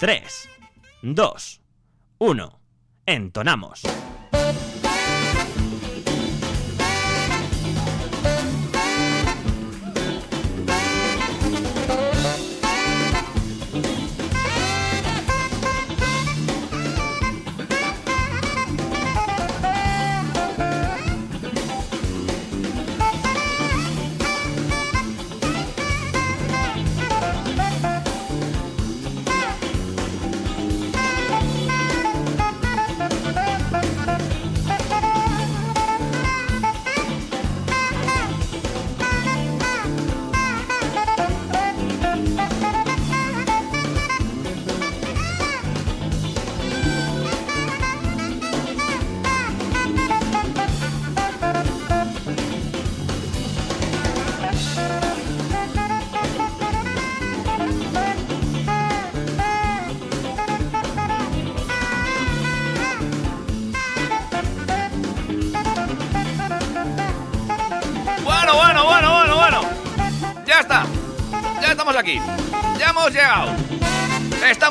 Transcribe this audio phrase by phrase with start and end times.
[0.00, 0.48] 3,
[1.02, 1.60] 2,
[2.18, 2.60] 1.
[3.06, 3.82] Entonamos.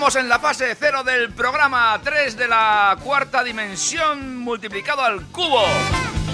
[0.03, 5.63] Estamos en la fase 0 del programa 3 de la cuarta dimensión multiplicado al cubo.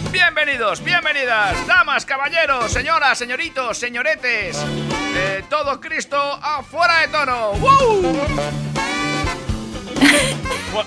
[0.09, 4.58] Bienvenidos, bienvenidas, damas, caballeros, señoras, señoritos, señoretes.
[5.52, 7.52] Todo Cristo afuera de tono.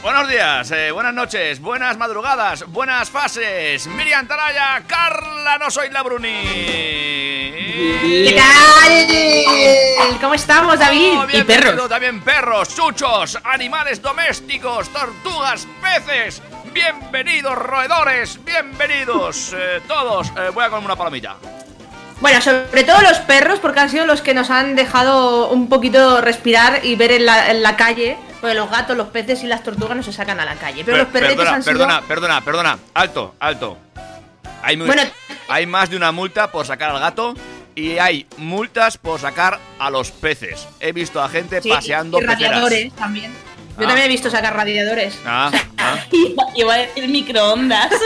[0.02, 3.86] Buenos días, eh, buenas noches, buenas madrugadas, buenas fases.
[3.86, 7.11] Miriam Taraya, Carla, no soy la Bruni.
[7.74, 10.20] ¿Qué tal?
[10.20, 11.12] ¿Cómo estamos, David?
[11.16, 11.88] Oh, y perros.
[11.88, 16.42] también perros, chuchos, animales domésticos, tortugas, peces.
[16.74, 20.28] Bienvenidos roedores, bienvenidos eh, todos.
[20.36, 21.36] Eh, voy a comer una palomita.
[22.20, 26.20] Bueno, sobre todo los perros, porque han sido los que nos han dejado un poquito
[26.20, 28.18] respirar y ver en la, en la calle.
[28.42, 30.84] Porque los gatos, los peces y las tortugas no se sacan a la calle.
[30.84, 31.72] Pero Per- los perretes perdona, han sido.
[31.78, 32.78] perdona, perdona, perdona.
[32.92, 33.78] Alto, alto.
[34.62, 35.02] Hay, mu- Bueno.
[35.48, 37.34] hay más de una multa por sacar al gato
[37.74, 40.66] y hay multas por sacar a los peces.
[40.80, 42.96] He visto a gente Sí, paseando y radiadores peceras.
[42.96, 43.32] también.
[43.32, 43.88] Yo Ah.
[43.88, 45.18] también he visto sacar radiadores.
[45.24, 45.96] Ah, ah.
[46.54, 47.90] Iba, a decir microondas.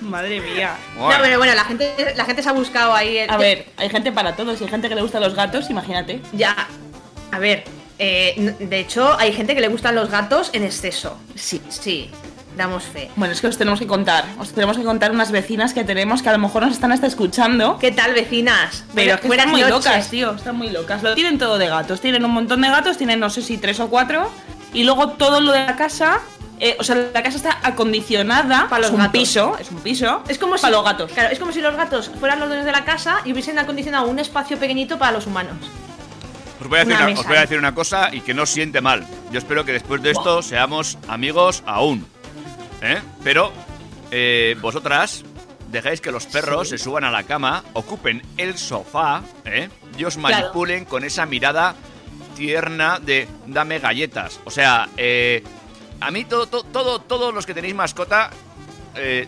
[0.00, 0.76] Madre mía.
[0.96, 1.16] Bueno.
[1.16, 3.18] No, pero bueno, la gente, la gente se ha buscado ahí.
[3.18, 4.58] el- A ver, hay gente para todos.
[4.58, 6.20] Si hay gente que le gusta los gatos, imagínate.
[6.32, 6.68] Ya.
[7.32, 7.64] A ver.
[7.98, 11.16] eh, de hecho, hay gente que le gustan los gatos en exceso.
[11.36, 12.10] Sí, sí.
[12.56, 13.10] Damos fe.
[13.16, 14.24] Bueno, es que os tenemos que contar.
[14.38, 17.06] Os tenemos que contar unas vecinas que tenemos que a lo mejor nos están hasta
[17.06, 17.78] escuchando.
[17.78, 18.84] ¿Qué tal, vecinas?
[18.94, 19.74] Pero es que están muy noches.
[19.86, 20.34] locas, tío.
[20.34, 21.02] Están muy locas.
[21.02, 22.00] Lo tienen todo de gatos.
[22.00, 22.96] Tienen un montón de gatos.
[22.96, 24.30] Tienen no sé si tres o cuatro.
[24.72, 26.20] Y luego todo lo de la casa.
[26.60, 28.68] eh, o sea, la casa está acondicionada.
[28.68, 29.12] Para los es un gatos.
[29.20, 29.56] piso.
[29.58, 30.22] Es un piso.
[30.28, 31.10] Es como si Para los gatos.
[31.12, 34.06] Claro, es como si los gatos fueran los dueños de la casa y hubiesen acondicionado
[34.06, 35.56] un espacio pequeñito para los humanos.
[36.60, 38.32] Os voy, a decir Una una, mesa, os voy a decir una cosa y que
[38.32, 39.04] no os siente mal.
[39.32, 42.06] Yo espero que después de esto seamos amigos aún.
[42.84, 43.00] ¿Eh?
[43.22, 43.50] Pero
[44.10, 45.24] eh, vosotras
[45.70, 49.68] dejáis que los perros se suban a la cama, ocupen el sofá ¿eh?
[49.98, 50.36] y os Claro.
[50.36, 51.74] manipulen con esa mirada
[52.36, 54.38] tierna de dame galletas.
[54.44, 55.42] O sea, eh,
[56.00, 58.30] a mí todo, todo, todo- todos los que tenéis mascota...
[58.94, 59.26] eh,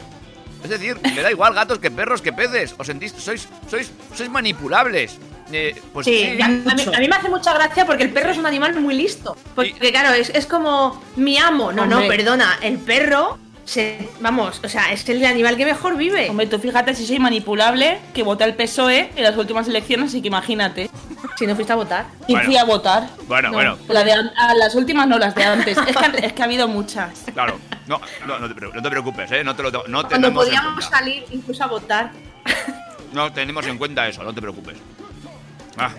[0.64, 2.74] es decir, me da igual gatos que perros que peces.
[2.78, 5.16] Os sentís, sois, sois, sois manipulables.
[5.52, 8.30] Eh, pues Sí, sí, a, mí, a mí me hace mucha gracia porque el perro
[8.30, 9.36] es un animal muy listo.
[9.54, 11.72] Porque claro, es, es como mi amo.
[11.72, 12.58] No, no, perdona.
[12.62, 16.30] El perro, se, vamos, o sea, es el animal que mejor vive.
[16.30, 20.22] Hombre, tú fíjate si soy manipulable, que vota el PSOE en las últimas elecciones, así
[20.22, 20.88] que imagínate.
[21.38, 22.06] Si no fuiste a votar.
[22.28, 22.46] Y Bueno.
[22.46, 23.08] fui a votar.
[23.28, 23.54] Bueno, No.
[23.54, 23.78] bueno.
[23.88, 25.76] La de an- a las últimas no, las de antes.
[25.76, 27.24] Es que, es que ha habido muchas.
[27.34, 29.44] Claro, no, no, no, te, pre- no te preocupes, ¿eh?
[29.44, 32.10] No te lo no Cuando podíamos salir incluso a votar.
[33.12, 34.76] No tenemos en cuenta eso, no te preocupes.
[35.78, 35.90] Ah,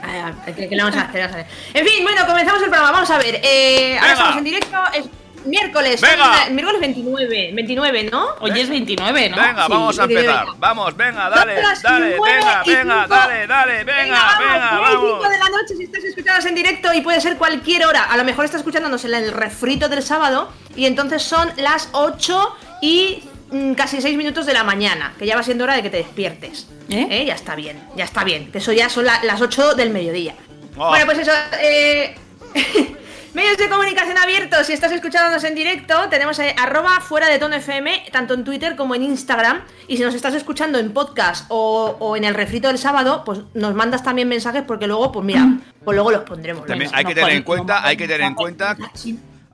[0.45, 1.45] Ay, ¿Qué, qué le vamos a hacer?
[1.73, 2.91] En fin, bueno, comenzamos el programa.
[2.93, 3.39] Vamos a ver.
[3.43, 4.77] eh, ahora estamos en directo.
[4.95, 5.05] Es
[5.47, 5.99] miércoles.
[6.01, 6.49] Venga.
[6.51, 7.51] miércoles 29.
[7.53, 8.27] 29, ¿no?
[8.39, 9.35] Hoy es 29, ¿no?
[9.35, 10.19] venga, Sí, vamos a venga.
[10.21, 10.47] empezar.
[10.57, 15.11] Vamos, venga, dale, dale, venga, venga, dale, dale, venga, venga, y vamos.
[15.17, 18.03] cinco de la noche si estás escuchándonos en directo y puede ser cualquier hora.
[18.03, 22.55] A lo mejor estás escuchándonos en el refrito del sábado y entonces son las 8
[22.81, 25.89] y mm, casi 6 minutos de la mañana, que ya va siendo hora de que
[25.89, 26.67] te despiertes.
[26.89, 27.25] ¿Eh?
[27.25, 28.51] Ya está bien, ya está bien.
[28.51, 30.35] Que eso ya son la- las 8 del mediodía.
[30.77, 30.89] Oh.
[30.89, 31.31] Bueno, pues eso.
[31.59, 32.15] Eh...
[33.33, 37.55] Medios de comunicación abiertos, si estás escuchándonos en directo, tenemos eh, arroba fuera de tono
[37.55, 39.61] FM, tanto en Twitter como en Instagram.
[39.87, 43.39] Y si nos estás escuchando en podcast o, o en el refrito del sábado, pues
[43.53, 45.45] nos mandas también mensajes porque luego, pues mira,
[45.83, 46.65] pues luego los pondremos.
[46.65, 46.97] También venga.
[46.97, 48.77] hay que tener en cuenta, hay que tener en cuenta.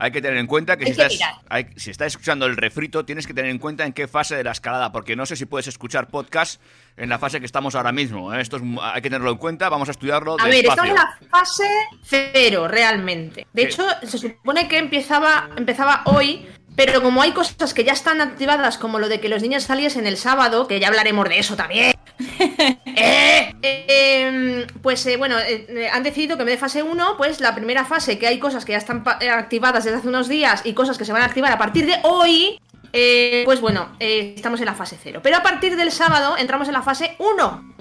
[0.03, 3.05] Hay que tener en cuenta que, si, que estás, hay- si estás escuchando el refrito,
[3.05, 5.45] tienes que tener en cuenta en qué fase de la escalada, porque no sé si
[5.45, 6.61] puedes escuchar podcast
[6.97, 8.33] en la fase que estamos ahora mismo.
[8.33, 8.41] ¿eh?
[8.41, 11.17] Esto es hay que tenerlo en cuenta, vamos a estudiarlo A ver, estamos en la
[11.29, 11.63] fase
[12.03, 13.47] cero, realmente.
[13.53, 13.67] De ¿Qué?
[13.69, 16.45] hecho, se supone que empezaba, empezaba hoy,
[16.75, 20.05] pero como hay cosas que ya están activadas, como lo de que los niños saliesen
[20.05, 21.93] el sábado, que ya hablaremos de eso también.
[22.95, 27.39] eh, eh, pues eh, bueno, eh, han decidido que en vez de fase 1, pues
[27.39, 30.73] la primera fase, que hay cosas que ya están activadas desde hace unos días y
[30.73, 32.59] cosas que se van a activar a partir de hoy,
[32.95, 35.21] eh, pues bueno, eh, estamos en la fase 0.
[35.23, 37.73] Pero a partir del sábado entramos en la fase 1.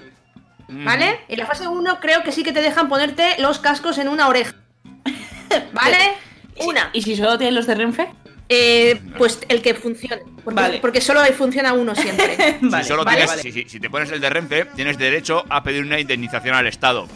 [0.69, 1.21] ¿Vale?
[1.29, 4.27] En la fase 1 creo que sí que te dejan ponerte los cascos en una
[4.29, 4.55] oreja.
[5.75, 6.15] ¿Vale?
[6.65, 6.89] Una.
[6.95, 8.09] ¿Y si solo tienes los de Renfe?
[8.55, 10.23] Eh, pues el que funcione.
[10.45, 10.79] Porque, Vale.
[10.81, 12.59] porque solo funciona uno siempre.
[12.63, 13.43] Vale, si, solo vale, tienes- vale.
[13.43, 16.67] Si, si- si te pones el de Renfe, tienes derecho a pedir una indemnización al
[16.67, 17.07] Estado.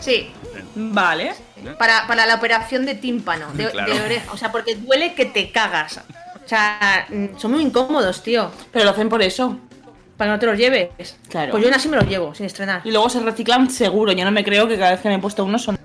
[0.00, 0.30] Sí.
[0.74, 1.32] Vale.
[1.78, 3.94] Para, para la operación de tímpano, de, Claro.
[3.94, 4.32] de oreja.
[4.32, 6.00] O sea, porque duele que te cagas.
[6.44, 8.50] O sea, mm, son muy incómodos, tío.
[8.72, 9.58] Pero lo hacen por eso.
[10.16, 11.16] Para que no te los lleves.
[11.28, 11.50] Claro.
[11.50, 12.82] Pues yo aún así me los llevo, sin estrenar.
[12.84, 14.12] Y luego se reciclan seguro.
[14.12, 15.78] Yo no me creo que cada vez que me he puesto uno son.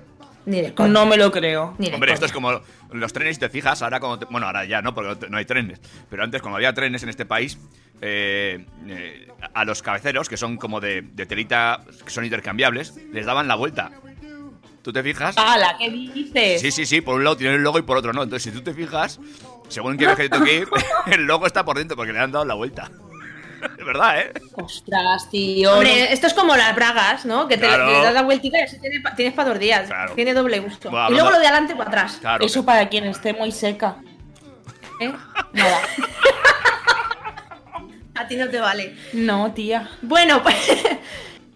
[0.46, 0.88] Ni de coña.
[0.92, 1.74] No me lo creo.
[1.78, 2.60] Ni de Hombre, esto es como
[2.92, 4.18] los trenes, te fijas, ahora como...
[4.18, 5.80] te- bueno, ahora ya no, porque no hay trenes.
[6.10, 7.58] Pero antes, cuando había trenes en este país,
[8.00, 13.24] eh, eh, a los cabeceros, que son como de, de telita, que son intercambiables, les
[13.26, 13.90] daban la vuelta.
[14.82, 15.36] ¿Tú te fijas?
[15.38, 15.76] ¡Hala!
[15.78, 16.60] ¿Qué dices?
[16.60, 18.24] Sí, sí, sí, por un lado tiene el logo y por otro no.
[18.24, 19.20] Entonces, si tú te fijas,
[19.68, 20.68] según qué viaje te toque ir,
[21.06, 22.90] el logo está por dentro porque le han dado la vuelta.
[23.78, 24.32] Es verdad, ¿eh?
[24.54, 25.72] Ostras, tío.
[25.74, 27.46] Hombre, esto es como las bragas, ¿no?
[27.48, 27.86] Que te Claro.
[27.86, 29.86] le das la vueltica y así tiene tienes para dos días.
[29.88, 30.14] Claro.
[30.14, 30.90] Tiene doble gusto.
[30.90, 32.18] Bueno, y luego lo de adelante para atrás.
[32.20, 32.44] Claro.
[32.44, 33.96] Eso para quien esté muy seca.
[35.00, 35.12] ¿eh?
[35.52, 35.80] Nada.
[38.14, 38.94] A ti no te vale.
[39.14, 39.88] No, tía.
[40.02, 40.54] Bueno, pues,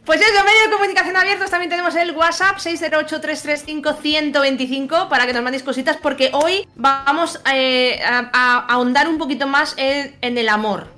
[0.04, 1.50] pues eso, medio de comunicación abiertos.
[1.50, 8.30] También tenemos el WhatsApp 608-335-125 para que nos mandéis cositas porque hoy vamos eh, a,
[8.32, 10.88] a ahondar un poquito más en, en el amor.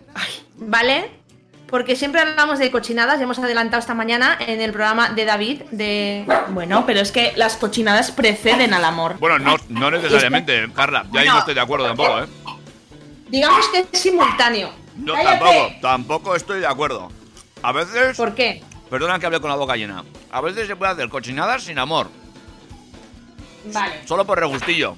[0.59, 1.11] ¿Vale?
[1.69, 5.63] Porque siempre hablamos de cochinadas, ya hemos adelantado esta mañana en el programa de David,
[5.71, 6.25] de...
[6.49, 9.19] Bueno, pero es que las cochinadas preceden al amor.
[9.19, 11.05] Bueno, no, no necesariamente, Carla.
[11.13, 12.27] Ya ahí no estoy de acuerdo tampoco, ¿eh?
[13.29, 14.71] Digamos que es simultáneo.
[15.05, 15.25] ¡Cállate!
[15.25, 17.13] tampoco, tampoco estoy de acuerdo.
[17.63, 18.63] A veces, ¿Por qué?
[18.89, 22.09] perdona que hable con la boca llena, a veces se puede hacer cochinadas sin amor,
[23.67, 24.97] Vale, solo por regustillo.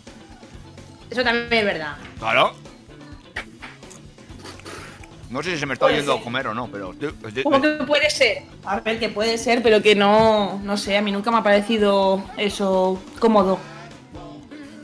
[1.11, 1.97] eso también es verdad.
[2.19, 2.55] Claro.
[5.31, 6.93] No sé si se me está oyendo comer o no, pero
[7.44, 8.43] ¿Cómo que puede ser?
[8.65, 10.61] A ver, que puede ser, pero que no.
[10.65, 13.61] No sé, a mí nunca me ha parecido eso cómodo.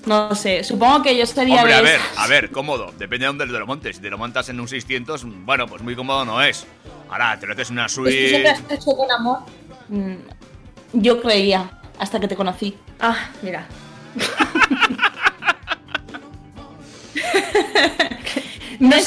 [0.06, 1.56] No sé, supongo que yo estaría.
[1.56, 2.93] Hombre, a ver, a ver, cómodo.
[2.96, 3.96] Depende de dónde te lo montes.
[3.96, 6.64] Si te lo montas en un 600, bueno, pues muy cómodo no es.
[7.10, 8.75] Ahora, te lo haces en una ¿Es que siempre suite...
[8.75, 9.40] has hecho con amor?
[9.88, 10.14] Mm,
[10.92, 11.69] yo creía,
[11.99, 12.76] hasta que te conocí.
[13.00, 13.66] Ah, mira.
[18.81, 19.05] Me No, has-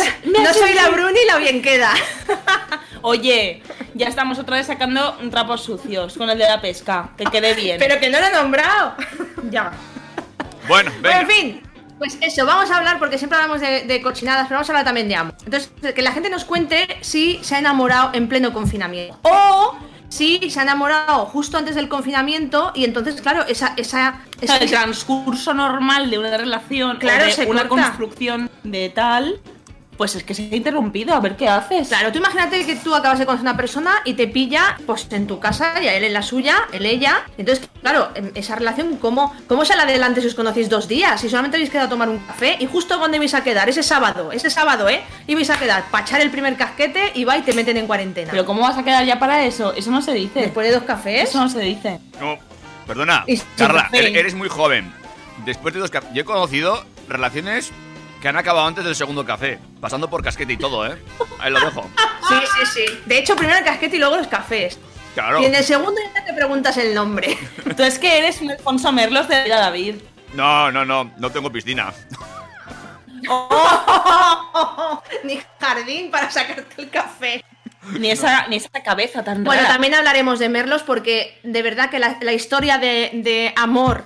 [0.57, 1.92] soy- no la Bruni y la bien queda.
[3.01, 3.63] Oye,
[3.94, 7.12] ya estamos otra vez sacando trapos sucios con el de la pesca.
[7.18, 7.77] Que quede bien.
[7.80, 8.95] Pero que no lo he nombrado.
[9.50, 9.71] ya.
[10.68, 11.21] Bueno, Pero venga.
[11.21, 11.63] en fin.
[11.98, 14.86] Pues eso, vamos a hablar, porque siempre hablamos de, de cochinadas, pero vamos a hablar
[14.86, 15.36] también de amor.
[15.44, 19.19] Entonces, que la gente nos cuente si se ha enamorado en pleno confinamiento.
[19.24, 19.75] O
[20.07, 23.74] si se ha enamorado justo antes del confinamiento y entonces, claro, esa...
[23.75, 27.68] esa, O sea, esa- el transcurso normal de una relación o Claro, de se una
[27.68, 27.88] corta.
[27.88, 29.42] construcción de tal,
[29.99, 31.13] pues es que se ha interrumpido.
[31.13, 31.89] A ver qué haces.
[31.89, 35.05] Claro, tú imagínate que tú acabas de conocer a una persona y te pilla pues
[35.11, 37.25] en tu casa y a él en la suya, él ella.
[37.37, 41.19] Entonces, claro, em, esa relación, ¿cómo, cómo sale adelante si os conocéis dos días?
[41.19, 43.83] Si solamente habéis quedado a tomar un café y justo cuando ibais a quedar, ese
[43.83, 45.01] sábado, ese sábado, ¿eh?
[45.27, 48.31] Ibais a quedar para echar el primer casquete y va y te meten en cuarentena.
[48.31, 49.73] Pero ¿cómo vas a quedar ya para eso?
[49.73, 50.39] Eso no se dice.
[50.39, 51.27] Después de dos cafés.
[51.27, 51.99] Eso no se dice.
[52.21, 52.37] No,
[52.87, 53.25] perdona,
[53.57, 53.99] Carla, café.
[53.99, 54.94] eres, eres muy joven.
[55.44, 56.09] Después de dos cafés...
[56.13, 57.73] Yo he conocido relaciones
[58.21, 59.59] que han acabado antes del segundo café.
[59.80, 60.97] Pasando por casquete y todo, ¿eh?
[61.40, 61.90] Ahí lo dejo.
[62.28, 62.99] Sí, sí, sí.
[63.06, 64.80] De hecho, primero el casquete y luego los cafés.
[65.14, 65.42] Claro.
[65.42, 67.38] Y en el segundo ya te preguntas el nombre.
[67.78, 69.95] Tú es que eres un Alfonso Merlos de la David.
[70.33, 71.11] No, no, no.
[71.18, 71.92] No tengo piscina.
[75.23, 77.44] Ni jardín para sacarte el café.
[77.97, 79.73] Ni esa, ni esa cabeza tan Bueno, rara.
[79.73, 84.06] también hablaremos de Merlos porque de verdad que la, la historia de, de amor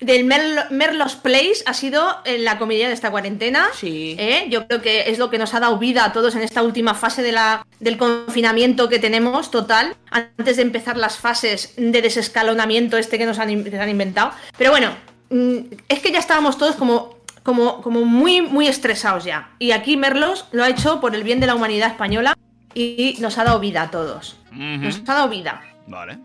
[0.00, 3.68] del Merlo- Merlos Place ha sido en la comedia de esta cuarentena.
[3.74, 4.14] Sí.
[4.18, 4.46] ¿eh?
[4.50, 6.94] Yo creo que es lo que nos ha dado vida a todos en esta última
[6.94, 12.96] fase de la, del confinamiento que tenemos total, antes de empezar las fases de desescalonamiento
[12.98, 14.32] este que nos han, que inventado.
[14.58, 14.90] Pero bueno,
[15.30, 17.16] mm, es que ya estábamos todos como...
[17.42, 19.50] Como, como muy, muy estresados ya.
[19.60, 22.36] Y aquí Merlos lo ha hecho por el bien de la humanidad española
[22.74, 24.36] y nos ha dado vida a todos.
[24.50, 25.62] Nos ha dado vida.
[25.86, 26.18] Vale.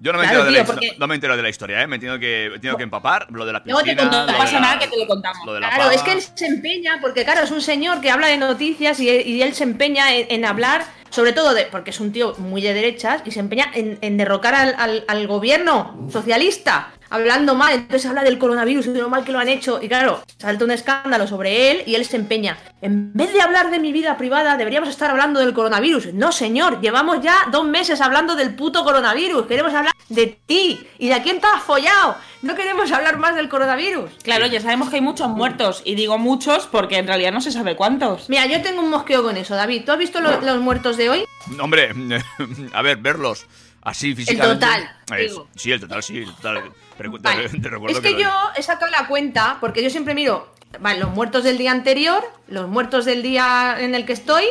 [0.00, 1.48] Yo no me, Claro, entero, de la, tío, histo- porque- no me entero de la
[1.48, 1.86] historia, ¿eh?
[1.88, 3.26] Me he tenido que, me he tenido que empapar.
[3.32, 4.26] Lo de la Luego te piscina.
[4.26, 5.44] no pasa la- nada que te lo contamos.
[5.44, 5.94] Lo Claro, pava.
[5.94, 9.08] es que él se empeña, porque claro, es un señor que habla de noticias y,
[9.10, 12.62] y él se empeña en, en hablar, sobre todo de, porque es un tío muy
[12.62, 17.72] de derechas, y se empeña en, en derrocar al, al- al gobierno socialista, hablando mal,
[17.74, 20.64] entonces habla del coronavirus y de lo mal que lo han hecho, y claro, salta
[20.64, 22.58] un escándalo sobre él y él se empeña.
[22.80, 26.14] En vez de hablar de mi vida privada, deberíamos estar hablando del coronavirus.
[26.14, 31.08] No, señor, llevamos ya dos meses hablando del puto coronavirus, queremos hablar de ti y
[31.08, 32.16] de a quién te has follado.
[32.40, 34.10] No queremos hablar más del coronavirus.
[34.22, 35.82] Claro, ya sabemos que hay muchos muertos.
[35.84, 38.28] Y digo muchos porque en realidad no se sabe cuántos.
[38.30, 39.82] Mira, yo tengo un mosqueo con eso, David.
[39.84, 41.24] ¿Tú has visto lo- los muertos de hoy?
[41.60, 41.90] Hombre,
[42.72, 43.46] a ver, verlos
[43.82, 44.64] así físicamente.
[44.66, 45.48] total, Es- digo.
[45.56, 46.62] sí, el total, sí, el total.
[46.98, 47.48] Pero te- Vale.
[47.62, 51.10] te, recuerdo Es que yo he sacado la cuenta, porque yo siempre miro vale, los
[51.10, 54.44] muertos del día anterior, los muertos del día en el que estoy,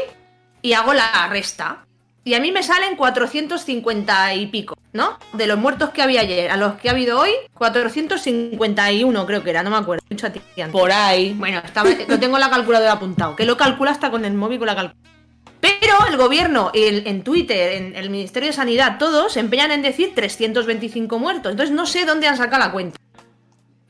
[0.64, 1.84] y hago la resta.
[2.24, 5.18] Y a mí me salen 450 y pico, ¿no?
[5.34, 9.50] De los muertos que había ayer a los que ha habido hoy, 451 creo que
[9.50, 10.04] era, no me acuerdo.
[10.10, 10.72] dicho a ti antes.
[10.72, 11.34] Por ahí.
[11.34, 14.58] Bueno, estaba- lo tengo en la calculadora apuntado, que lo calcula hasta con el móvil
[14.60, 15.17] con la calculadora.
[15.60, 19.82] Pero el gobierno, el- en Twitter, en el Ministerio de Sanidad, todos se empeñan en
[19.82, 21.52] decir 325 muertos.
[21.52, 22.98] Entonces no sé dónde han sacado la cuenta.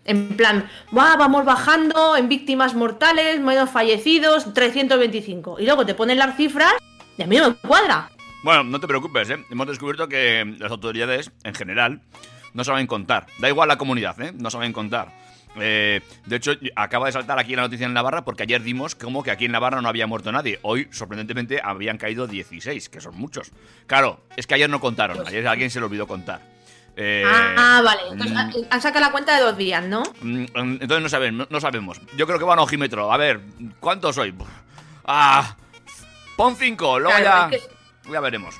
[0.05, 5.59] En plan, "Buah, vamos bajando en víctimas mortales, menos fallecidos, 325.
[5.59, 6.73] Y luego te ponen las cifras
[7.17, 8.09] y a mí no me cuadra.
[8.43, 9.43] Bueno, no te preocupes, ¿eh?
[9.51, 12.01] Hemos descubierto que las autoridades, en general,
[12.53, 13.25] no saben contar.
[13.39, 14.31] Da igual la comunidad, ¿eh?
[14.33, 15.09] No saben contar.
[15.59, 19.23] Eh, de hecho, acaba de saltar aquí la noticia en Navarra porque ayer dimos como
[19.23, 20.59] que aquí en Navarra no había muerto nadie.
[20.61, 23.51] Hoy, sorprendentemente, habían caído 16, que son muchos.
[23.87, 25.25] Claro, es que ayer no contaron.
[25.27, 26.41] Ayer a alguien se le olvidó contar.
[26.99, 28.01] Eh, ah, vale.
[28.11, 30.01] Entonces mm, han- sacado la cuenta de dos días, ¿no?
[30.21, 32.01] Mm, Entonces no sabemos, no sabemos.
[32.15, 33.11] Yo creo que van a ojímetro.
[33.13, 33.39] A ver,
[33.79, 34.33] ¿cuántos soy?
[35.05, 35.55] Ah,
[36.35, 38.55] pon cinco, luego Claro, ya, es que- ya veremos.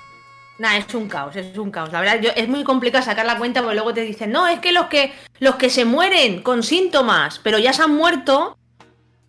[0.60, 1.92] Nah, es un caos, es un caos.
[1.92, 4.60] La verdad, yo, es muy complicado sacar la cuenta porque luego te dicen, no, es
[4.60, 8.58] que los que los que se mueren con síntomas, pero ya se han muerto,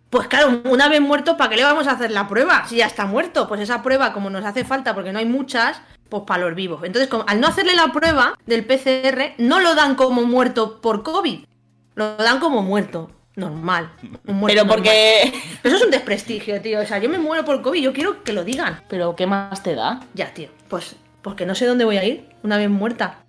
[0.09, 2.65] pues claro, una vez muerto, ¿para qué le vamos a hacer la prueba?
[2.67, 5.81] Si ya está muerto, pues esa prueba, como nos hace falta, porque no hay muchas,
[6.09, 6.81] pues para los vivos.
[6.83, 11.03] Entonces, como- al no hacerle la prueba del PCR, no lo dan como muerto por
[11.03, 11.45] COVID,
[11.93, 13.11] lo dan como muerto.
[13.35, 13.91] Normal.
[14.27, 15.31] un muerto Pero porque.
[15.61, 16.81] Pero eso es un desprestigio, tío.
[16.81, 18.81] O sea, yo me muero por COVID, yo quiero que lo digan.
[18.89, 20.01] Pero ¿qué más te da?
[20.13, 20.49] Ya, tío.
[20.67, 23.23] Pues porque no sé dónde voy a ir una vez muerta.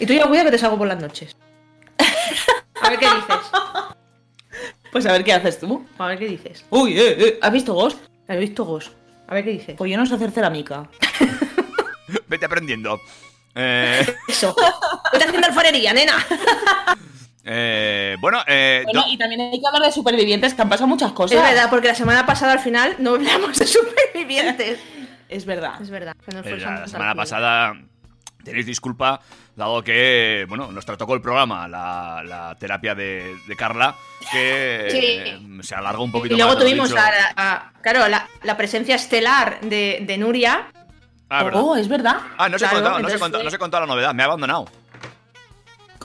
[0.00, 1.36] Y tú ya cuida que te salgo por las noches.
[2.80, 3.50] A ver qué dices.
[4.92, 5.86] Pues a ver qué haces tú.
[5.98, 6.64] A ver qué dices.
[6.70, 7.38] Uy, eh, eh.
[7.42, 7.98] ¿Has visto Ghost?
[8.28, 8.92] He visto Ghost.
[9.26, 9.74] A ver qué dices.
[9.76, 10.88] Pues yo no sé hacer cerámica.
[12.28, 12.98] Vete aprendiendo.
[13.54, 14.54] Eh, Eso.
[15.12, 16.24] Estoy haciendo alfarería, nena.
[17.44, 20.86] eh, bueno, eh, Bueno, no- y también hay que hablar de supervivientes, que han pasado
[20.86, 21.36] muchas cosas.
[21.36, 24.78] Es verdad, porque la semana pasada al final no hablamos de supervivientes.
[25.28, 25.80] Es verdad.
[25.80, 26.14] Es verdad.
[26.24, 27.74] que nos eh, la semana pasada
[28.42, 29.20] tenéis disculpa,
[29.56, 33.94] dado que, bueno, nos trató el programa, la, la terapia de, de Carla,
[34.32, 34.98] que Sí.
[35.02, 37.00] eh, se alargó un poquito Y luego más, tuvimos dicho.
[37.00, 40.68] a, a- claro, la, la presencia estelar de, de Nuria.
[41.28, 41.60] Ah, ¿verdad?
[41.62, 42.16] Oh, es verdad.
[42.38, 44.22] Ah, no se, claro, contado, no, se entonces contado, no se contado la novedad, me
[44.22, 44.64] ha abandonado.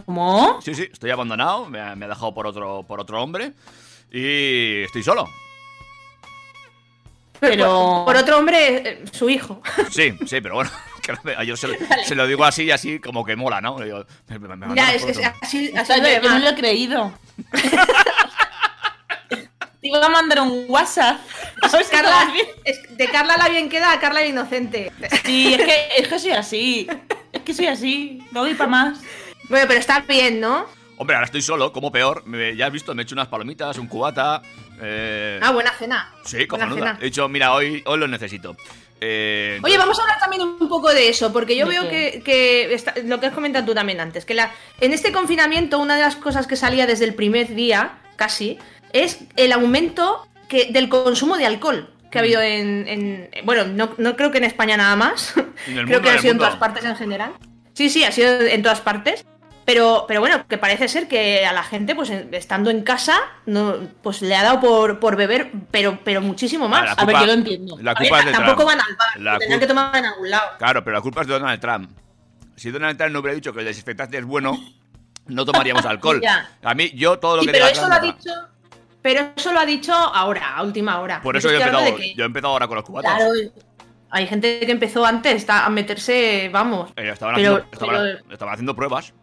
[0.05, 0.59] ¿Cómo?
[0.61, 3.53] Sí, sí, estoy abandonado, me ha, me ha dejado por otro, por otro hombre
[4.11, 5.29] y estoy solo.
[7.49, 9.61] Pero- Por, por otro hombre, eh, su hijo.
[9.91, 10.71] Sí, sí, pero bueno,
[11.45, 13.79] yo se, lo- se lo digo así, así como que mola, ¿no?
[13.79, 15.33] Digo, me- me- me Ya, abandonas es otro.
[15.41, 17.13] así, así es yo, yo no lo he creído.
[19.81, 21.17] Te iba a mandar un WhatsApp.
[21.91, 22.31] Carla,
[22.63, 24.91] es- de Carla la bien queda a Carla la inocente.
[25.25, 26.87] Sí, es que, es que soy así.
[27.33, 28.19] Es que soy así.
[28.31, 28.99] No doy para más.
[29.49, 30.65] Bueno, pero está bien, ¿no?
[30.97, 32.25] Hombre, ahora estoy solo, como peor.
[32.25, 34.41] Me- ya has visto, me he hecho unas palomitas, un cubata.
[34.83, 36.11] Eh, Ah, buena cena.
[36.23, 36.87] sí, buena cojonuda.
[36.93, 36.99] cena.
[37.01, 38.55] He dicho, mira, hoy, hoy lo necesito.
[39.01, 42.21] Eh, Oye, vamos a hablar también un poco de eso, porque yo ¿De veo qué?
[42.23, 45.79] que, que está- lo que has comentado tú también antes, que la, en este confinamiento
[45.79, 48.57] una de las cosas que salía desde el primer día, casi,
[48.93, 52.87] es el aumento que, del consumo de alcohol que ha habido en...
[52.87, 55.33] en- bueno, no, no creo que en España nada más,
[55.65, 57.33] creo mundo, que ha sido en todas partes en general.
[57.73, 59.25] Sí, sí, ha sido en todas partes.
[59.65, 63.75] Pero, pero bueno, que parece ser que a la gente, pues estando en casa, no,
[64.01, 66.97] pues le ha dado por, por beber, pero, pero muchísimo más.
[66.97, 67.77] A ver, yo lo entiendo.
[67.81, 68.69] La ver, culpa es de tampoco Trump.
[68.71, 70.49] van al bar, La tendrán que tomar en algún lado.
[70.57, 71.89] Claro, pero la culpa es de Donald Trump.
[72.55, 74.59] Si Donald Trump no hubiera dicho que el desinfectante es bueno,
[75.27, 76.21] no tomaríamos alcohol.
[76.61, 78.31] A mí, yo todo lo Sí, que pero eso lo ha dicho.
[79.01, 81.21] Pero eso lo ha dicho ahora, a última hora.
[81.21, 83.15] Por eso yo he, empezado, que- yo he empezado ahora con los cubatas.
[83.15, 83.31] Claro,
[84.09, 86.91] hay gente que empezó antes a meterse, vamos.
[86.95, 89.13] Eh, estaban, Pero- haciendo, estaban- pero- estaban haciendo pruebas.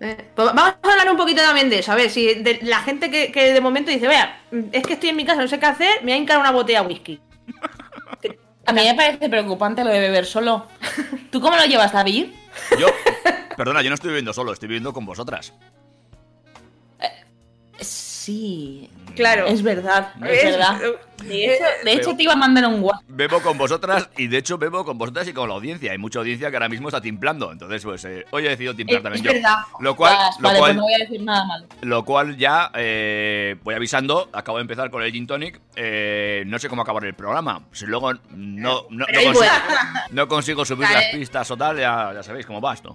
[0.00, 1.92] Eh, pues vamos a hablar un poquito también de eso.
[1.92, 4.40] A ver, si de la gente que, que de momento dice, vea,
[4.72, 6.50] es que estoy en mi casa, no sé qué hacer, me voy a hincar una
[6.50, 7.20] botella de whisky.
[8.66, 10.66] A mí me parece preocupante lo de beber solo.
[11.30, 12.30] ¿Tú cómo lo llevas, David?
[12.80, 12.88] Yo,
[13.56, 15.54] Perdona, yo no estoy viviendo solo, estoy viviendo con vosotras.
[17.80, 18.90] Sí.
[19.16, 19.46] Claro.
[19.46, 20.80] Es verdad, es verdad.
[21.24, 23.04] De hecho, de hecho, Pero- te iba a mandar un WhatsApp.
[23.08, 25.90] Bebo con vosotras y de hecho bebo con vosotras y con la audiencia.
[25.92, 27.50] Hay mucha audiencia que ahora mismo está timplando.
[27.50, 29.32] Entonces, pues eh, hoy he decidido timplar Es- también es yo.
[29.32, 29.56] verdad.
[29.80, 31.66] Lo cual, Vas, lo vale, cual, pues no voy a decir nada malo.
[31.80, 34.28] lo cual ya eh, voy avisando.
[34.32, 35.58] Acabo de empezar con el gin tonic.
[35.74, 37.62] eh, no sé cómo acabar el programa.
[37.72, 39.52] Si luego no, no, consigo, bueno.
[40.10, 40.94] no consigo subir Vale.
[40.96, 42.94] las pistas o tal, ya, ya sabéis cómo va esto.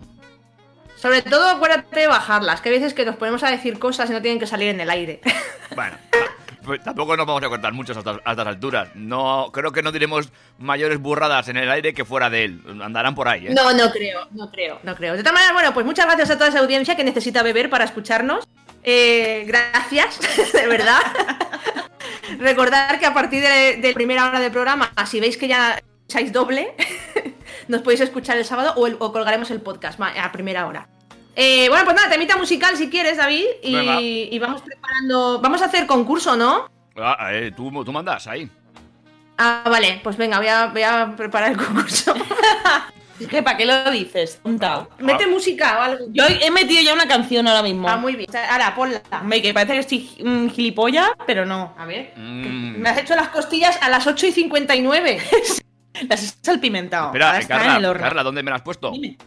[1.02, 4.14] Sobre todo acuérdate de bajarlas, que hay veces que nos ponemos a decir cosas y
[4.14, 5.22] no tienen que salir en el aire.
[5.74, 5.96] Bueno,
[6.66, 8.90] pues tampoco nos vamos a cortar mucho a estas, a estas alturas.
[8.94, 12.62] No, creo que no diremos mayores burradas en el aire que fuera de él.
[12.84, 13.54] Andarán por ahí, ¿eh?
[13.54, 15.14] No, no creo, no creo, no creo.
[15.16, 17.86] De todas maneras, bueno, pues muchas gracias a toda esa audiencia que necesita beber para
[17.86, 18.46] escucharnos.
[18.84, 20.20] Eh, gracias,
[20.54, 21.00] de verdad.
[22.38, 25.82] Recordar que a partir de, de primera hora del programa, si veis que ya
[26.12, 26.74] escucháis doble,
[27.70, 30.88] nos podéis escuchar el sábado o, el- o colgaremos el podcast a primera hora.
[31.38, 35.40] Eh, bueno, pues nada, temita musical si quieres, David, y, y vamos preparando.
[35.42, 36.70] Vamos a hacer concurso, ¿no?
[36.98, 38.50] Ah, eh, tú, tú mandas ahí.
[39.38, 42.14] Ah, vale, pues venga, voy a, voy a preparar el concurso.
[43.30, 44.42] ¿Qué, ¿Para qué lo dices?
[44.44, 44.90] Tontao.
[45.00, 46.06] Mete música o algo.
[46.10, 47.88] Yo he metido ya una canción ahora mismo.
[47.88, 48.30] Ah, muy bien.
[48.50, 49.02] Ahora, ponla.
[49.22, 51.74] Hombre, que parece que estoy mm, gilipollas, pero no.
[51.78, 52.12] A ver.
[52.18, 52.82] Mm.
[52.82, 55.20] Me has hecho las costillas a las 8 y 59.
[56.08, 57.08] Las has salpimentado.
[57.08, 58.04] Espera, Ahora eh, están en el Carla, horno.
[58.04, 58.92] Carla, ¿dónde me la has puesto?
[58.92, 59.18] Dime.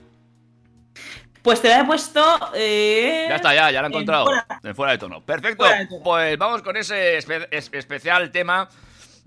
[1.43, 2.51] Pues te la he puesto.
[2.55, 3.27] Eh...
[3.29, 4.25] Ya está, ya, ya la he en encontrado.
[4.25, 4.47] fuera.
[4.63, 5.21] En fuera de tono.
[5.21, 5.63] Perfecto.
[5.65, 6.03] Fuera de tono.
[6.03, 8.67] Pues vamos con ese espe- es- especial tema.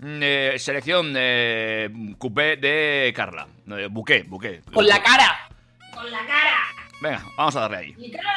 [0.00, 3.46] mm, eh, selección eh, coupé de Carla.
[3.68, 4.62] Eh, buqué, buqué.
[4.72, 5.48] Con la cara.
[5.94, 6.56] Con la cara.
[7.00, 7.94] Venga, vamos a darle ahí.
[7.96, 8.32] Mi cara.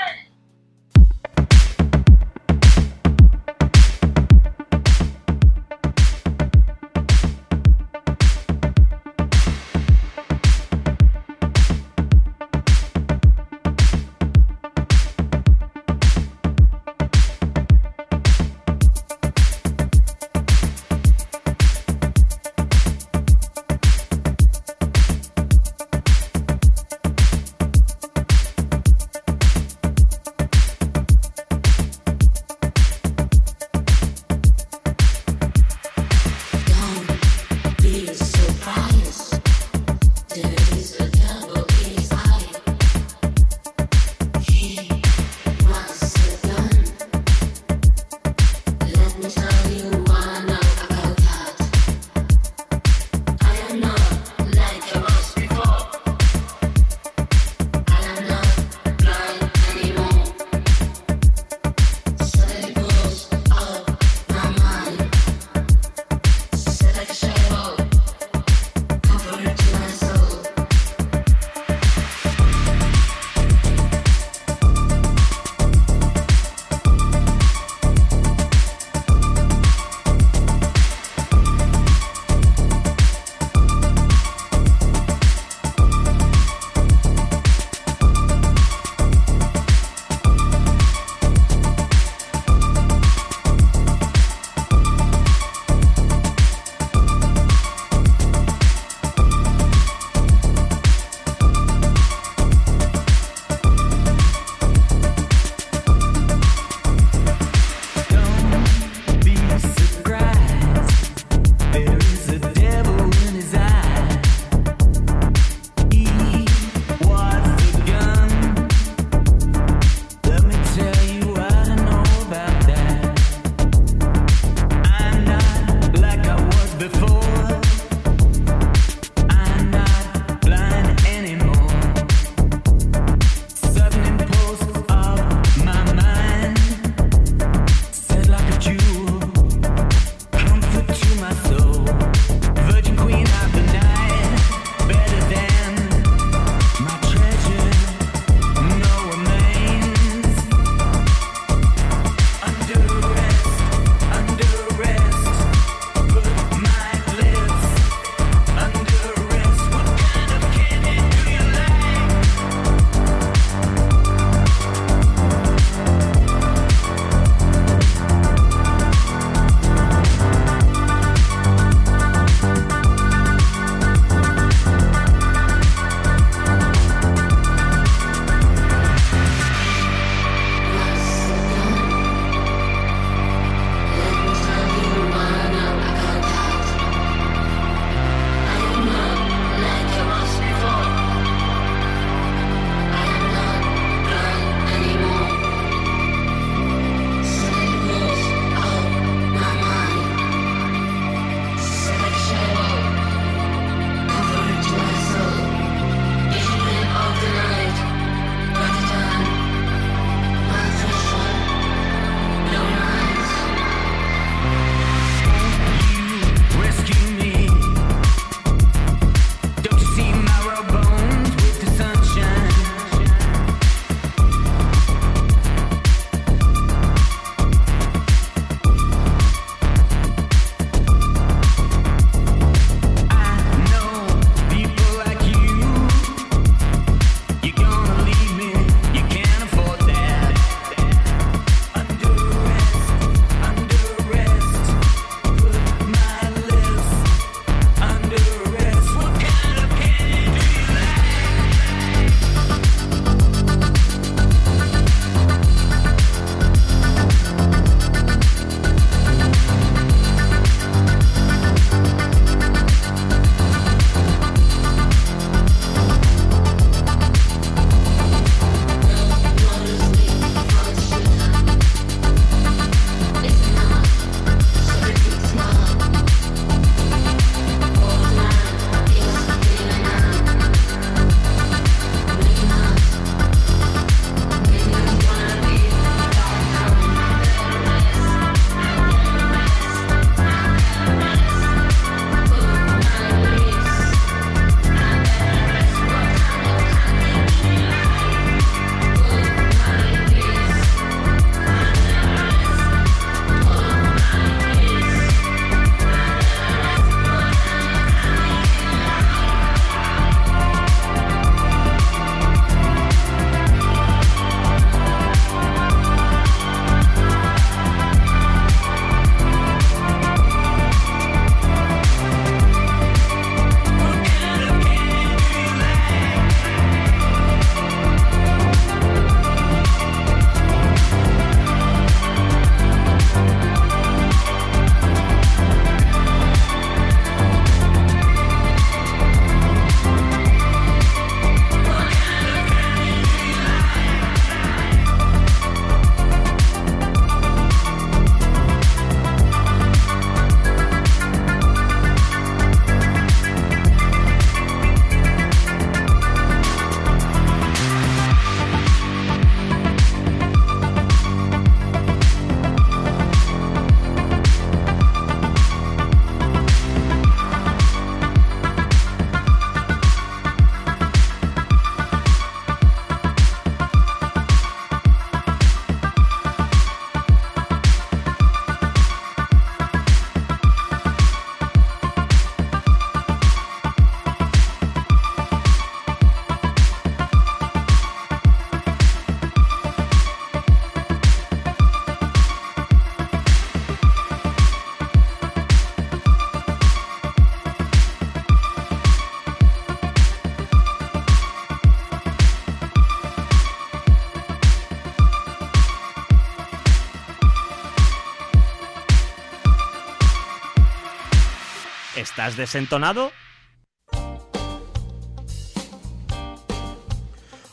[412.22, 413.12] ¿Estás desentonado?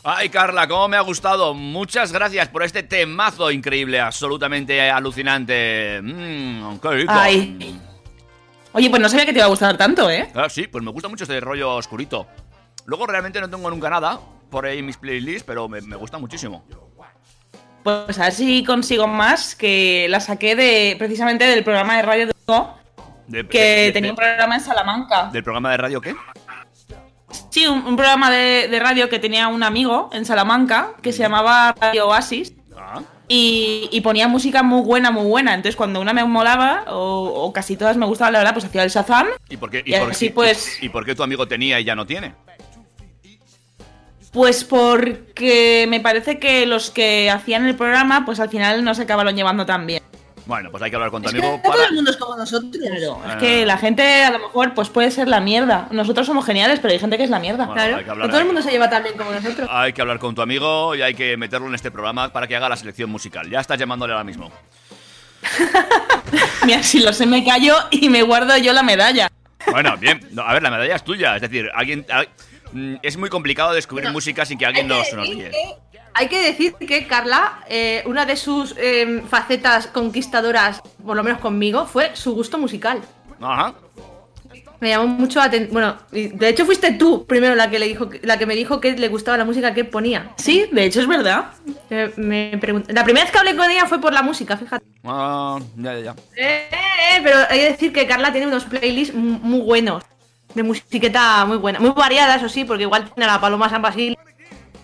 [0.03, 1.55] Ay, Carla, cómo me ha gustado.
[1.55, 5.99] Muchas gracias por este temazo increíble, absolutamente alucinante.
[6.03, 7.11] Mmm, qué rico.
[7.15, 7.81] Ay.
[8.73, 10.29] Oye, pues no sabía que te iba a gustar tanto, ¿eh?
[10.35, 12.27] Ah, sí, pues me gusta mucho este rollo oscurito.
[12.85, 14.19] Luego realmente no tengo nunca nada
[14.51, 16.63] por ahí en mis playlists, pero me, me gusta muchísimo.
[17.81, 22.27] Pues a ver si consigo más, que la saqué de precisamente del programa de radio
[22.27, 22.33] de
[23.29, 25.29] De- que de- de- tenía un programa en Salamanca.
[25.31, 26.15] ¿Del programa de radio qué?
[27.51, 31.75] Sí, un, un programa de, radio que tenía un amigo en Salamanca que se llamaba
[31.79, 35.53] Radio Oasis Ah, y, y ponía música muy buena, muy buena.
[35.53, 38.83] Entonces cuando una me molaba o, o casi todas me gustaban, la verdad, pues hacía
[38.83, 39.27] el Shazam.
[39.49, 42.05] ¿y por qué, Y así, pues- y por qué tu amigo tenía y ya no
[42.07, 42.33] tiene?
[44.31, 49.01] Pues porque me parece que los que hacían el programa, pues al final no se
[49.03, 50.01] acabaron llevando tan bien.
[50.49, 52.17] Bueno, pues hay que hablar con tu Es que amigo no todo el mundo es
[52.17, 52.71] como nosotros.
[52.75, 53.37] Claro, es Ah.
[53.37, 55.87] que la gente a lo mejor pues puede ser la mierda.
[55.91, 57.65] Nosotros somos geniales, pero hay gente que es la mierda.
[57.67, 59.69] Bueno, Claro, que no hablar todo el mundo se lleva tan bien como nosotros.
[59.71, 62.55] Hay que hablar con tu amigo y hay que meterlo en este programa para que
[62.55, 63.47] haga la selección musical.
[63.47, 64.51] Ya estás llamándole ahora mismo.
[66.65, 69.29] Mira, si lo sé me callo y me guardo yo la medalla.
[69.71, 70.19] Bueno, bien.
[70.31, 71.35] No, a ver, la medalla es tuya.
[71.35, 72.05] Es decir, alguien...
[72.09, 72.27] al-
[72.73, 75.51] mm, es muy complicado descubrir música sin que alguien nos, que nos guíe.
[76.19, 81.39] Hay que decir que Carla, eh, una de sus eh, facetas conquistadoras, por lo menos
[81.39, 82.99] conmigo, fue su gusto musical.
[83.41, 83.73] Ajá.
[84.81, 85.71] Me llamó mucho la atención.
[85.73, 88.81] Bueno, y de hecho fuiste tú primero la que le dijo, la que me dijo
[88.81, 90.31] que le gustaba la música que ponía.
[90.37, 91.51] Sí, de hecho es verdad.
[91.89, 92.51] Eh, me
[92.89, 94.85] La primera vez que hablé con ella fue por la música, fíjate.
[95.05, 96.11] Ah, ya, ya, ya.
[96.35, 96.75] Eh, eh,
[97.15, 100.03] eh, pero hay que decir que Carla tiene unos playlists mu- muy buenos.
[100.53, 101.79] De musiqueta muy buena.
[101.79, 104.17] Muy variada, eso sí, porque igual tiene a la Paloma San Basil.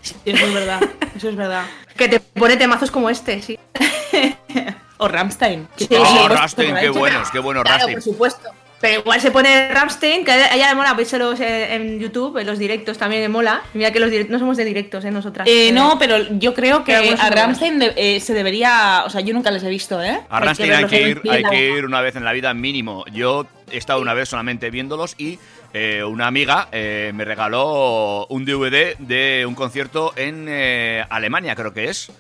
[0.06, 0.80] Sí, eso es verdad.
[1.16, 1.64] Eso es verdad.
[1.98, 3.58] Que te pone temazos como este, sí.
[4.98, 5.68] O Ramstein.
[5.76, 5.96] que Sí.
[5.98, 7.96] Oh, por qué buenos, qué buenos Claro, Rammstein.
[7.96, 8.50] por supuesto.
[8.80, 12.46] Pero igual se pone Ramstein, que a ella le mola, veíselos en, en YouTube, en
[12.46, 13.62] los directos también le mola.
[13.74, 15.12] Mira que los no somos de directos, ¿eh?
[15.12, 15.48] Nosotras.
[15.50, 19.04] Eh, no, pero yo creo que Pero a Ramstein de- eh, se debería.
[19.06, 20.22] O sea, yo nunca les he visto, ¿eh?
[20.30, 22.54] A Rammstein hay que, en ir, el hay que ir una vez en la vida
[22.54, 23.06] mínimo.
[23.12, 25.40] Yo he estado una vez solamente viéndolos y
[25.78, 31.74] eh, una amiga eh, me regaló un DVD de un concierto en eh, Alemania, creo
[31.74, 32.14] que es.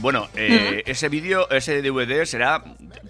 [0.00, 2.62] Bueno, ese vídeo, ese DVD será.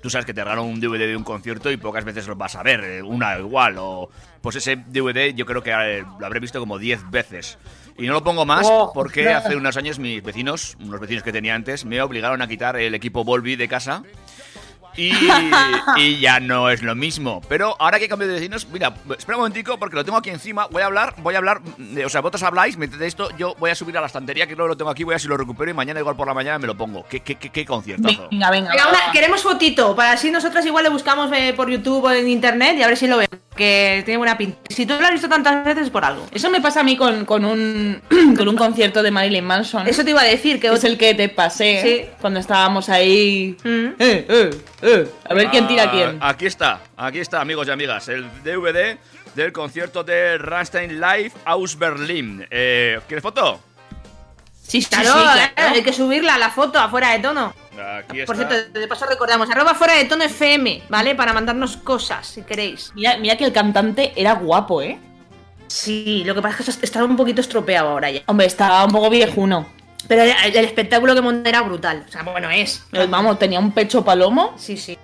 [0.03, 2.57] Tú sabes que te regalan un DVD de un concierto y pocas veces lo vas
[2.57, 3.77] a ver, una igual.
[3.79, 4.09] O,
[4.41, 7.59] pues ese DVD yo creo que lo habré visto como 10 veces.
[7.97, 11.31] Y no lo pongo más Oh, porque hace unos años mis vecinos, unos vecinos que
[11.31, 14.03] tenía antes, me obligaron a quitar el equipo Volvi de casa.
[14.97, 15.13] Y,
[15.97, 17.41] y ya no es lo mismo.
[17.49, 20.67] Pero ahora que cambio de vecinos, mira, espera un momentico porque lo tengo aquí encima.
[20.71, 21.61] Voy a hablar, voy a hablar.
[21.79, 24.55] mm, O sea, vosotros habláis, de esto, yo voy a subir a la estantería, que
[24.57, 26.35] luego lo tengo aquí, voy a ver si lo recupero y mañana igual por la
[26.35, 27.05] mañana me lo pongo.
[27.09, 28.29] ¿Qué, qué, qué, qué conciertazo?
[28.31, 28.71] Venga, venga.
[28.71, 32.29] Venga, una- queremos fotito, para así nosotras igual le buscamos eh, por YouTube o en
[32.29, 33.31] internet y a ver si lo vemos.
[33.57, 34.59] Que tiene buena pinta.
[34.69, 36.27] Si tú lo has visto tantas veces es por algo.
[36.33, 38.03] Eso me pasa a mí con, con un,
[38.37, 39.87] con un concierto de Marilyn Manson.
[39.87, 42.11] Eso te iba a decir, que que es el que te pasé Sí.
[42.21, 43.57] cuando estábamos ahí.
[43.63, 43.87] Mm.
[43.99, 44.51] Eh, eh,
[44.83, 45.09] eh.
[45.29, 46.19] A ver quién tira a quién.
[46.21, 48.99] Ah, Aquí está, aquí está, amigos y amigas, el DVD
[49.37, 52.45] del concierto de Rammstein Live aus Berlin.
[52.51, 53.61] Eh, ¿Quieres foto?
[54.67, 55.19] Sí, sí, Claro, sí,
[55.55, 55.75] claro.
[55.75, 57.55] hay que subirla la foto afuera de tono.
[57.81, 58.27] Aquí está.
[58.33, 61.15] Por cierto, de paso recordamos, arroba fuera de tono FM, ¿vale?
[61.15, 62.93] Para mandarnos cosas, si queréis.
[62.95, 64.99] Mira, mira que el cantante era guapo, ¿eh?
[65.67, 68.23] Sí, lo que pasa es que está un poquito estropeado ahora ya.
[68.27, 69.67] Hombre, estaba un poco viejuno.
[70.07, 72.05] Pero el, el espectáculo que monta era brutal.
[72.07, 72.85] O sea, bueno, es.
[72.93, 74.55] Eh, Vamos, tenía un pecho palomo.
[74.59, 74.99] Sí, sí.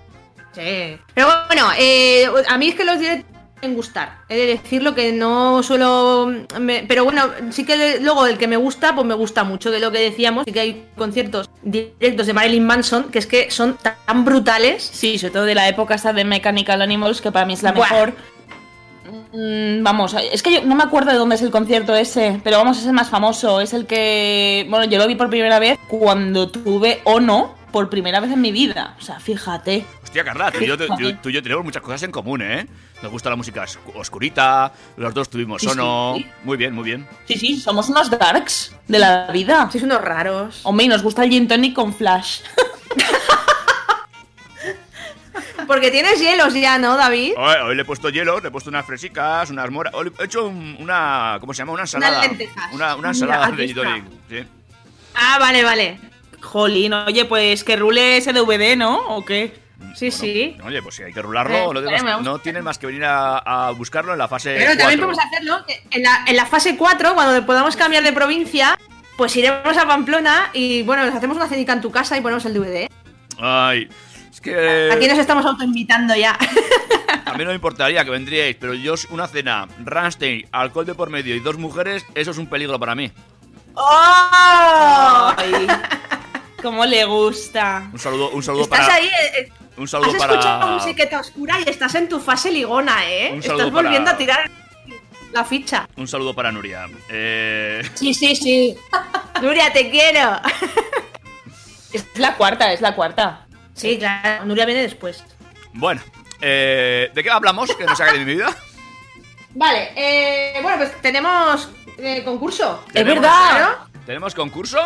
[0.53, 0.99] Sí.
[1.15, 3.30] Pero bueno, eh, a mí es que los directos
[3.61, 4.19] pueden gustar.
[4.29, 6.31] He de decirlo que no suelo.
[6.59, 9.71] me- pero bueno, sí que luego el que me gusta, pues me gusta mucho.
[9.71, 13.51] De lo que decíamos, sí que hay conciertos directos de Marilyn Manson que es que
[13.51, 14.83] son tan brutales.
[14.83, 17.73] Sí, sobre todo de la época esta de Mechanical Animals, que para mí es la
[17.73, 17.91] Buah.
[17.91, 18.13] mejor.
[19.33, 22.59] Mm, vamos, es que yo no me acuerdo de dónde es el concierto ese, pero
[22.59, 23.61] vamos, es el más famoso.
[23.61, 24.67] Es el que.
[24.69, 28.53] Bueno, yo lo vi por primera vez cuando tuve Ono por primera vez en mi
[28.53, 28.95] vida.
[28.99, 29.85] O sea, fíjate.
[30.03, 30.87] Hostia, Carla, tú y, yo, tú-
[31.23, 32.67] tú y yo tenemos muchas cosas en común, ¿eh?
[33.03, 36.15] Nos gusta la música os- oscurita, los dos tuvimos Sí, sono.
[36.17, 36.27] sí.
[36.45, 37.07] Muy bien, muy bien.
[37.27, 39.69] Sí, sí, somos unos darks de la vida.
[39.71, 40.61] Sois unos raros.
[40.65, 42.41] Hombre, y nos gusta el gin tonic con flash.
[45.67, 47.35] Porque tienes hielos ya, ¿no, David?
[47.37, 49.95] Hoy, hoy le he puesto hielo, le he puesto unas fresicas, unas moras.
[49.95, 51.37] Hoy he hecho un- una.
[51.41, 51.73] ¿Cómo se llama?
[51.73, 52.23] Una ensalada.
[52.23, 52.73] lentejas.
[52.73, 54.45] Una, una ensalada de gin tonic, Sí.
[55.15, 56.01] Ah, vale, vale.
[56.43, 58.99] Jolín, oye, pues que rule ese DVD, ¿no?
[59.17, 59.53] ¿O qué?
[59.95, 60.57] Sí, sí.
[60.65, 62.21] Oye, pues si hay que rularlo, Eh, me gusta.
[62.21, 64.55] no tienen más que venir a, a buscarlo en la fase.
[64.59, 65.59] Pero también podemos hacerlo
[65.91, 68.79] en la, en la fase 4, cuando podamos cambiar de provincia,
[69.17, 72.45] pues iremos a Pamplona y bueno, nos hacemos una cenica en tu casa y ponemos
[72.45, 72.89] el DVD.
[73.39, 73.89] Ay.
[74.31, 76.39] Es que Aquí nos estamos autoinvitando ya.
[77.27, 81.11] a mí no me importaría que vendríais, pero yo una cena, Ramstein, alcohol de por
[81.11, 83.11] medio y dos mujeres, eso es un peligro para mí.
[83.75, 85.35] ¡Oh!
[85.37, 85.67] Ay,
[86.63, 87.89] ¿Cómo le gusta?
[87.93, 88.95] Un saludo, un saludo Estás para.
[88.95, 89.07] ahí.
[89.07, 90.67] eh, eh, Un Has saludo escuchado para.
[90.73, 93.31] musiqueta oscura y estás en tu fase ligona, ¿eh?
[93.35, 94.51] Un saludo Estás volviendo para- a tirar
[95.33, 95.89] la ficha.
[95.97, 96.87] Un saludo para Nuria.
[97.09, 98.77] Eh, Sí, sí, sí.
[99.43, 100.41] Nuria, te quiero.
[101.93, 103.47] Es la cuarta, es la cuarta.
[103.75, 104.45] Sí, claro.
[104.45, 105.25] Nuria viene después.
[105.73, 106.01] bueno,
[106.41, 107.75] eh, ¿de qué hablamos?
[107.75, 108.55] Que no se haga de mi vida.
[109.55, 111.69] Vale, eh, bueno, pues tenemos
[111.99, 112.85] eh, concurso.
[112.95, 113.51] Es verdad.
[113.51, 113.79] Claro.
[114.07, 114.79] ¿Tenemos concurso?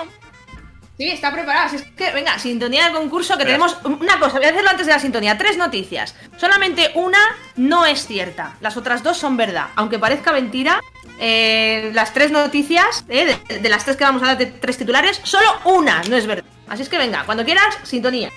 [0.97, 1.69] Sí, está preparada.
[1.69, 4.87] Si es que, venga, sintonía del concurso, que tenemos una cosa, voy a hacerlo antes
[4.87, 5.37] de la sintonía.
[5.37, 6.15] Tres noticias.
[6.37, 7.19] Solamente una
[7.57, 8.57] no es cierta.
[8.61, 9.71] Las otras dos son verdad.
[9.75, 10.81] Aunque parezca mentira,
[11.19, 14.79] eh, las tres noticias, eh, de, de las tres que vamos a dar de tres
[14.79, 16.45] titulares, solo una no es verdad.
[16.69, 18.31] Así es que venga, cuando quieras, sintonía.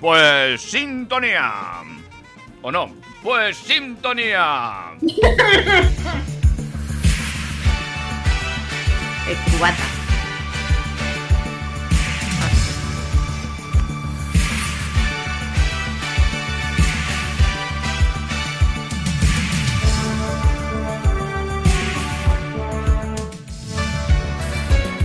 [0.00, 1.52] Pues sintonía.
[2.62, 2.94] ¿O no?
[3.22, 4.92] Pues sintonía.
[9.50, 9.99] Cubata.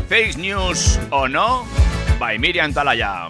[0.08, 1.66] Fake news o no,
[2.20, 3.30] by Miriam Talaya.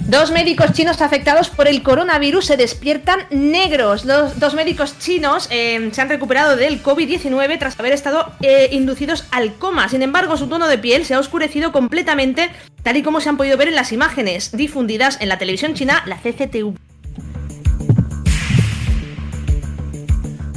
[0.00, 4.04] Dos médicos chinos afectados por el coronavirus se despiertan negros.
[4.04, 9.24] Los dos médicos chinos eh, se han recuperado del COVID-19 tras haber estado eh, inducidos
[9.30, 9.88] al coma.
[9.88, 12.50] Sin embargo, su tono de piel se ha oscurecido completamente,
[12.82, 16.02] tal y como se han podido ver en las imágenes difundidas en la televisión china,
[16.04, 16.76] la CCTV.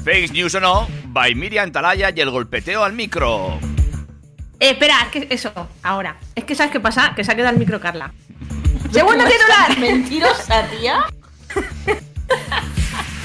[0.03, 3.57] Fake news o no, by Miriam Talaya y el golpeteo al micro.
[4.59, 5.51] Eh, espera, es que eso,
[5.83, 6.17] ahora.
[6.33, 7.13] Es que ¿sabes qué pasa?
[7.15, 8.13] Que se ha quedado el micro, Carla.
[8.91, 9.77] Segundo titular.
[9.79, 11.05] Mentirosa, tía.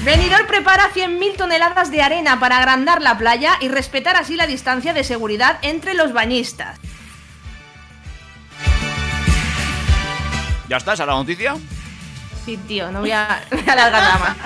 [0.03, 4.93] Benidorm prepara 100.000 toneladas de arena para agrandar la playa y respetar así la distancia
[4.93, 6.79] de seguridad entre los bañistas.
[10.67, 10.93] ¿Ya está?
[10.93, 11.55] ¿Esa es la noticia?
[12.45, 14.37] Sí, tío, no voy a, no voy a alargar nada más.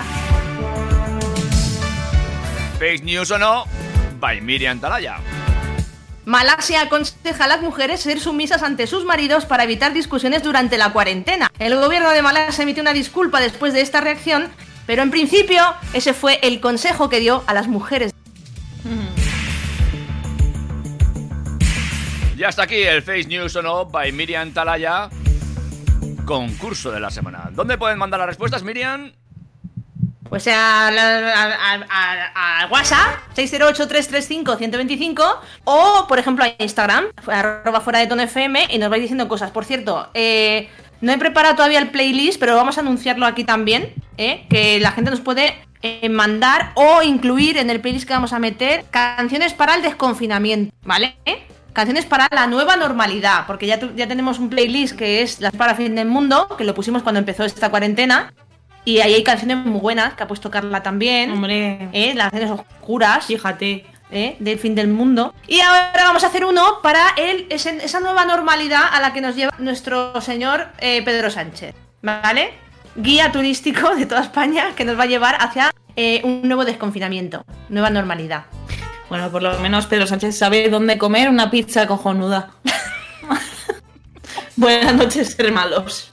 [2.78, 3.64] Fake news o no,
[4.20, 5.16] by Miriam Talaya.
[6.26, 10.92] Malasia aconseja a las mujeres ser sumisas ante sus maridos para evitar discusiones durante la
[10.92, 11.48] cuarentena.
[11.60, 14.48] El gobierno de Malasia emitió una disculpa después de esta reacción,
[14.88, 15.62] pero en principio
[15.92, 18.12] ese fue el consejo que dio a las mujeres.
[22.36, 25.08] Ya está aquí el Face News o no, by Miriam Talaya.
[26.24, 27.50] Concurso de la semana.
[27.52, 29.12] ¿Dónde pueden mandar las respuestas, Miriam?
[30.28, 35.22] Pues a, la- a- a- a- a WhatsApp 608-335-125
[35.64, 39.50] o, por ejemplo, a Instagram, arroba fuera de tono FM y nos vais diciendo cosas.
[39.50, 40.68] Por cierto, eh,
[41.00, 44.46] no he preparado todavía el playlist, pero vamos a anunciarlo aquí también, ¿eh?
[44.48, 48.38] que la gente nos puede eh, mandar o incluir en el playlist que vamos a
[48.38, 51.16] meter canciones para el desconfinamiento, ¿vale?
[51.72, 55.74] Canciones para la nueva normalidad, porque ya, ya tenemos un playlist que es Las para
[55.74, 58.32] fin del mundo, que lo pusimos cuando empezó esta cuarentena.
[58.86, 61.30] Y ahí hay canciones muy buenas que ha puesto Carla también.
[61.32, 62.14] Hombre, ¿eh?
[62.14, 63.84] Las canciones oscuras fíjate.
[64.12, 64.36] ¿eh?
[64.38, 65.34] del fin del mundo.
[65.48, 69.20] Y ahora vamos a hacer uno para el, ese- esa nueva normalidad a la que
[69.20, 71.74] nos lleva nuestro señor eh, Pedro Sánchez.
[72.02, 72.54] ¿Vale?
[72.94, 75.72] Guía turístico de toda España que nos va a llevar hacia
[76.22, 78.44] un nuevo desconfinamiento, nueva normalidad.
[79.08, 82.50] Bueno, por lo menos Pedro Sánchez sabe dónde comer una pizza cojonuda.
[84.56, 86.12] Buenas noches, ser malos.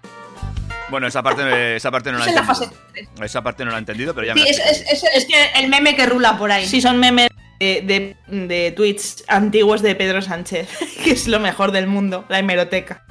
[0.94, 2.72] Bueno, esa parte, esa parte no la he entendido.
[2.94, 3.10] 3.
[3.24, 5.60] Esa parte no la he entendido, pero ya me Sí, es, es- es- es que
[5.60, 6.68] el meme que rula por ahí.
[6.68, 7.30] Sí, son memes
[7.60, 10.70] de, de, de tweets antiguos de Pedro Sánchez,
[11.04, 13.04] que es lo mejor del mundo, la hemeroteca.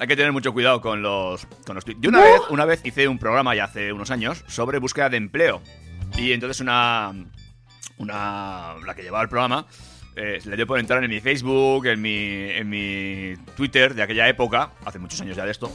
[0.00, 2.00] Hay que tener mucho cuidado con los, con los tweets.
[2.02, 5.18] Yo una vez, una vez hice un programa ya hace unos años sobre búsqueda de
[5.18, 5.62] empleo.
[6.16, 7.12] Y entonces una.
[7.98, 8.74] Una.
[8.84, 9.66] La que llevaba el programa.
[10.16, 14.28] eh, le dio por entrar en mi Facebook, en mi, en mi Twitter de aquella
[14.28, 15.72] época, hace muchos años ya de esto.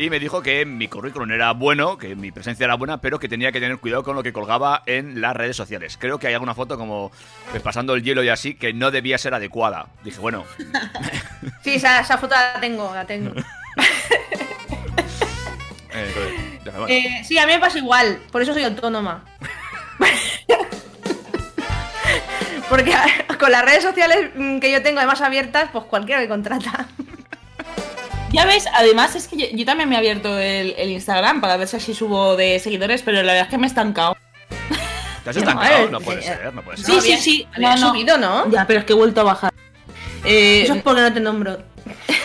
[0.00, 3.28] Y me dijo que mi currículum era bueno, que mi presencia era buena, pero que
[3.28, 5.98] tenía que tener cuidado con lo que colgaba en las redes sociales.
[6.00, 7.12] Creo que hay alguna foto como
[7.50, 9.88] pues, pasando el hielo y así que no debía ser adecuada.
[10.02, 10.46] Dije, bueno,
[11.62, 13.32] Sí, esa, esa foto la tengo, la tengo.
[15.92, 16.88] eh, entonces, dije, bueno.
[16.88, 19.22] Eh, sí, a mí me pasa igual, por eso soy autónoma.
[22.70, 22.94] Porque
[23.38, 26.88] con las redes sociales mm, que yo tengo además abiertas, pues cualquiera me contrata.
[28.32, 31.56] Ya ves, además es que yo, yo también me he abierto el, el Instagram para
[31.56, 34.16] ver si así subo de seguidores, pero la verdad es que me he estancado.
[35.24, 35.86] ¿Te has estancado?
[35.86, 36.86] eh, No puede eh, ser, no puede ser.
[36.86, 37.46] Sí, No, sí, sí.
[37.58, 37.88] No, no.
[37.90, 38.50] subido, ¿no?
[38.50, 39.52] Ya, pero es que he vuelto a bajar.
[40.24, 41.58] Eh, Eso es porque no te nombro.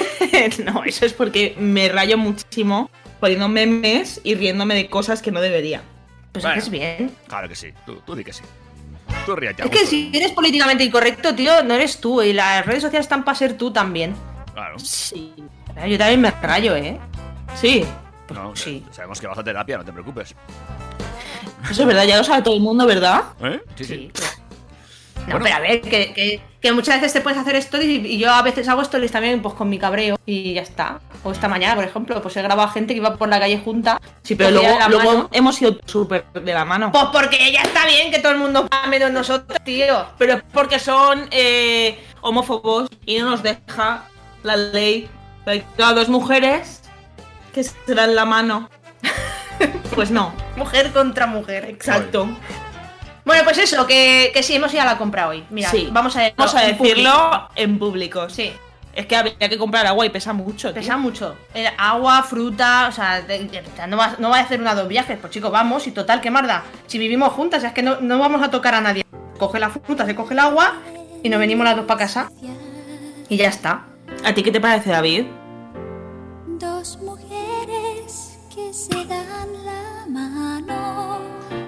[0.66, 2.90] no, eso es porque me rayo muchísimo
[3.20, 5.82] poniendo memes y riéndome de cosas que no debería.
[6.32, 6.58] Pues Bueno.
[6.60, 7.12] haces bien.
[7.28, 8.44] Claro que sí, tú, tú di que sí.
[9.26, 9.64] Tú ríete.
[9.64, 12.22] Es que si eres políticamente incorrecto, tío, no eres tú.
[12.22, 14.16] Y las redes sociales están para ser tú también.
[14.54, 14.78] Claro.
[14.80, 15.34] Sí.
[15.88, 17.00] Yo también me rayo, ¿eh?
[17.56, 17.86] Sí.
[18.34, 18.84] No, sí.
[18.88, 20.36] eh, Sabemos que vas a terapia, no te preocupes.
[21.70, 23.24] Eso es verdad, ya lo sabe todo el mundo, ¿verdad?
[23.42, 23.62] ¿Eh?
[23.76, 24.12] Sí.
[24.14, 24.42] pues.
[25.28, 25.40] No, Bueno.
[25.46, 28.42] pero a ver, que, que- que muchas veces te puedes hacer stories y, yo a
[28.42, 31.00] veces hago stories también pues con mi cabreo y ya está.
[31.24, 33.60] O esta mañana, por ejemplo, pues he grabado a gente que iba por la calle
[33.64, 34.00] junta.
[34.24, 35.30] Sí, pero luego, mano.
[35.32, 36.92] hemos ido súper de la mano.
[36.92, 40.08] Pues porque ya está bien que todo el mundo va menos nosotros, tío.
[40.18, 44.06] Pero porque son eh, homófobos y no nos deja
[44.44, 45.08] la ley.
[45.76, 46.82] Claro, dos mujeres
[47.54, 48.70] que se dan la mano.
[49.96, 51.64] Pues no, Mujer contra mujer.
[51.70, 52.28] exacto.
[53.24, 55.46] Bueno, pues eso, que, que sí, hemos ido a la compra hoy.
[55.50, 55.88] Mira, Sí.
[55.92, 56.96] vamos a, Vamos a en público.
[56.98, 58.30] decirlo en público.
[58.30, 58.52] Sí,
[58.94, 60.74] Es que habría que comprar agua y pesa mucho.
[60.74, 60.82] tío.
[60.82, 61.36] pesa mucho.
[61.54, 64.88] Eh, agua, fruta, o sea, de- de- no, va, no va a hacer una dos
[64.90, 65.18] viajes.
[65.20, 66.64] Pues chicos, vamos y total, ¿qué más da?
[66.88, 69.06] Si vivimos juntas, es que no, no vamos a tocar a nadie.
[69.40, 70.74] Coge la fruta, se coge el agua
[71.24, 72.30] y nos venimos las dos para casa.
[73.30, 73.86] Y ya está.
[74.26, 75.26] ¿A ti qué te parece, David?
[76.60, 81.20] Dos mujeres que se dan la mano.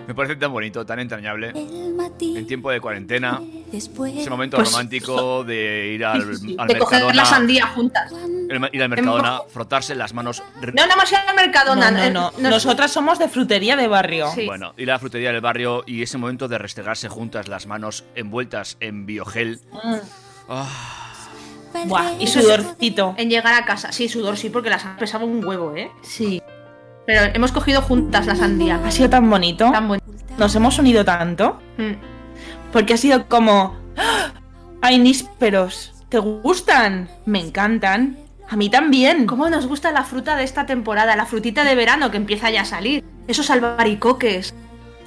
[0.08, 1.52] Me parece tan bonito, tan entrañable.
[1.56, 4.16] En tiempo de cuarentena, después.
[4.16, 8.12] ese momento Pues- romántico de ir al, al De coger la Mercadona, sandía juntas.
[8.12, 10.42] el- ir al Mercadona, frotarse las manos.
[10.62, 11.92] No, nada más ir al Mercadona.
[11.92, 12.32] No, no, eh, no.
[12.40, 14.32] nos- Nosotras somos de frutería de barrio.
[14.34, 14.46] Sí.
[14.46, 18.06] Bueno, ir a la frutería del barrio y ese momento de restregarse juntas las manos
[18.16, 19.60] envueltas en biogel.
[19.74, 19.96] Mm.
[20.50, 21.07] Ah,
[21.86, 23.16] Buah, y sudorcito.
[23.18, 23.92] En llegar a casa.
[23.92, 25.92] Sí, sudor sí, porque las pesaba un huevo, ¿eh?
[26.02, 26.42] Sí.
[27.06, 28.82] Pero hemos cogido juntas la sandía.
[28.84, 29.72] Ha sido tan bonito.
[29.72, 30.06] Tan bonito.
[30.38, 31.60] Nos hemos unido tanto.
[31.78, 31.94] Mm.
[32.72, 33.78] Porque ha sido como.
[33.98, 34.32] ¡Ah!
[34.82, 35.94] ¡Ay, nísperos!
[36.10, 37.10] ¿Te gustan?
[37.26, 38.18] Me encantan.
[38.50, 39.26] A mí también.
[39.26, 41.16] ¿Cómo nos gusta la fruta de esta temporada?
[41.16, 43.04] La frutita de verano que empieza ya a salir.
[43.28, 44.54] Esos albaricoques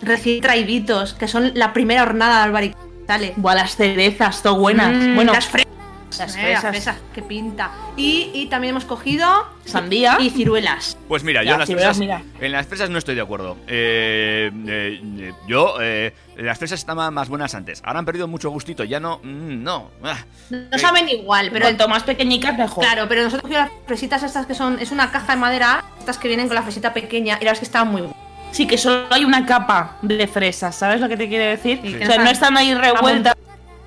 [0.03, 2.91] recién traiditos, que son la primera hornada de albaricoques.
[3.37, 4.95] Buah, las cerezas, todo buenas.
[4.95, 5.70] Mm, bueno, las fresas.
[6.19, 6.71] Las eh, las fresas.
[6.71, 7.71] fresas, qué pinta.
[7.97, 9.27] Y, y también hemos cogido
[9.65, 10.17] sandía.
[10.21, 10.97] y ciruelas.
[11.09, 13.21] Pues mira, yo Ya, en las, si fresas, verás, en las fresas no estoy de
[13.21, 13.57] acuerdo.
[13.67, 17.81] Eh, eh, eh, yo, eh, las fresas estaban más buenas antes.
[17.85, 18.85] Ahora han perdido mucho gustito.
[18.85, 19.19] Ya no.
[19.23, 19.91] mm, no.
[20.05, 20.19] ah.
[20.51, 22.85] No Eh, saben igual, pero cuanto más pequeñicas, mejor.
[22.85, 24.79] Claro, pero nosotros cogimos las fresitas estas que son.
[24.81, 27.65] Es una caja de madera, estas que vienen con la fresita pequeña, y las que
[27.65, 28.17] estaban muy buenas.
[28.53, 31.79] Sí, que solo hay una capa de fresas, ¿sabes lo que te quiere decir?
[31.83, 33.37] Sí, o sea, no están están ahí revueltas.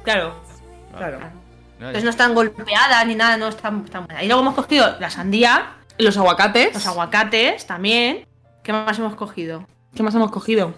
[0.03, 0.35] Claro.
[0.97, 1.19] Claro.
[1.87, 4.23] Entonces no están golpeadas ni nada, no están, están buenas.
[4.23, 6.73] Y luego hemos cogido la sandía, Los aguacates.
[6.73, 8.25] los aguacates también.
[8.63, 9.67] ¿Qué más hemos cogido?
[9.95, 10.73] ¿Qué más hemos cogido?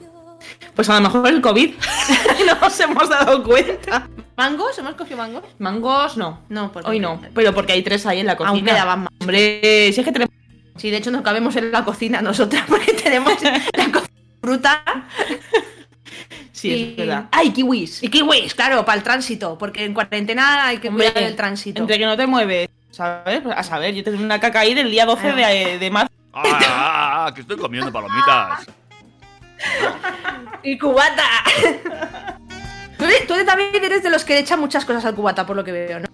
[0.76, 1.76] Pues a lo mejor el COVID.
[2.48, 4.08] no nos hemos dado cuenta.
[4.36, 4.78] ¿Mangos?
[4.78, 5.44] ¿Hemos cogido mangos?
[5.60, 6.42] Mangos, no.
[6.50, 7.22] No, porque Hoy no.
[7.34, 8.52] Pero porque hay tres ahí en la cocina.
[8.58, 9.10] Aún quedaban más.
[9.22, 10.34] Hombre, si es que tenemos.
[10.76, 14.84] Sí, de hecho no cabemos en la cocina nosotras porque tenemos la cocina fruta
[16.56, 17.26] Sí, Y- es verdad.
[17.32, 18.02] ¡Ay, kiwis!
[18.02, 21.82] y kiwis, claro, para el tránsito, porque en cuarentena hay que Hombre, cuidar el tránsito.
[21.82, 23.42] Entre que no te mueves, ¿sabes?
[23.54, 26.14] A saber, yo tengo una caca ahí del día 12 de, de marzo.
[26.34, 28.68] Ah, ah, ah, que estoy comiendo palomitas.
[30.64, 31.24] ¡Y cubata!
[32.98, 35.56] tú, de- tú también eres de los que le echan muchas cosas al cubata, por
[35.56, 36.08] lo que veo, ¿no?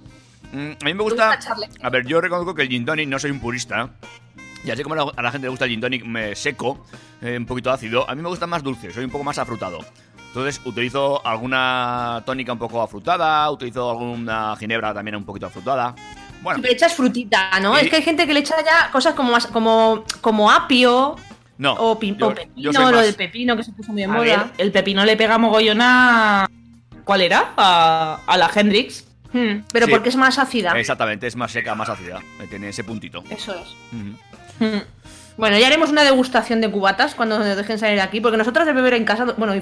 [0.53, 1.37] Mm, a mí me gusta.
[1.81, 3.91] A ver, yo reconozco que el gin tonic no soy un purista.
[4.63, 6.85] Y así como a la gente le gusta el gin tonic me seco,
[7.21, 9.79] eh, un poquito ácido, a mí me gusta más dulce, soy un poco más afrutado.
[10.33, 15.93] Entonces utilizo alguna tónica un poco afrutada, utilizo alguna ginebra también un poquito afrutada.
[16.41, 17.77] Bueno, Siempre echas frutita, ¿no?
[17.77, 21.17] Y- Es que hay gente que le echa ya cosas como más, como, como apio
[21.57, 21.73] no.
[21.73, 24.13] o, pin- yo- o pepino, lo más- del pepino que se puso muy en A
[24.13, 24.23] moda.
[24.23, 26.49] ver, el pepino le pega mogollón a.
[27.03, 27.53] ¿Cuál era?
[27.57, 29.05] A, a la Hendrix.
[29.33, 29.91] Hmm, pero Sí.
[29.91, 30.71] porque es más ácida.
[30.79, 32.19] Exactamente, es más seca, más ácida.
[32.41, 33.23] eh, Tiene ese puntito.
[33.29, 33.67] Eso es.
[33.93, 34.65] Ujú.
[34.65, 34.81] Mm.
[35.37, 38.65] Bueno, ya haremos una degustación de cubatas cuando nos dejen salir de aquí, porque nosotras
[38.65, 39.53] de beber en casa, bueno,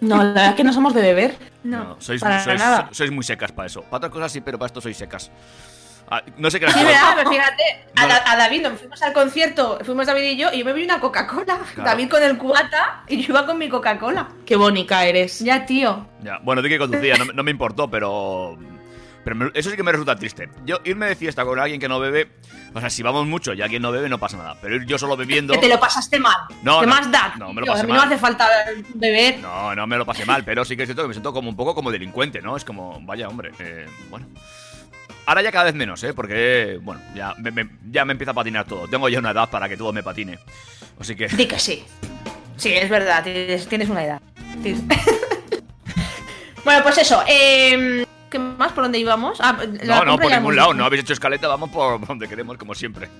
[0.00, 1.36] No, la verdad es que no somos de beber.
[1.64, 1.96] no.
[2.00, 2.88] sois, para sois- nada.
[2.92, 3.82] sois muy secas para eso.
[3.82, 5.30] Para otras cosas sí, pero para esto sois secas.
[6.10, 7.12] Ah, no sé qué Sí, ¿verdad?
[7.16, 7.62] Pero fíjate,
[7.96, 8.08] a, No.
[8.08, 10.84] Da- a David nos fuimos al concierto, fuimos David y yo, y yo me vi
[10.84, 11.58] una Coca-Cola.
[11.74, 11.90] Claro.
[11.90, 14.28] David con el cubata y yo iba con mi Coca-Cola.
[14.46, 15.40] Qué bonita eres.
[15.40, 16.06] Ya, tío.
[16.22, 18.56] Ya, bueno, di que conducía, no, no me importó, pero.
[19.24, 20.48] Pero me- eso sí que me resulta triste.
[20.64, 22.30] Yo irme de fiesta con alguien que no bebe.
[22.74, 24.56] O sea, si vamos mucho y alguien no bebe, no pasa nada.
[24.60, 25.52] Pero ir yo solo bebiendo.
[25.54, 26.36] Que te lo pasaste mal.
[26.62, 27.34] No, ¿Qué no, más da?
[27.38, 27.98] no, me lo pasé a mí mal.
[27.98, 28.48] no hace falta
[28.94, 29.38] beber.
[29.40, 31.48] No, no me lo pasé mal, pero sí que es cierto que me siento como
[31.50, 32.56] un poco como delincuente, ¿no?
[32.56, 34.26] Es como, vaya hombre, eh, bueno.
[35.26, 36.14] Ahora ya cada vez menos, ¿eh?
[36.14, 38.88] Porque, bueno, ya me, me- ya me empieza a patinar todo.
[38.88, 40.38] Tengo ya una edad para que todo me patine.
[40.98, 41.28] Así que...
[41.28, 41.84] Di que sí.
[42.56, 44.20] Sí, es verdad, tienes, tienes una edad.
[46.64, 47.22] Bueno, pues eso.
[47.26, 48.72] eh, ¿Qué más?
[48.72, 49.38] ¿Por dónde íbamos?
[49.40, 50.74] Ah, la No, no, por ningún lado.
[50.74, 53.08] No habéis hecho escaleta, vamos por donde queremos, como siempre.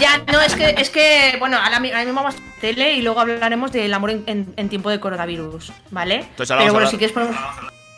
[0.00, 3.02] Ya, no, es que, es que bueno, ahora, mi- ahora mismo vamos a tele y
[3.02, 6.16] luego hablaremos del amor en, en- en tiempo de coronavirus, ¿vale?
[6.16, 7.36] Entonces ahora Pero vamos a bueno, hablar- si quieres ponemos...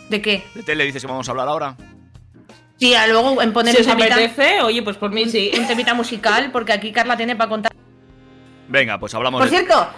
[0.09, 0.45] ¿De qué?
[0.55, 1.77] De tele dices que vamos a hablar ahora.
[2.79, 5.51] Sí, a luego en poner Si un apetece, oye, pues por mí sí.
[5.59, 7.73] un temita musical, porque aquí Carla tiene para contar.
[8.68, 9.57] Venga, pues hablamos Por de.
[9.57, 9.89] cierto,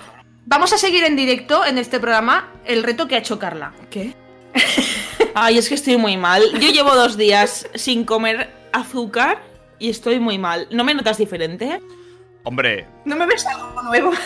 [0.46, 3.72] vamos a seguir en directo en este programa el reto que ha hecho Carla.
[3.90, 4.14] ¿Qué?
[5.34, 6.42] Ay, es que estoy muy mal.
[6.60, 9.42] Yo llevo dos días sin comer azúcar
[9.78, 10.66] y estoy muy mal.
[10.70, 11.80] ¿No me notas diferente?
[12.44, 14.10] Hombre, ¿No me ves algo nuevo?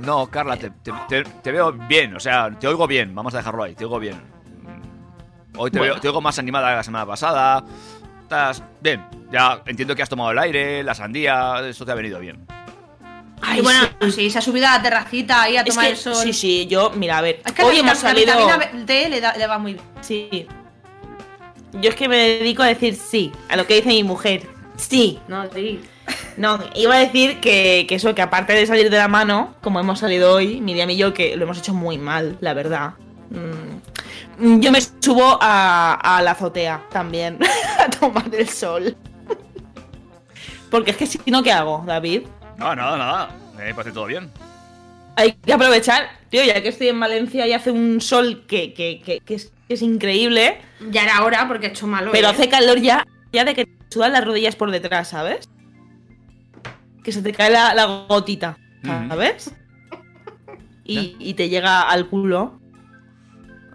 [0.00, 3.38] no, Carla, te, te- te- te veo bien, o sea, te oigo bien, vamos a
[3.38, 4.20] dejarlo ahí, te oigo bien.
[5.56, 5.94] Hoy te, Bueno.
[5.94, 7.64] veo, te oigo más animada que la semana pasada.
[8.22, 12.18] Estás bien, ya entiendo que has tomado el aire, la sandía, eso te ha venido
[12.18, 12.46] bien.
[13.56, 13.80] Y bueno,
[14.14, 16.14] sí, se ha subido a la terracita ahí a Es tomar que, el sol.
[16.16, 18.32] sí, sí, yo, mira, a ver, Es que hoy la, hemos la salido...
[18.36, 19.84] vitamina D le, da- le va muy bien.
[20.00, 20.46] Sí.
[21.80, 24.46] Yo es que me dedico a decir sí, a lo que dice mi mujer.
[24.76, 25.18] Sí.
[25.28, 25.80] No, sí.
[26.36, 29.80] No, iba a decir que, que eso, que aparte de salir de la mano, como
[29.80, 32.94] hemos salido hoy, Miriam y yo, que lo hemos hecho muy mal, la verdad.
[33.30, 37.38] Mm, Yo me subo a, a la azotea también,
[37.78, 38.96] a tomar el sol.
[40.70, 42.22] Porque es que si no, ¿qué hago, David?
[42.58, 44.30] No, nada, nada, me parece todo bien.
[45.16, 49.00] Hay que aprovechar, tío, ya que estoy en Valencia y hace un sol que, que-
[49.04, 50.58] que- que es, que es increíble,
[50.90, 52.10] Ya era hora porque ha hecho malo.
[52.12, 52.30] pero ¿eh?
[52.30, 55.48] hace calor ya, ya de que te sudan las rodillas por detrás, ¿sabes?
[57.04, 59.08] Que se te cae la, la gotita, Ujú.
[59.08, 59.54] ¿sabes?
[60.86, 62.60] Y, y te llega al culo.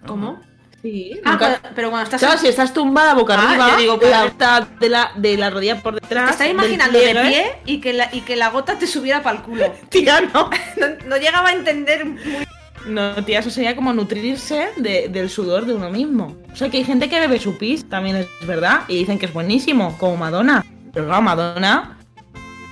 [0.05, 0.39] ¿Cómo?
[0.81, 1.19] Sí.
[1.25, 2.19] Ah, nunca- pero, pero cuando estás.
[2.21, 5.49] Claro, si estás tumbada boca Ah, arriba, digo, la pero- gota de la, de la
[5.49, 6.25] rodilla por detrás.
[6.25, 9.37] Te estás imaginando de pie y que, la, y que la gota te subiera para
[9.37, 9.65] el culo.
[9.89, 10.49] Tía, no.
[10.77, 12.19] No, no llegaba a entender muy
[12.87, 16.37] No, tía, eso sería como nutrirse de- del sudor de uno mismo.
[16.51, 19.25] O sea, que hay gente que bebe su pis, también es verdad, y dicen que
[19.25, 20.65] es buenísimo, como Madonna.
[20.93, 21.97] Pero claro, Madonna,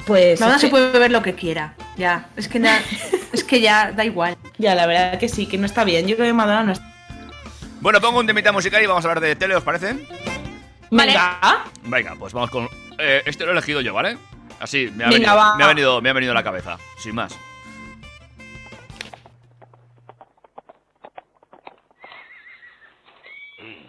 [0.05, 0.39] pues...
[0.39, 1.73] Madonna se que- puede beber lo que quiera.
[1.97, 2.29] Ya.
[2.37, 2.79] Es que, na-
[3.33, 4.37] es que ya da igual.
[4.57, 6.07] Ya, la verdad que sí, que no está bien.
[6.07, 6.93] Yo creo que Madonna no está...
[7.81, 9.93] Bueno, pongo un temita musical y vamos a hablar de tele, ¿os parece?
[10.89, 11.11] Vale.
[11.11, 11.63] Venga.
[11.83, 12.67] Venga, pues vamos con.
[12.97, 14.17] eh, este lo he elegido yo, ¿vale?
[14.59, 17.13] Así, me ha, Venga, venido, me, ha venido, me ha venido a la cabeza, sin
[17.15, 17.37] más.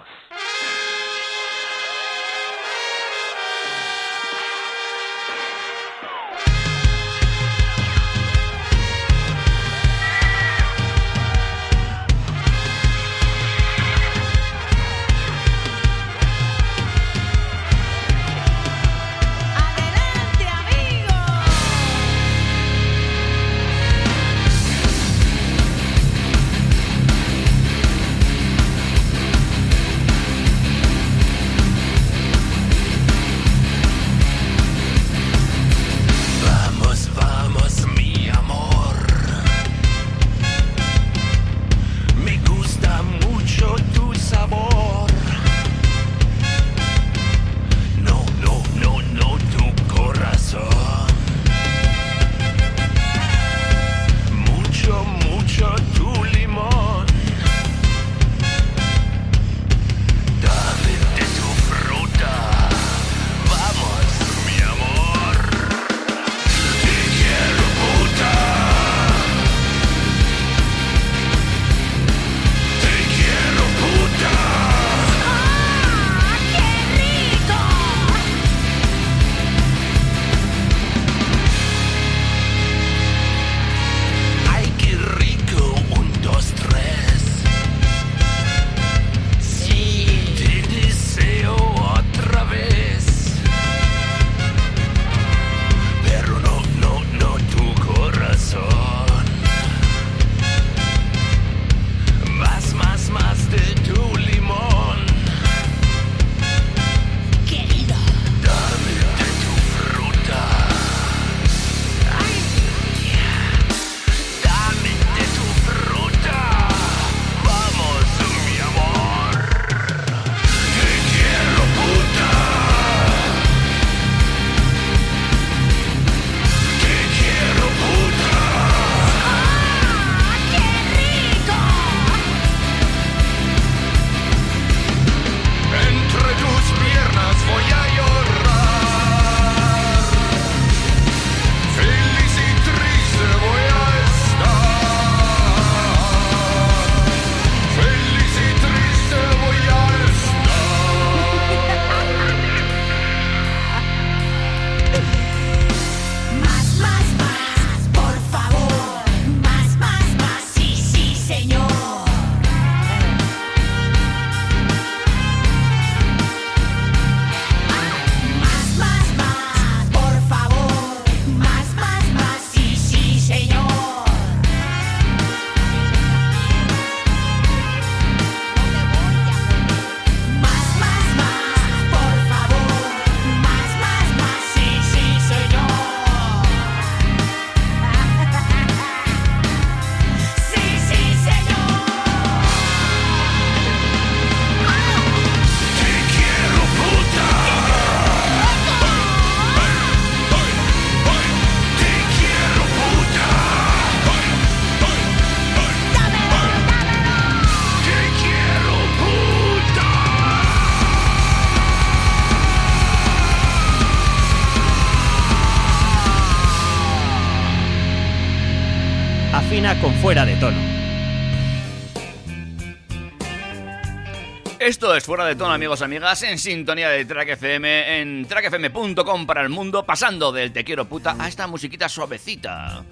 [225.00, 229.48] es Fuera de Tono, amigos, amigas, en sintonía de Track FM, en trackfm.com para el
[229.50, 232.84] mundo, pasando del te quiero puta a esta musiquita suavecita.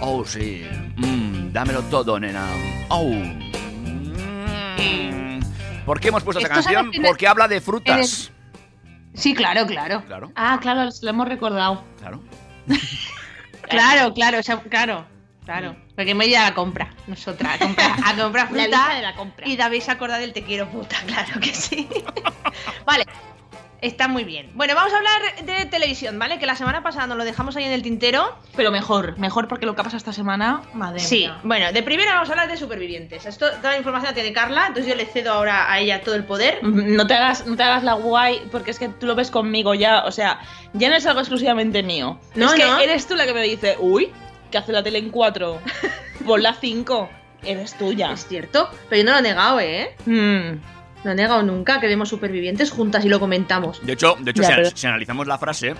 [0.00, 0.62] Oh, sí.
[0.96, 2.46] Mm, dámelo todo, nena.
[2.90, 3.10] Oh.
[4.76, 5.40] Mm.
[5.86, 6.90] ¿Por qué hemos puesto esta canción?
[6.92, 8.30] el- Porque habla de frutas.
[9.14, 10.04] Sí, claro, claro.
[10.06, 11.82] Claro, Ah, claro, lo hemos recordado.
[11.98, 12.22] claro.
[13.70, 15.04] Claro, claro, o sea, claro.
[15.48, 15.76] Claro.
[15.96, 18.66] Porque me voy a la compra, nosotras, a comprar, a comprar La fruta.
[18.66, 19.48] lista de la compra.
[19.48, 21.88] Y David se acuerda del te quiero puta, claro que sí.
[22.84, 23.06] vale,
[23.80, 24.50] está muy bien.
[24.52, 26.38] Bueno, vamos a hablar de televisión, ¿vale?
[26.38, 28.36] Que la semana pasada nos lo dejamos ahí en el tintero.
[28.56, 31.38] Pero mejor, mejor porque lo que ha pasado esta semana, madre Sí, mía.
[31.44, 33.24] bueno, de primero vamos a hablar de supervivientes.
[33.24, 36.14] Esto, toda la información la tiene Carla, entonces yo le cedo ahora a ella todo
[36.14, 36.62] el poder.
[36.62, 39.72] No te, hagas, no te hagas la guay, porque es que tú lo ves conmigo
[39.72, 40.04] ya.
[40.04, 40.40] O sea,
[40.74, 42.18] ya no es algo exclusivamente mío.
[42.34, 42.78] No, es que no.
[42.80, 44.10] eres tú la que me dice, uy,
[44.50, 45.60] que hace la tele en 4,
[46.26, 47.10] pon la 5.
[47.44, 48.12] Eres tuya.
[48.12, 49.94] Es cierto, pero yo no lo he negado, ¿eh?
[50.06, 50.58] Mm.
[51.04, 53.84] No he negado nunca que vemos supervivientes juntas y lo comentamos.
[53.86, 55.74] De hecho, de hecho Ya, si, pero- si analizamos la frase,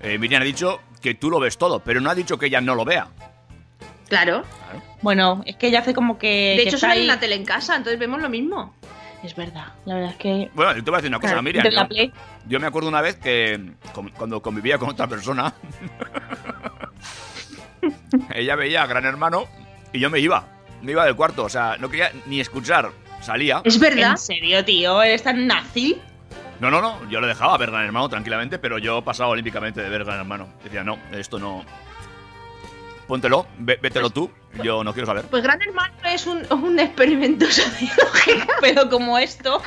[0.00, 2.62] eh, Miriam ha dicho que tú lo ves todo, pero no ha dicho que ella
[2.62, 3.08] no lo vea.
[4.08, 4.44] Claro.
[5.02, 6.54] Bueno, es que ella hace como que.
[6.56, 7.04] De que hecho, hay ahí.
[7.04, 8.74] una tele en casa, entonces vemos lo mismo.
[9.22, 10.50] Es verdad, la verdad es que.
[10.54, 11.64] Bueno, yo te voy a decir una cosa, Claro, Miriam.
[11.64, 12.12] de la Yo, Play.
[12.46, 13.58] yo me acuerdo una vez que
[14.16, 15.52] cuando convivía con otra persona,
[18.34, 19.46] ella veía a Gran Hermano
[19.92, 20.46] y yo me iba.
[20.82, 22.90] Me iba del cuarto, o sea, no quería ni escuchar.
[23.20, 23.62] Salía.
[23.64, 24.10] Es verdad.
[24.10, 25.02] ¿En serio, tío?
[25.02, 25.98] ¿Eres tan nazi?
[26.60, 29.88] No, no, no, yo le dejaba ver Gran Hermano tranquilamente, pero yo pasaba olímpicamente de
[29.88, 30.48] ver Gran Hermano.
[30.62, 31.64] Decía, no, esto no.
[33.06, 34.30] Póntelo, vételo tú,
[34.62, 35.26] yo no quiero saber.
[35.26, 38.52] Pues Gran Hermano es un, un experimento sociológico.
[38.62, 39.60] Pero como esto,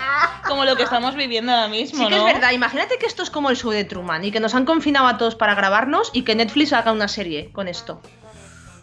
[0.47, 2.27] como lo que estamos viviendo ahora mismo, Sí que ¿no?
[2.27, 2.51] es verdad.
[2.51, 5.17] Imagínate que esto es como el show de Truman y que nos han confinado a
[5.19, 8.01] todos para grabarnos y que Netflix haga una serie con esto.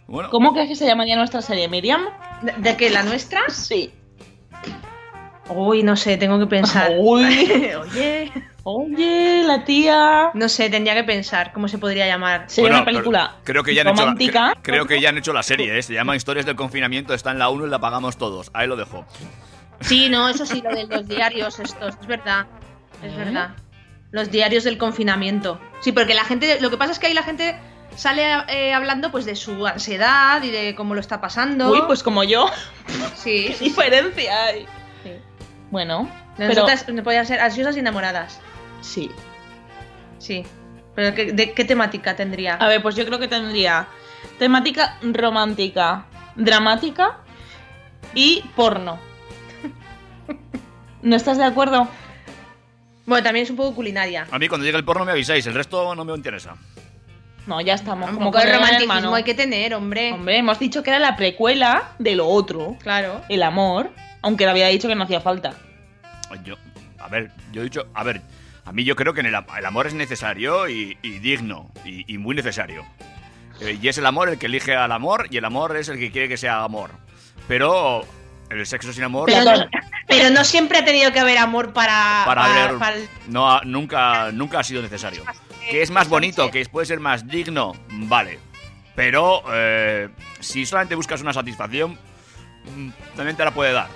[0.06, 2.02] Bueno, ¿Cómo crees que se llamaría nuestra serie, Miriam?
[2.42, 2.90] ¿De, de qué?
[2.90, 3.40] ¿La nuestra?
[3.48, 3.90] Sí.
[5.48, 6.92] Uy, no sé, tengo que pensar.
[6.98, 7.24] Uy.
[7.80, 8.32] Oye.
[8.66, 10.30] Oye, la tía.
[10.32, 12.44] No sé, tendría que pensar cómo se podría llamar.
[12.46, 14.52] Sería Bueno, una película Creo que ya han hecho la, romántica.
[14.54, 15.82] cre- creo que ya han hecho la serie, ¿eh?
[15.82, 18.50] se llama Historias del confinamiento, está en la 1 y la pagamos todos.
[18.54, 19.04] Ahí lo dejo.
[19.80, 22.46] Sí, no, eso sí, lo de los diarios estos, es verdad.
[23.02, 23.16] Es ¿Eh?
[23.16, 23.50] verdad.
[24.12, 25.60] Los diarios del confinamiento.
[25.80, 27.56] Sí, porque la gente, lo que pasa es que ahí la gente
[27.96, 31.70] sale eh, hablando pues de su ansiedad y de cómo lo está pasando.
[31.70, 32.46] Uy, pues como yo.
[33.14, 34.66] sí, ¿Qué sí, diferencia hay?
[35.02, 35.12] sí.
[35.70, 38.40] Bueno, pero Nosotras no podían ser ansiosas y enamoradas.
[38.82, 39.10] sí.
[40.18, 40.44] Sí.
[40.94, 42.54] Pero ¿qué, ¿de qué temática tendría?
[42.54, 43.88] A ver, pues yo creo que tendría
[44.38, 47.18] temática romántica, dramática
[48.14, 48.98] y porno.
[51.02, 51.88] ¿No estás de acuerdo?
[53.06, 54.26] Bueno, también es un poco culinaria.
[54.30, 56.54] A mí cuando llegue el porno me avisáis, el resto no me interesa.
[57.46, 58.08] No, ya estamos.
[58.10, 60.12] Un Como poco de con el romanticismo hay que tener, hombre.
[60.12, 63.20] Hombre, hemos dicho que era la precuela de lo otro, Claro.
[63.28, 63.90] el amor,
[64.22, 65.52] aunque le había dicho que no hacía falta.
[66.44, 66.56] Yo,
[66.98, 68.22] a ver, yo he dicho, a ver,
[68.64, 72.12] a mí yo creo que en el, el amor es necesario y, y digno y,
[72.12, 72.84] y muy necesario.
[73.60, 75.98] Eh, y es el amor el que elige al amor y el amor es el
[75.98, 76.90] que quiere que sea amor.
[77.46, 78.04] Pero
[78.50, 79.66] el sexo sin amor Pero, no,
[80.08, 82.22] pero no siempre ha tenido que haber amor para.
[82.24, 85.22] para ver para el- no nunca nunca ha sido necesario.
[85.70, 88.38] Que es más bonito, que puede ser más digno, vale.
[88.94, 90.08] Pero eh,
[90.40, 91.98] si solamente buscas una satisfacción,
[92.76, 93.88] mm, también te la puede dar.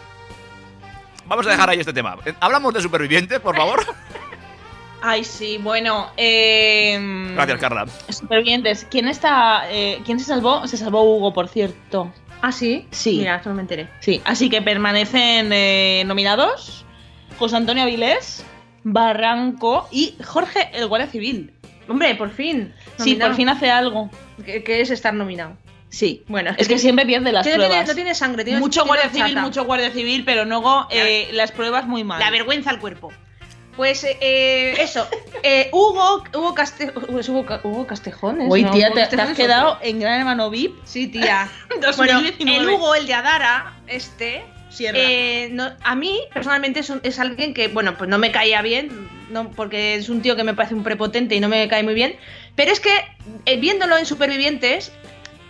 [1.27, 2.17] Vamos a dejar ahí este tema.
[2.25, 3.85] Eh, Hablamos de supervivientes, por favor.
[5.03, 6.11] Ay, sí, bueno.
[6.17, 6.99] Eh,
[7.35, 7.87] Gracias, Carla.
[8.09, 8.87] Supervivientes.
[8.91, 9.71] ¿Quién está.
[9.71, 10.67] eh, ¿Quién se salvó?
[10.67, 12.13] Se salvó Hugo, por cierto.
[12.43, 12.87] Ah, sí.
[12.91, 13.19] Sí.
[13.19, 13.89] Mira, esto no me enteré.
[14.01, 16.85] Sí, así que permanecen eh, nominados
[17.39, 18.45] José Antonio Avilés,
[18.83, 21.53] Barranco y Jorge el Guardia Civil.
[21.89, 22.73] Hombre, por fin.
[22.99, 24.11] Sí, por fin hace algo.
[24.45, 25.57] ¿Qué, qué es estar nominado?
[25.89, 26.23] Sí.
[26.29, 27.89] Bueno, Es que siempre pierde las que no tiene, pruebas.
[27.89, 31.51] no tiene sangre, tiene mucho tiene Guardia Civil, mucho Guardia Civil, pero luego eh, las
[31.53, 32.21] pruebas muy mal.
[32.21, 33.11] La vergüenza al cuerpo.
[33.77, 35.07] Pues eh, eh, eso,
[35.45, 36.93] eh, Hugo, Hugo, Caste-
[37.29, 38.41] Hugo, Ca- Hugo Castejón.
[38.41, 38.49] ¿es?
[38.51, 39.87] Uy, tía, te, has quedado otro.
[39.87, 40.77] en Gran Hermano VIP.
[40.85, 41.49] Sí, tía.
[41.69, 42.59] bueno, 2019.
[42.59, 44.45] el Hugo, el de Adara, este,
[44.81, 48.63] eh, no- a mí personalmente es, un- es alguien que, bueno, pues no me caía
[48.63, 51.83] bien, no, porque es un tío que me parece un prepotente y no me cae
[51.83, 52.17] muy bien,
[52.55, 52.91] pero es que
[53.47, 54.93] eh, viéndolo en Supervivientes,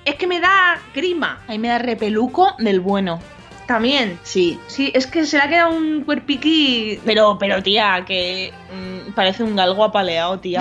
[0.04, 3.20] es que me da grima Ahí me da repeluco del bueno.
[3.66, 4.18] también.
[4.22, 4.58] Sí.
[4.66, 9.42] Sí, es que se le ha quedado un cuerpiqui Pero, pero tía, que mm, parece
[9.42, 10.60] un galgo apaleado, tía.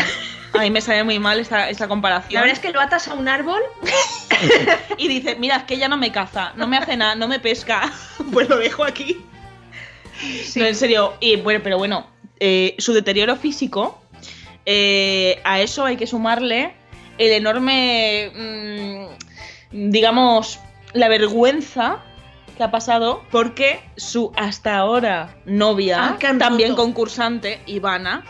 [0.54, 2.34] A mí me sale muy mal esta, esta comparación.
[2.34, 3.62] La verdad es que lo atas a un árbol.
[4.98, 7.40] Y dice, mira, es que ella no me caza, no me hace nada, no me
[7.40, 7.92] pesca.
[8.32, 9.18] pues lo dejo aquí.
[10.56, 11.14] No, en serio.
[11.20, 12.08] Y bueno, pero bueno,
[12.40, 14.02] eh, su deterioro físico,
[14.66, 16.74] eh, a eso hay que sumarle
[17.18, 18.32] el enorme,
[19.72, 20.60] mm, digamos,
[20.94, 22.04] la vergüenza
[22.58, 28.24] que ha pasado porque su hasta ahora novia, Ah, también concursante, Ivana,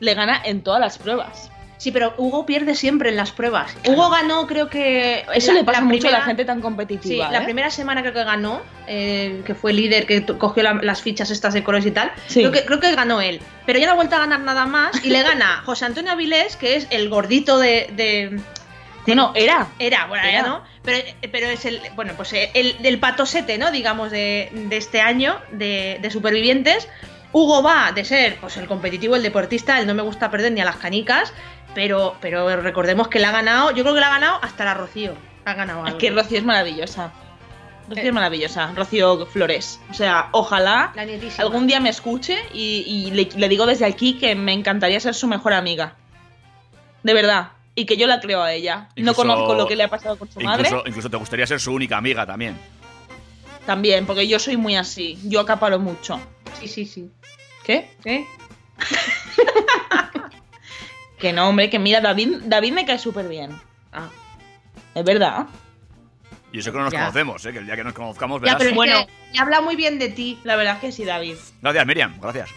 [0.00, 1.50] le gana en todas las pruebas.
[1.80, 3.74] Sí, pero Hugo pierde siempre en las pruebas.
[3.88, 5.24] Hugo ganó, creo que.
[5.32, 7.30] Eso la- le pasa mucho a la gente tan Sí, competitiva.
[7.32, 7.44] la ¿eh?
[7.44, 11.54] primera semana creo que ganó, eh, que fue líder, que cogió la- las fichas estas
[11.54, 12.12] de colores y tal.
[12.26, 12.40] Sí.
[12.40, 13.40] Creo, que, creo que ganó él.
[13.64, 16.56] Pero ya no ha vuelto a ganar nada más y le gana José Antonio Avilés,
[16.56, 17.88] que es el gordito de.
[17.96, 18.38] de-
[19.06, 19.68] Bueno, era.
[19.78, 20.42] era, bueno, Era.
[20.42, 20.62] ya no.
[20.82, 20.98] Pero,
[21.32, 21.80] pero es el.
[21.96, 23.70] Bueno, pues eh, el del patosete, ¿no?
[23.70, 26.86] Digamos, de, de este año, de, de supervivientes.
[27.32, 30.62] Hugo va de ser pues el competitivo, el deportista, el no me gusta perder ni
[30.62, 31.32] a las canicas,
[31.74, 34.74] pero, pero recordemos que la ha ganado, yo creo que la ha ganado hasta la
[34.74, 35.14] Rocío.
[35.44, 35.98] Ha ganado Es algo.
[35.98, 37.12] que Rocío es maravillosa.
[37.88, 38.08] Rocío Eh.
[38.08, 38.72] es maravillosa.
[38.76, 39.80] Rocío Flores.
[39.90, 40.92] O sea, ojalá
[41.38, 45.14] algún día me escuche y, y le, le digo desde aquí que me encantaría ser
[45.14, 45.94] su mejor amiga.
[47.02, 47.52] De verdad.
[47.74, 48.88] Y que yo la creo a ella.
[48.96, 50.64] no Incluso- conozco lo que le ha pasado con su madre.
[50.68, 52.56] Incluso, incluso te gustaría ser su única amiga también.
[53.64, 55.18] También, porque yo soy muy así.
[55.24, 56.20] Yo acaparo mucho.
[56.60, 57.10] Sí, sí, sí.
[57.64, 57.90] ¿Qué?
[58.04, 58.26] ¿Eh?
[61.20, 63.50] Que no, hombre, que mira, David, David me cae súper bien.
[63.92, 64.08] Ah.
[64.94, 65.46] Es verdad.
[66.52, 67.00] Y eso que no nos Ya.
[67.00, 67.52] conocemos, ¿eh?
[67.52, 68.56] que el día que nos conozcamos Ya, verás.
[68.58, 69.06] pero es Bueno.
[69.32, 70.38] que habla muy bien de ti.
[70.44, 71.36] La verdad es que sí, David.
[71.62, 72.50] Gracias, Miriam, gracias.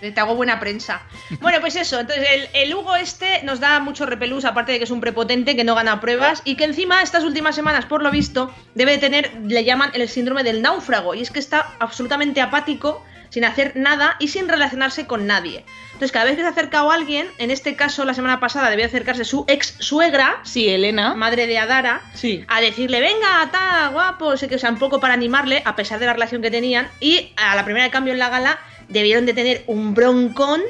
[0.00, 1.00] Te hago buena prensa.
[1.40, 2.00] Bueno, pues eso.
[2.00, 5.54] Entonces, el, el Hugo este nos da mucho repelús, aparte de que es un prepotente
[5.56, 8.98] que no gana pruebas y que encima estas últimas semanas, por lo visto, debe de
[8.98, 11.14] tener, le llaman el síndrome del náufrago.
[11.14, 13.02] Y es que está absolutamente apático,
[13.34, 15.64] sin hacer nada y sin relacionarse con nadie.
[15.86, 18.70] Entonces, cada vez que se ha acercado a alguien, en este caso, la semana pasada,
[18.70, 21.14] debió acercarse su ex suegra, Sí, Elena.
[21.16, 22.44] madre de Adara, Sí.
[22.46, 25.98] a decirle, venga, ta, guapo, sé que o sea, un poco para animarle, a pesar
[25.98, 28.58] de la relación que tenían, y a la primera de cambio en la gala
[28.88, 30.62] debieron de tener un broncón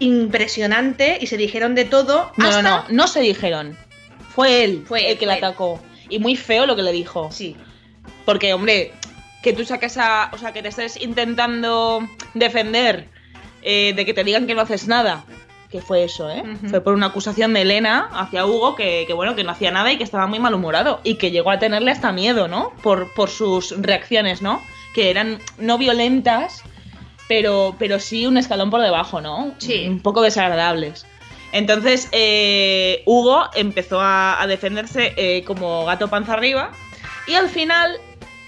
[0.00, 2.32] impresionante y se dijeron de todo.
[2.36, 2.62] No, hasta...
[2.62, 3.76] no, no, no se dijeron.
[4.34, 5.80] Fue él Fue el él, que la atacó.
[6.08, 7.30] Y muy feo lo que le dijo.
[7.32, 7.56] Sí,
[8.24, 8.92] Porque, hombre,
[9.42, 10.30] que tú saques a.
[10.32, 13.08] O sea, que te estés intentando defender
[13.62, 15.24] eh, de que te digan que no haces nada.
[15.70, 16.42] Que fue eso, ¿eh?
[16.68, 19.92] Fue por una acusación de Elena hacia Hugo que, que, bueno, que no hacía nada
[19.92, 21.00] y que estaba muy malhumorado.
[21.04, 22.72] Y que llegó a tenerle hasta miedo, ¿no?
[22.82, 24.60] Por, por sus reacciones, ¿no?
[24.96, 26.64] Que eran no violentas,
[27.28, 29.54] pero, pero sí un escalón por debajo, ¿no?
[29.58, 29.86] Sí.
[29.86, 31.06] Un poco desagradables.
[31.52, 36.72] Entonces, eh, Hugo empezó a, a defenderse eh, como gato panza arriba.
[37.28, 38.00] Y al final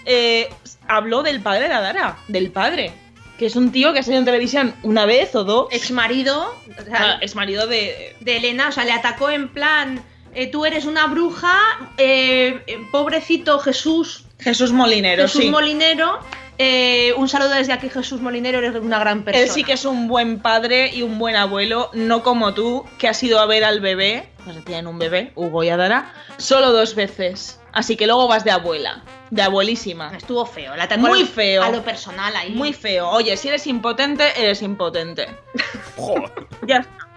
[0.05, 0.49] eh,
[0.89, 2.93] habló del padre de Adara, del padre.
[3.39, 5.67] Que es un tío que ha salido en televisión una vez o dos.
[5.71, 6.55] ex marido
[6.93, 8.15] Ah, es marido de.
[8.21, 10.03] de Elena, o sea, le atacó en plan,
[10.35, 11.53] eh, tú eres una bruja,
[11.99, 15.51] eh, eh, pobrecito Jesús, Jesús Molinero, Jesús sí.
[15.51, 16.19] Molinero.
[16.65, 19.45] Eh, un saludo desde aquí, Jesús Molinero, eres una gran persona.
[19.45, 23.09] Él sí que es un buen padre y un buen abuelo, no como tú, que
[23.09, 26.95] has ido a ver al bebé, pues tienen un bebé, Hugo y Adara, solo dos
[26.95, 27.59] veces.
[27.73, 30.15] Así que luego vas de abuela, de abuelísima.
[30.17, 31.63] Estuvo feo, la atacó Muy a lo- feo.
[31.63, 32.51] A lo personal ahí.
[32.53, 33.09] Muy feo.
[33.09, 35.27] Oye, si eres impotente, eres impotente.
[35.97, 36.31] Joder.
[36.67, 37.09] Ya está.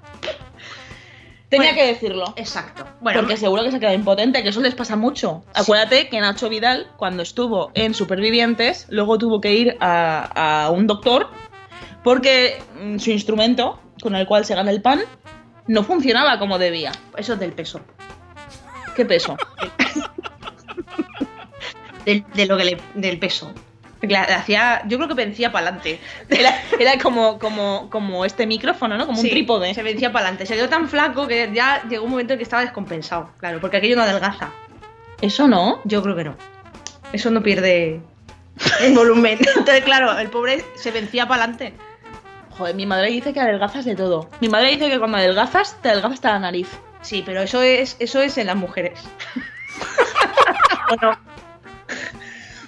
[1.49, 1.75] Tenía Bueno.
[1.81, 2.33] que decirlo.
[2.37, 2.85] Exacto.
[3.01, 5.43] Bueno, porque seguro que se queda impotente, que eso les pasa mucho.
[5.53, 10.87] Acuérdate que Nacho Vidal, cuando estuvo en Supervivientes, luego tuvo que ir a, a un
[10.87, 11.29] doctor
[12.03, 15.01] porque mm, su instrumento con el cual se gana el pan
[15.67, 16.91] no funcionaba como debía.
[17.17, 17.79] eso es del peso.
[18.95, 19.35] ¿Qué peso?
[22.05, 23.51] Del, de lo que le- del peso.
[24.07, 25.99] La- hacía, yo creo que vencía para adelante.
[26.29, 29.05] Era, era como, como, como este micrófono, ¿no?
[29.05, 29.73] Como un trípode.
[29.73, 30.45] Se vencía para adelante.
[30.45, 33.31] Se quedó tan flaco que ya llegó un momento en que estaba descompensado.
[33.39, 34.49] Claro, porque aquello no adelgaza.
[35.21, 35.81] Eso no.
[35.85, 36.35] Yo creo que no.
[37.13, 38.01] Eso no pierde
[38.81, 39.39] en volumen.
[39.55, 41.73] Entonces, claro, el pobre se vencía para adelante.
[42.57, 44.29] Joder, mi madre dice que adelgazas de todo.
[44.39, 46.67] Mi madre dice que cuando adelgazas, te adelgazas hasta la nariz.
[47.01, 48.99] Sí, pero eso es, eso es en las mujeres.
[50.87, 51.17] Bueno.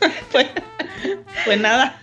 [1.45, 1.99] pues, nada.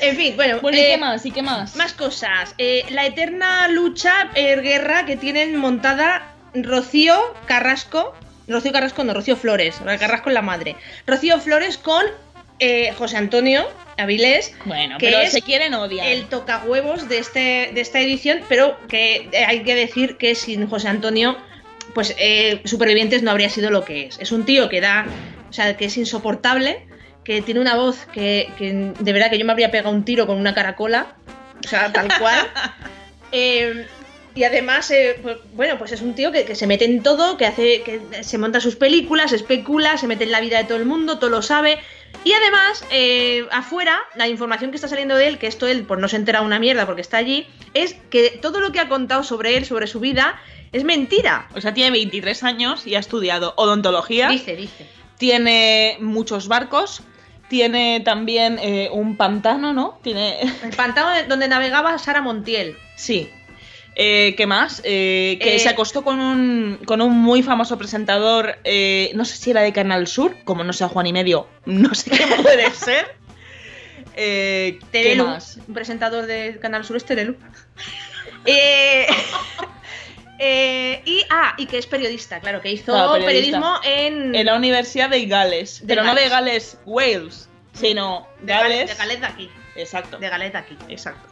[0.00, 1.24] En fin, bueno, Bueno, ¿y eh, qué más?
[1.24, 1.76] ¿Y qué más?
[1.76, 2.54] Más cosas.
[2.58, 7.16] Eh, la eterna lucha, eh, guerra que tienen montada Rocío
[7.46, 8.14] Carrasco.
[8.46, 9.80] Rocío Carrasco, no, Rocío Flores.
[9.98, 10.76] Carrasco es la madre.
[11.06, 12.04] Rocío Flores con
[12.60, 14.54] eh, José Antonio Avilés.
[14.64, 16.06] Bueno, que pero es se quieren odiar.
[16.06, 20.68] El tocahuevos de, este, de esta edición, pero que eh, hay que decir que sin
[20.68, 21.36] José Antonio,
[21.94, 24.18] pues eh, Supervivientes no habría sido lo que es.
[24.20, 25.06] Es un tío que da,
[25.50, 26.86] o sea, que es insoportable,
[27.24, 30.26] que tiene una voz que, que de verdad que yo me habría pegado un tiro
[30.26, 31.16] con una caracola,
[31.64, 32.46] o sea, tal cual.
[33.36, 33.84] Eh,
[34.36, 37.36] y además, eh, pues, bueno, pues es un tío que, que se mete en todo,
[37.36, 40.78] que hace, que se monta sus películas, especula, se mete en la vida de todo
[40.78, 41.78] el mundo, todo lo sabe.
[42.24, 46.00] Y además, eh, afuera, la información que está saliendo de él, que esto él pues
[46.00, 49.22] no se entera una mierda porque está allí, es que todo lo que ha contado
[49.22, 50.40] sobre él, sobre su vida,
[50.72, 51.48] es mentira.
[51.54, 54.28] O sea, tiene 23 años y ha estudiado odontología.
[54.28, 54.86] Dice, dice.
[55.18, 57.02] tiene muchos barcos,
[57.48, 59.98] tiene también eh, un pantano, ¿no?
[60.02, 60.38] Tiene...
[60.62, 62.76] El pantano de- donde navegaba Sara Montiel.
[62.96, 63.30] Sí.
[63.96, 64.80] Eh, ¿Qué más?
[64.84, 69.50] Eh, que se acostó con un, con un muy famoso presentador, eh, no sé si
[69.50, 73.14] era de Canal Sur, como no sea Juan y Medio, no sé qué puede ser.
[74.16, 75.58] ¿Qué más?
[75.68, 77.36] un presentador del Canal Sur es Terelu.
[80.38, 83.60] Eh, eh, y, ah, y que es periodista, claro, que hizo Claro, periodista.
[83.60, 84.34] periodismo en...
[84.34, 86.78] En la Universidad de Gales, De pero no de Gales.
[86.84, 88.90] Wales, sino de Gales.
[88.90, 89.50] De Gales de aquí.
[89.76, 90.18] Exacto.
[90.18, 91.28] De Gales de aquí, exacto.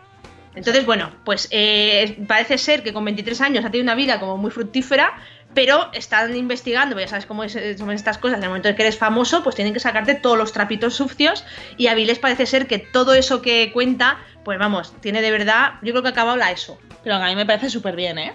[0.55, 4.37] Entonces, bueno, pues eh, parece ser que con 23 años ha tenido una vida como
[4.37, 5.15] muy fructífera,
[5.55, 8.83] pero están investigando, ya sabes cómo es- son estas cosas, en el momento en que
[8.83, 11.45] eres famoso, pues tienen que sacarte todos los trapitos sucios
[11.79, 15.75] y a Viles parece ser que todo eso que cuenta, pues vamos, tiene de verdad,
[15.83, 16.79] yo creo que ha acabado la ESO.
[17.03, 18.35] Pero a mí me parece súper bien, ¿eh?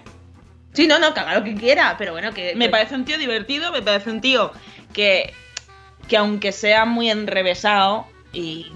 [0.77, 2.53] Sí, no, no, que haga lo que quiera, pero bueno, que...
[2.55, 4.51] Me parece un tío divertido, me parece un tío
[4.93, 5.33] que,
[6.07, 8.71] que aunque sea muy enrevesado y...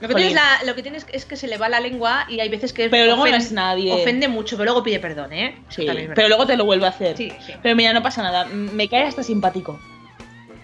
[0.00, 2.40] Lo que, tienes la- lo que tienes es que se le va la lengua y
[2.40, 3.92] hay veces que Pero luego no ofen- es nadie.
[3.92, 5.56] ofende mucho, pero luego pide perdón, ¿eh?
[5.68, 7.18] Sí, pero luego te lo vuelve a hacer.
[7.18, 7.52] Sí, sí.
[7.62, 9.78] Pero mira, no pasa nada, me cae hasta simpático.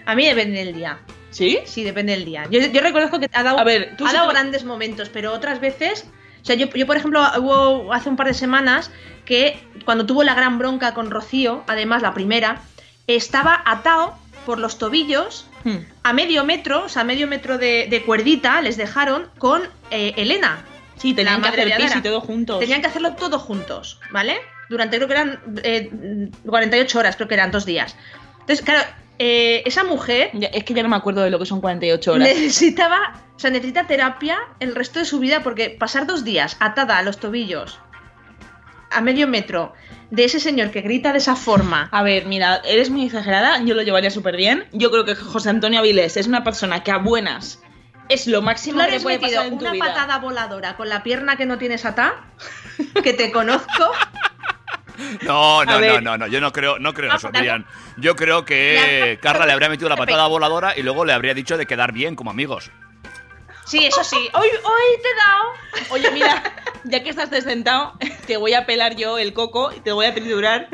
[0.07, 0.97] A mí depende del día.
[1.29, 1.59] ¿Sí?
[1.65, 2.45] Sí, depende del día.
[2.49, 5.59] Yo, yo reconozco que ha dado, A ver, tú ha dado grandes momentos, pero otras
[5.59, 6.05] veces.
[6.43, 8.91] O sea, yo, yo, por ejemplo, hubo hace un par de semanas
[9.25, 12.61] que cuando tuvo la gran bronca con Rocío, además la primera,
[13.07, 14.15] estaba atado
[14.45, 15.77] por los tobillos Hmm.
[16.03, 20.13] a medio metro, o sea, a medio metro de, de cuerdita, les dejaron con eh,
[20.17, 20.65] Elena.
[20.97, 22.59] Sí, tenían que hacer pis y todo juntos.
[22.59, 24.37] Tenían que hacerlo todos juntos, ¿vale?
[24.69, 27.95] Durante creo que eran eh, 48 horas, creo que eran dos días.
[28.41, 28.81] Entonces, claro,
[29.19, 32.27] eh, esa mujer Es que ya no me acuerdo de lo que son 48 horas.
[32.27, 36.97] necesitaba, o sea, necesita terapia el resto de su vida porque pasar dos días atada
[36.97, 37.79] a los tobillos
[38.91, 39.73] a medio metro
[40.11, 41.89] de ese señor que grita de esa forma.
[41.91, 44.65] A ver, mira, eres muy exagerada, yo lo llevaría súper bien.
[44.71, 47.59] Yo creo que José Antonio Avilés es una persona que a buenas
[48.09, 49.85] es lo máximo que le puede metido pasar en tu una vida.
[49.85, 52.25] patada voladora con la pierna que no tienes atada,
[53.03, 53.67] que te conozco.
[55.23, 57.29] No, no, no, no, no, yo no creo, no creo eso.
[57.31, 57.65] Miriam.
[57.97, 59.17] Yo creo que.
[59.21, 62.15] Carla le habría metido la patada voladora y luego le habría dicho de quedar bien
[62.15, 62.71] como amigos.
[63.65, 64.17] Sí, eso sí.
[64.33, 65.91] Hoy, hoy te he dado.
[65.91, 66.43] Oye, mira,
[66.83, 67.93] ya que estás sentado,
[68.27, 70.67] te voy a pelar yo el coco y te voy a triturar.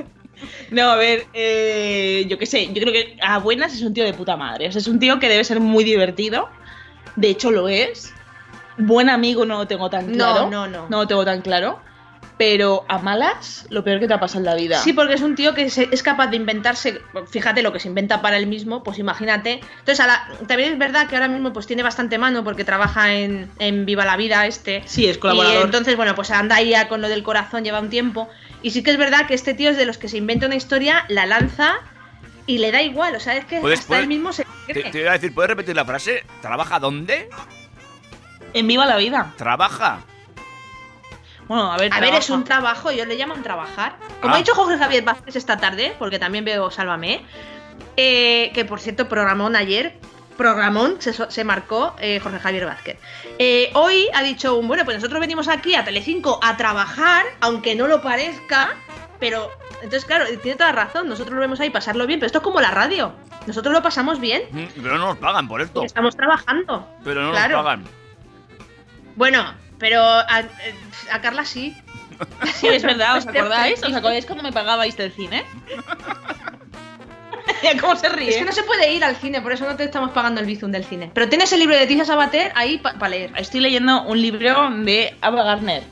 [0.72, 4.06] No, a ver, eh, yo qué sé, yo creo que a buenas es un tío
[4.06, 4.70] de puta madre.
[4.70, 6.50] O sea, es un tío que debe ser muy divertido.
[7.16, 8.14] De hecho, lo es.
[8.78, 10.50] Buen amigo no lo tengo tan No, claro.
[10.50, 10.88] no, no.
[10.90, 11.82] No lo tengo tan claro.
[12.40, 14.80] Pero a malas, lo peor que te ha pasado en la vida.
[14.82, 17.90] Sí, porque es un tío que se- es capaz de inventarse, fíjate lo que se
[17.90, 19.60] inventa para él mismo, pues imagínate.
[19.80, 23.14] Entonces, a la- también es verdad que ahora mismo pues tiene bastante mano porque trabaja
[23.14, 24.84] en, en Viva la Vida este.
[24.86, 25.60] Sí, es colaborador.
[25.60, 28.30] Y entonces, bueno, pues anda ahí ya con lo del corazón, lleva un tiempo.
[28.62, 30.56] Y sí que es verdad que este tío es de los que se inventa una
[30.56, 31.74] historia, la lanza
[32.46, 33.18] y le da igual.
[33.18, 35.34] O sea, es que ¿Puedes- hasta puedes- él mismo se Te, te iba a decir,
[35.34, 36.24] ¿puedes repetir la frase?
[36.42, 37.28] ¿Trabaja dónde?
[38.54, 39.34] En viva la vida.
[39.38, 40.00] ¿Trabaja?
[41.50, 41.94] Bueno, a ver.
[41.94, 43.98] A ver, es un trabajo, ellos le llaman trabajar.
[44.22, 44.38] Como Ah.
[44.38, 47.26] ha dicho Jorge Javier Vázquez esta tarde, porque también veo Sálvame,
[47.98, 49.98] eh, que por cierto, programón ayer,
[50.38, 52.98] programón se, se marcó eh, Jorge Javier Vázquez.
[53.40, 57.88] Eh, hoy ha dicho, bueno, pues nosotros venimos aquí a Telecinco a trabajar, aunque no
[57.88, 58.70] lo parezca,
[59.20, 59.50] pero
[59.82, 62.62] entonces claro, tiene toda razón, nosotros lo vemos ahí pasarlo bien, pero esto es como
[62.62, 63.12] la radio,
[63.48, 65.84] nosotros lo pasamos bien Mm, Pero no nos pagan por esto.
[65.84, 66.88] estamos trabajando.
[67.04, 67.56] Pero no claro.
[67.58, 67.86] nos pagan.
[69.16, 70.76] Bueno, pero a, eh,
[71.12, 71.76] a Carla sí.
[72.56, 73.82] Sí, es verdad, ¿os acordáis?
[73.82, 75.44] ¿Os acordáis cuando me pagabais del cine?
[77.82, 78.30] ¿Cómo se ríe?
[78.30, 80.48] Es que no se puede ir al cine, por eso no te estamos pagando el
[80.48, 81.12] bizum del cine.
[81.14, 83.32] Pero tienes el libro de Leticia Sabater ahí para leer.
[83.38, 85.84] Estoy leyendo un libro de Ava Gardner.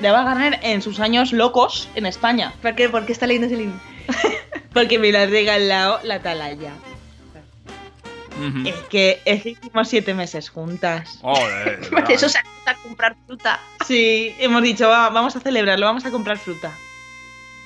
[0.00, 2.52] De Ava Gardner en sus años locos en España.
[2.62, 3.74] ¿Por qué, ¿Por qué está leyendo ese libro?
[4.72, 6.20] Porque me la ha regalado la
[8.66, 11.18] Es que es que hicimos siete meses juntas.
[11.22, 11.80] Joder,
[12.10, 13.60] eso se a comprar fruta.
[13.86, 16.72] Sí, hemos dicho, "Va, vamos a celebrarlo, vamos a comprar fruta.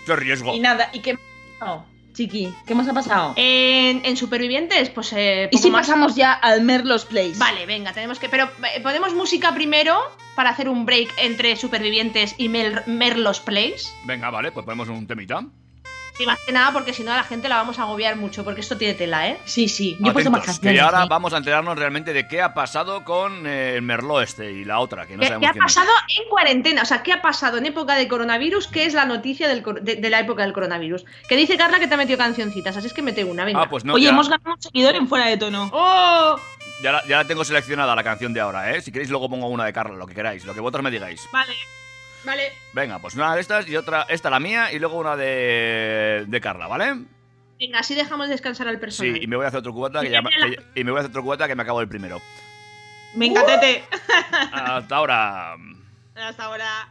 [0.07, 0.55] Qué riesgo.
[0.55, 1.87] Y nada, ¿y qué más ha pasado?
[2.15, 3.35] Chiqui, ¿qué más ha pasado?
[3.37, 5.87] En, en Supervivientes, pues eh, ¿Y si más.
[5.87, 7.35] pasamos ya al Merlos Place?
[7.37, 8.31] Vale, venga, tenemos que.
[8.31, 8.45] Pero
[8.75, 9.99] eh, ponemos música primero
[10.35, 13.89] para hacer un break entre Supervivientes y Mel- Merlos Place.
[14.05, 15.45] Venga, vale, pues ponemos un temita.
[16.19, 18.43] Y más que nada porque si no a la gente la vamos a agobiar mucho,
[18.45, 19.39] porque esto tiene tela, ¿eh?
[19.45, 20.73] Sí, sí, yo he puesto más canciones.
[20.75, 21.07] que ahora ¿eh?
[21.09, 24.79] vamos a enterarnos realmente de qué ha pasado con eh, el Merlot este y la
[24.79, 25.75] otra, que no ¿Qué, sabemos qué ha quién es.
[25.75, 25.91] pasado
[26.23, 26.83] en cuarentena?
[26.83, 28.69] O sea, ¿qué ha pasado en época de coronavirus?
[28.69, 31.05] ¿Qué es la noticia del cor- de, de la época del coronavirus?
[31.29, 33.61] Que dice Carla que te ha metido cancioncitas, así es que mete una, venga.
[33.63, 35.69] Ah, pues no, Oye, ya, hemos ganado un seguidor en fuera de tono.
[35.73, 36.41] ¡Oh!
[36.83, 38.81] ya la, ya la tengo seleccionada la canción de ahora, ¿eh?
[38.83, 41.29] Si queréis luego pongo una de Carla, lo que queráis, lo que vosotros me digáis.
[41.33, 41.53] Vale.
[42.27, 42.53] Vale.
[42.75, 46.41] Venga, pues una de estas y otra, esta la mía y luego una de, de
[46.41, 46.97] Carla, ¿vale?
[47.59, 49.21] Venga, así dejamos descansar al Sí, personaje.
[49.23, 51.11] y me voy a hacer otro cubata que ya que- y me voy a hacer
[51.11, 52.21] otro cubata que me acabo el primero.
[53.15, 53.85] Venga, Tete.
[54.53, 55.55] Hasta ahora.
[56.15, 56.89] Hasta ahora.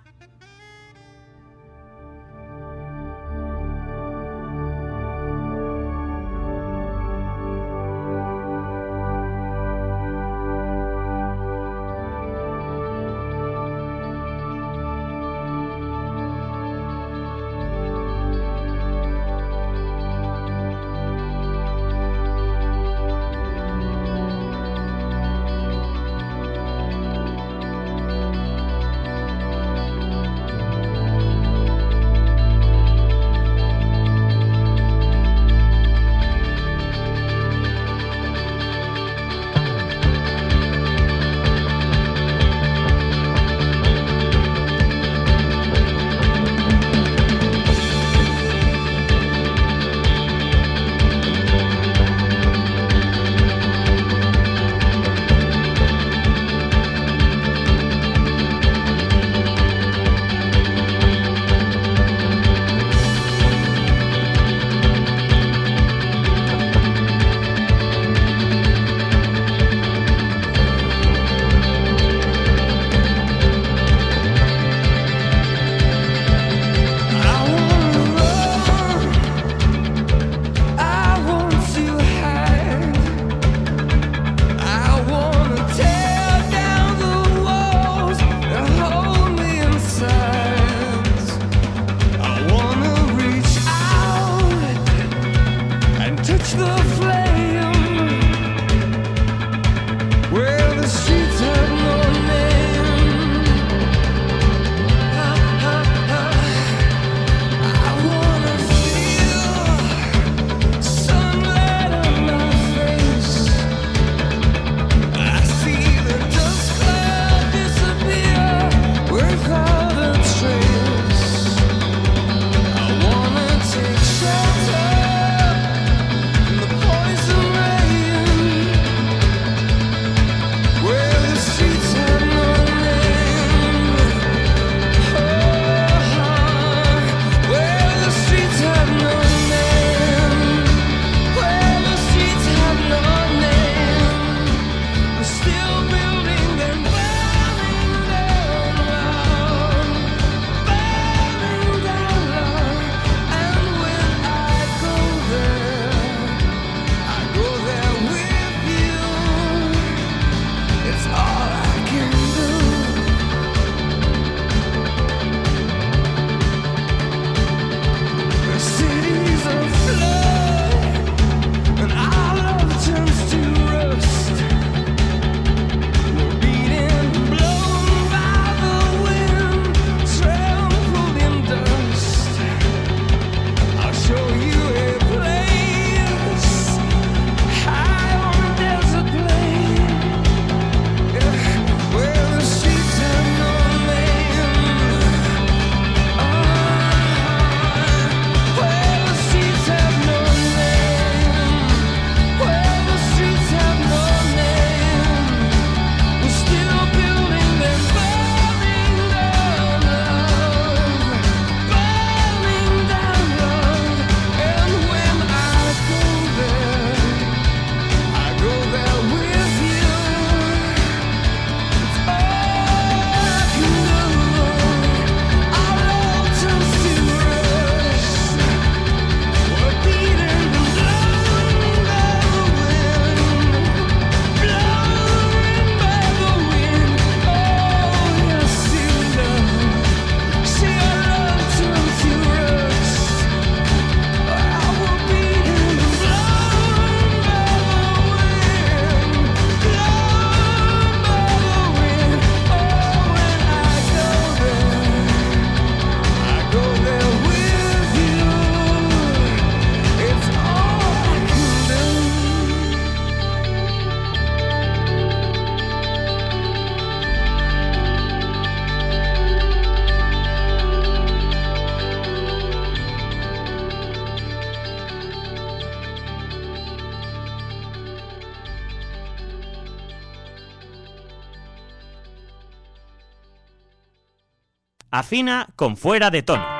[284.97, 286.54] Afina con fuera de tono.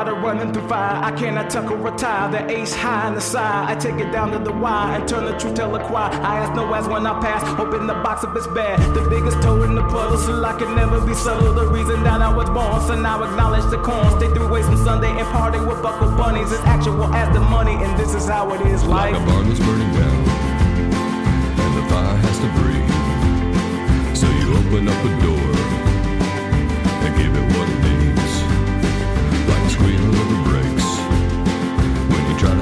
[0.00, 0.96] Fighter running through fire.
[1.04, 2.30] I cannot tuck or retire.
[2.30, 3.70] The ace high in the side.
[3.70, 6.10] I take it down to the wire and turn the truth tell a choir.
[6.10, 7.42] I ask no ass when I pass.
[7.60, 8.78] Open the box if it's bad.
[8.94, 11.52] The biggest toe in the puddle, so I can never be subtle.
[11.52, 14.08] The reason that I was born, so now acknowledge the corn.
[14.18, 16.50] Stay through waste from Sunday and party with buckle bunnies.
[16.50, 19.22] It's actual as the money, and this is how it is Like life.
[19.22, 20.18] a barn that's burning down,
[21.60, 24.16] and the fire has to breathe.
[24.16, 25.48] So you open up a door
[27.04, 27.99] and give it what it needs.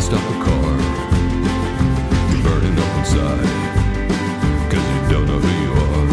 [0.08, 0.72] Stop a car.
[2.30, 3.48] You're burning up inside,
[4.70, 6.06] cause you don't know who you are.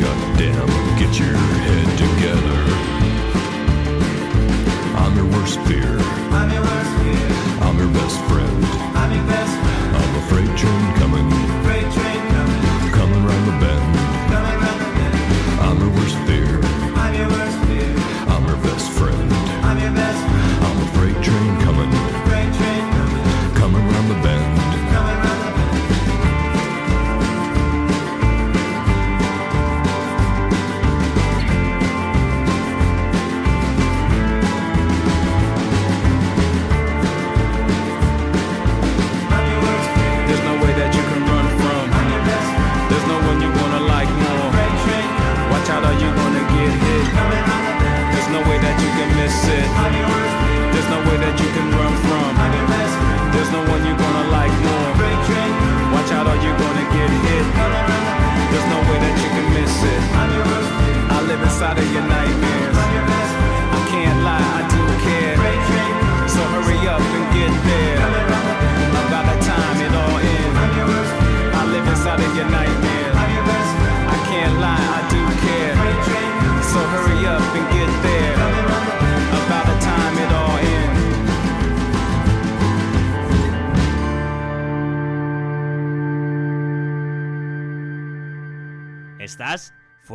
[0.00, 1.51] Goddamn, get your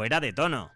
[0.08, 0.72] de tono.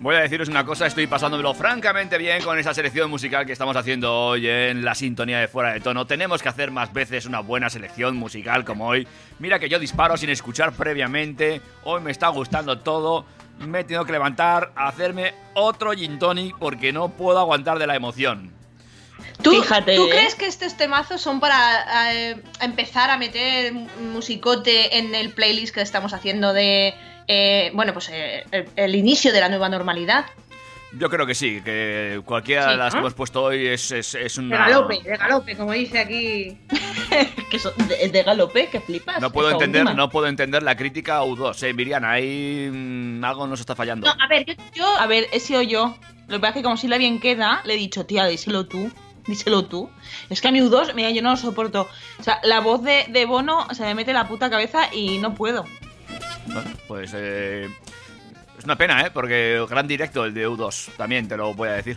[0.00, 3.76] Voy a deciros una cosa, estoy pasándomelo francamente bien con esa selección musical que estamos
[3.76, 6.06] haciendo hoy en la sintonía de fuera de tono.
[6.06, 9.06] Tenemos que hacer más veces una buena selección musical como hoy.
[9.38, 13.24] Mira que yo disparo sin escuchar previamente, hoy me está gustando todo.
[13.60, 17.86] Me he tenido que levantar a hacerme otro gin tonic porque no puedo aguantar de
[17.86, 18.63] la emoción.
[19.42, 20.10] ¿Tú, Fíjate, ¿tú ¿eh?
[20.10, 25.82] crees que estos temazos son para eh, empezar a meter musicote en el playlist que
[25.82, 26.94] estamos haciendo de,
[27.28, 30.26] eh, bueno, pues eh, el, el inicio de la nueva normalidad?
[30.96, 34.14] Yo creo que sí, que cualquiera de Sí, las que hemos puesto hoy es, es,
[34.14, 34.58] es De una...
[34.68, 36.56] galope, de galope, como dice aquí.
[37.50, 39.20] que son de, de galope, que flipas.
[39.20, 39.96] No puedo entender, última.
[39.96, 44.06] no puedo entender la crítica a U2, eh, Miriana, ahí mm, algo nos está fallando.
[44.06, 45.96] No, a ver, yo, yo- A ver, he sido yo.
[46.28, 48.64] Lo que pasa es que como si la bien queda, le he dicho, tía, díselo
[48.66, 48.90] tú.
[49.26, 49.90] Díselo tú.
[50.28, 51.88] Es que a mi U2, mira, yo no lo soporto.
[52.18, 55.18] O sea, la voz de, de Bono se me mete en la puta cabeza y
[55.18, 55.64] no puedo.
[56.46, 57.68] Bueno, pues eh,
[58.58, 59.10] es una pena, ¿eh?
[59.10, 61.96] Porque gran directo el de U2, también te lo voy a decir.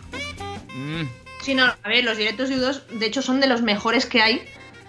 [0.74, 1.02] Mm,
[1.42, 4.20] Sí, no, a ver, los directos de U2 de hecho son de los mejores que
[4.22, 4.42] hay.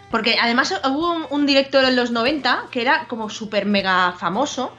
[0.09, 4.73] Porque además hubo un, un directo en los 90 que era como súper mega famoso.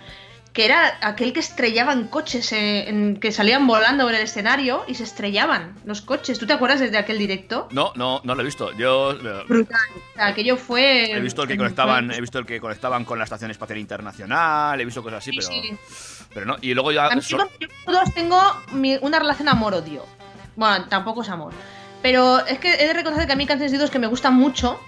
[0.53, 4.95] Que era aquel que estrellaban coches, eh, en- que salían volando en el escenario y
[4.97, 6.39] se estrellaban los coches.
[6.41, 7.69] ¿Tú te acuerdas de aquel directo?
[7.71, 8.73] No, no, no lo he visto.
[8.77, 9.79] Yo eh, Brutal.
[9.97, 11.13] O sea, aquello fue.
[11.13, 14.81] he visto el que conectaban, he visto el que conectaban con la Estación Espacial Internacional,
[14.81, 15.79] he visto cosas así, Sí, pero, sí.
[16.35, 16.57] pero no.
[16.61, 17.07] Y luego ya.
[17.07, 17.49] A mí so- con
[17.87, 18.41] todos tengo
[18.73, 20.05] mi- una relación amor-odio.
[20.57, 21.53] Bueno, tampoco es amor.
[22.03, 24.35] Pero es que he de reconocer que a mí canciones de U2 que me gustan
[24.35, 24.81] mucho.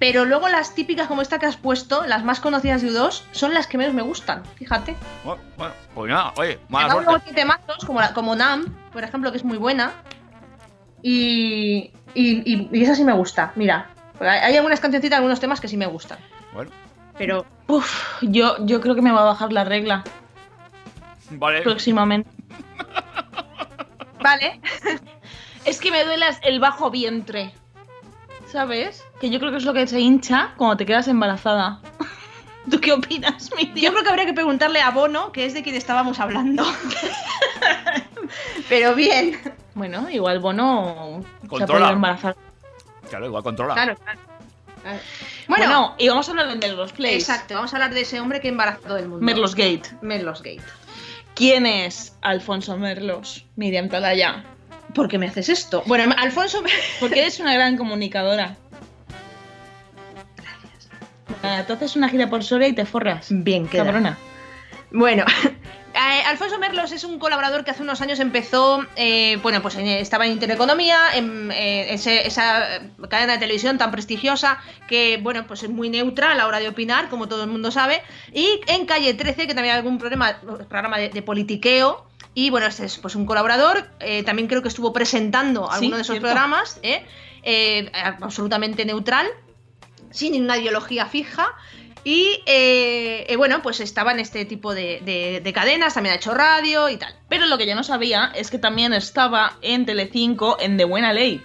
[0.00, 3.54] Pero luego las típicas como esta que has puesto, las más conocidas de U2, son
[3.54, 4.42] las que menos me gustan.
[4.56, 4.96] Fíjate.
[5.24, 9.36] Bueno, bueno, pues nada, oye, mala Luego temazos como, la- como Nam, por ejemplo, que
[9.36, 9.92] es muy buena.
[11.02, 13.52] Y, y, y- y esa sí me gusta.
[13.56, 13.90] Mira,
[14.20, 16.18] hay algunas cancioncitas, algunos temas que sí me gustan.
[16.54, 16.70] Bueno,
[17.18, 20.02] Pero Uf, yo, yo creo que me va a bajar la regla
[21.30, 21.60] vale.
[21.62, 22.30] próximamente.
[24.22, 24.60] vale.
[25.66, 27.52] Es que me duele el bajo vientre.
[28.52, 29.04] ¿Sabes?
[29.20, 31.80] Que yo creo que es lo que se hincha cuando te quedas embarazada.
[32.70, 33.92] ¿Tú qué opinas, Yo Miriam?
[33.92, 36.64] creo que habría que preguntarle a Bono, que es de quien estábamos hablando.
[38.68, 39.38] Pero bien.
[39.74, 41.90] Bueno, igual Bono se ha Controla.
[41.90, 42.36] embarazar.
[43.08, 43.74] Claro, igual controla.
[43.74, 44.20] Claro, claro.
[44.82, 45.00] Bueno,
[45.48, 47.16] Bueno, y vamos a hablar de Merlos Place.
[47.16, 47.54] exacto.
[47.54, 49.24] Vamos a hablar de ese hombre que embarazó a todo el mundo.
[49.24, 49.82] Merlos Gate.
[50.00, 50.62] Merlos Gate.
[51.34, 53.44] ¿Quién es Alfonso Merlos?
[53.56, 54.44] Miriam Talaya.
[54.94, 55.82] ¿Por qué me haces esto?
[55.86, 56.62] Bueno, Alfonso.
[57.00, 58.56] Porque eres una gran comunicadora.
[61.42, 61.66] Gracias.
[61.66, 63.26] Tú haces una gira por Soria y te forras.
[63.30, 63.84] Bien, queda.
[63.84, 64.18] Cabrona.
[64.92, 65.24] Bueno,
[65.94, 70.26] eh, Alfonso Merlos es un colaborador que hace unos años empezó, eh, bueno, pues estaba
[70.26, 74.58] en Intereconomía, en eh, ese- esa eh, cadena de televisión tan prestigiosa
[74.88, 77.70] que, bueno, pues es muy neutra a la hora de opinar, como todo el mundo
[77.70, 78.02] sabe,
[78.32, 82.66] y en Calle 13, que también hay algún problema, programa de, de politiqueo, y bueno,
[82.66, 86.14] este es pues un colaborador, eh, también creo que estuvo presentando Sí, alguno de esos
[86.14, 86.28] cierto.
[86.28, 87.04] programas, ¿eh?
[87.42, 87.90] Eh,
[88.20, 89.26] absolutamente neutral,
[90.10, 91.48] sin una ideología fija.
[92.02, 96.16] Y eh, eh, bueno, pues estaba en este tipo de, de- de cadenas, también ha
[96.16, 97.14] hecho radio y tal.
[97.28, 101.12] Pero lo que yo no sabía es que también estaba en Telecinco en De Buena
[101.12, 101.42] Ley.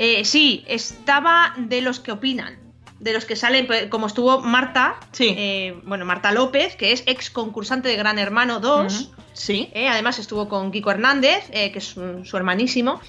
[0.00, 2.58] Eh, sí, estaba de los que opinan,
[2.98, 5.32] de los que salen, pues, como estuvo Marta, Sí.
[5.38, 9.00] eh, bueno, Marta López, que es ex concursante de Gran Hermano 2.
[9.02, 9.14] Ujú.
[9.34, 9.68] Sí.
[9.74, 13.00] Eh, además estuvo con Kiko Hernández, eh, que es su hermanísimo.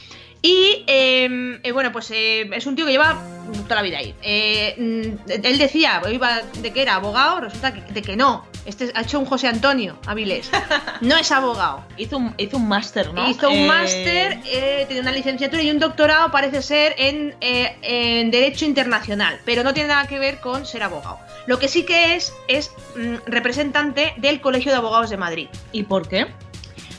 [0.46, 3.20] Y eh, eh, bueno, pues eh, es un tío que lleva
[3.64, 4.14] toda la vida ahí.
[4.22, 8.46] Eh, mm, él decía, iba de que era abogado, resulta que, de que no.
[8.64, 10.52] Este ha hecho un José Antonio Avilés.
[11.02, 11.84] No es abogado.
[11.98, 13.28] Hizo un, hizo un máster, ¿no?
[13.28, 14.40] Hizo un máster,
[14.88, 19.90] tiene una licenciatura y un doctorado, parece ser, en, en Derecho Internacional, pero no tiene
[19.90, 21.20] nada que ver con ser abogado.
[21.48, 25.48] Lo que sí que es, es mm, representante del Colegio de Abogados de Madrid.
[25.72, 26.28] ¿Y por qué?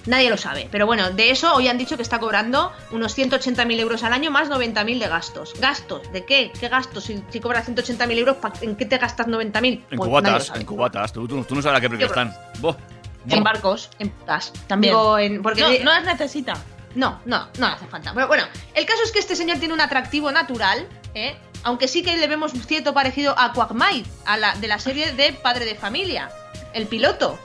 [0.06, 3.78] Nadie lo sabe, pero bueno, de eso hoy han dicho que está cobrando unos 180.000
[3.80, 5.52] euros al año más 90.000 de gastos.
[5.60, 6.10] ¿Gastos?
[6.12, 6.52] ¿De qué?
[6.58, 7.04] ¿Qué gastos?
[7.04, 9.64] Si, si cobras 180.000 euros, ¿pa- ¿en qué te gastas 90.000?
[9.90, 11.12] En Pues cubatas, en cubatas.
[11.12, 12.34] Tú, tú- tú no sabes a qué precio están.
[12.60, 12.76] Buah.
[13.28, 14.52] En barcos, en putas.
[14.68, 14.92] También.
[14.92, 16.54] Digo, en- porque No, no las necesita.
[16.94, 18.12] No, no, no hace falta.
[18.14, 21.36] Pero bueno, el caso es que este señor tiene un atractivo natural, ¿eh?
[21.64, 25.32] aunque sí que le vemos cierto parecido a Quagmire, a la, de la serie de
[25.32, 26.30] Padre de Familia,
[26.72, 27.38] el piloto.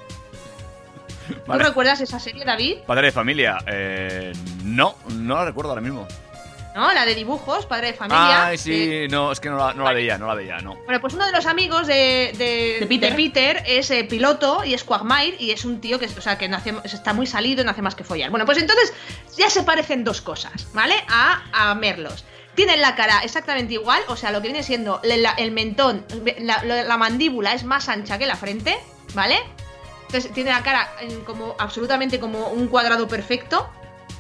[1.48, 1.62] Vale.
[1.64, 2.78] ¿Tú recuerdas esa serie, David?
[2.86, 3.58] Padre de familia.
[3.68, 4.34] Eh,
[4.64, 6.08] no, no la recuerdo ahora mismo.
[6.74, 6.90] ¿No?
[6.94, 8.46] La de dibujos, Padre de Familia.
[8.46, 10.76] Ay, sí, no, es que no la, no la veía, no la veía, no.
[10.86, 13.10] Bueno, pues uno de los amigos de, de- De Peter.
[13.10, 16.38] de Peter es eh, piloto y es Quagmire y es un tío que, o sea,
[16.38, 18.30] que no hace- está muy salido y no hace más que follar.
[18.30, 18.94] Bueno, pues entonces
[19.38, 20.96] ya se parecen dos cosas, ¿vale?
[21.10, 22.24] A, a Merlos.
[22.56, 26.06] Tienen la cara exactamente igual, o sea, lo que viene siendo el mentón,
[26.40, 28.78] la mandíbula es más ancha que la frente,
[29.14, 29.40] ¿vale?
[30.12, 33.70] Entonces tiene la cara eh, como absolutamente como un cuadrado perfecto.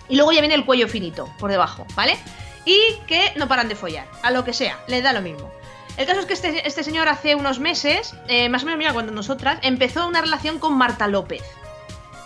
[0.07, 2.17] Y luego ya viene el cuello finito por debajo, ¿vale?
[2.63, 5.51] Y que no paran de follar, a lo que sea, les da lo mismo.
[5.97, 8.93] El caso es que este, este señor hace unos meses, eh, más o menos mira,
[8.93, 11.43] cuando nosotras, empezó una relación con Marta López.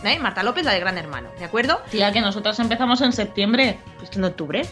[0.04, 0.20] ¿Eh?
[0.20, 1.82] Marta López, la de Gran Hermano, ¿de acuerdo?
[1.90, 3.80] Tía, que nosotras empezamos en septiembre.
[3.98, 4.64] Pues en octubre.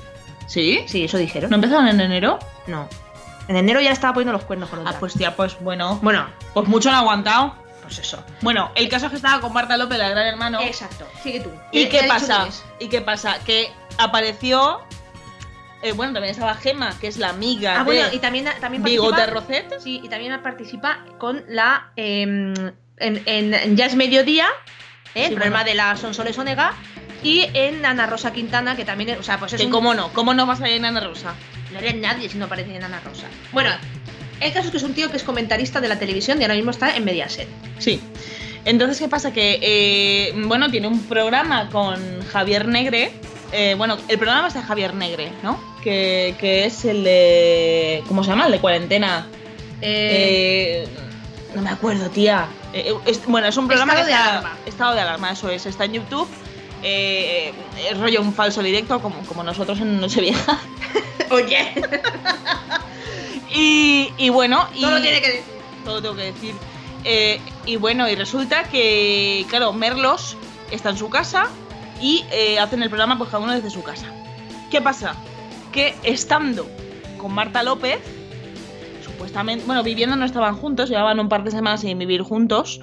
[0.46, 0.84] ¿Sí?
[0.86, 1.50] Sí, eso dijeron.
[1.50, 2.38] ¿No empezaron en enero?
[2.68, 2.88] No.
[3.48, 4.92] En enero ya le estaba poniendo los cuernos con otra.
[4.92, 5.98] Ah, pues tía, pues bueno.
[6.04, 7.63] Bueno, Pues mucho han aguantado.
[7.84, 8.24] Pues eso.
[8.42, 10.60] Bueno, el caso es que estaba con Marta López, la gran hermano.
[10.62, 11.52] Exacto, sigue tú.
[11.72, 12.48] ¿Y qué pasa?
[12.80, 13.38] ¿Y qué pasa?
[13.46, 14.82] Que apareció.
[15.82, 18.84] eh, bueno, también estaba Gema, que es la amiga Ah, de bueno, y también, también
[18.84, 19.80] Bigote Rocet.
[19.80, 21.92] Sí, y también participa con la.
[21.96, 22.74] eh, en,
[23.26, 24.48] en- en Ya es Mediodía,
[25.16, 25.26] ¿eh?
[25.28, 25.70] Sí, el programa bueno.
[25.70, 26.74] de la Sonsoles Onega.
[27.22, 29.10] Y en Ana Rosa Quintana, que también.
[29.12, 30.86] es- O sea, pues es Que un- cómo no, cómo no vas a ir en
[30.86, 31.34] Ana Rosa.
[31.72, 33.28] No haría nadie si no aparece en Ana Rosa.
[33.52, 33.72] Bueno,
[34.40, 36.56] el caso es que es un tío que es comentarista de la televisión y ahora
[36.56, 37.48] mismo está en Mediaset.
[37.80, 38.00] Sí.
[38.66, 39.34] Entonces, ¿qué pasa?
[39.34, 43.12] Que, eh, bueno, tiene un programa con Javier Negre.
[43.52, 45.60] eh, bueno, el programa es de Javier Negre, ¿no?
[45.84, 48.04] Que, que es el de.
[48.08, 48.46] ¿Cómo se llama?
[48.46, 49.28] El de cuarentena.
[49.82, 50.88] Eh,
[51.56, 52.48] No me acuerdo, tía.
[53.06, 54.58] Es- bueno, es un programa Estado de está- alarma.
[54.66, 55.66] Estado de alarma, eso es.
[55.66, 56.28] Está en YouTube.
[56.82, 60.58] Es rollo un falso directo, como, como nosotros en Nochevieja.
[61.30, 61.74] Oye,
[63.54, 64.68] Y, y bueno.
[64.74, 65.54] Y, todo lo tiene que decir.
[65.86, 66.56] todo tengo que decir.
[67.04, 70.38] Eh, y bueno, y resulta que, claro, Merlos
[70.72, 71.48] está en su casa
[72.02, 74.08] y eh, hacen el programa pues cada uno desde su casa.
[74.72, 75.16] ¿Qué pasa?
[75.72, 76.68] Que estando
[77.18, 78.00] con Marta López,
[79.04, 82.80] supuestamente, bueno, viviendo no estaban juntos, llevaban un par de semanas sin vivir juntos.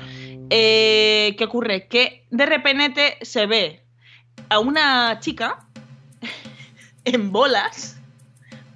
[0.51, 1.89] eh, ¿Qué ocurre?
[1.89, 3.85] Que de repente se ve
[4.49, 5.67] a una chica
[7.05, 8.00] en bolas.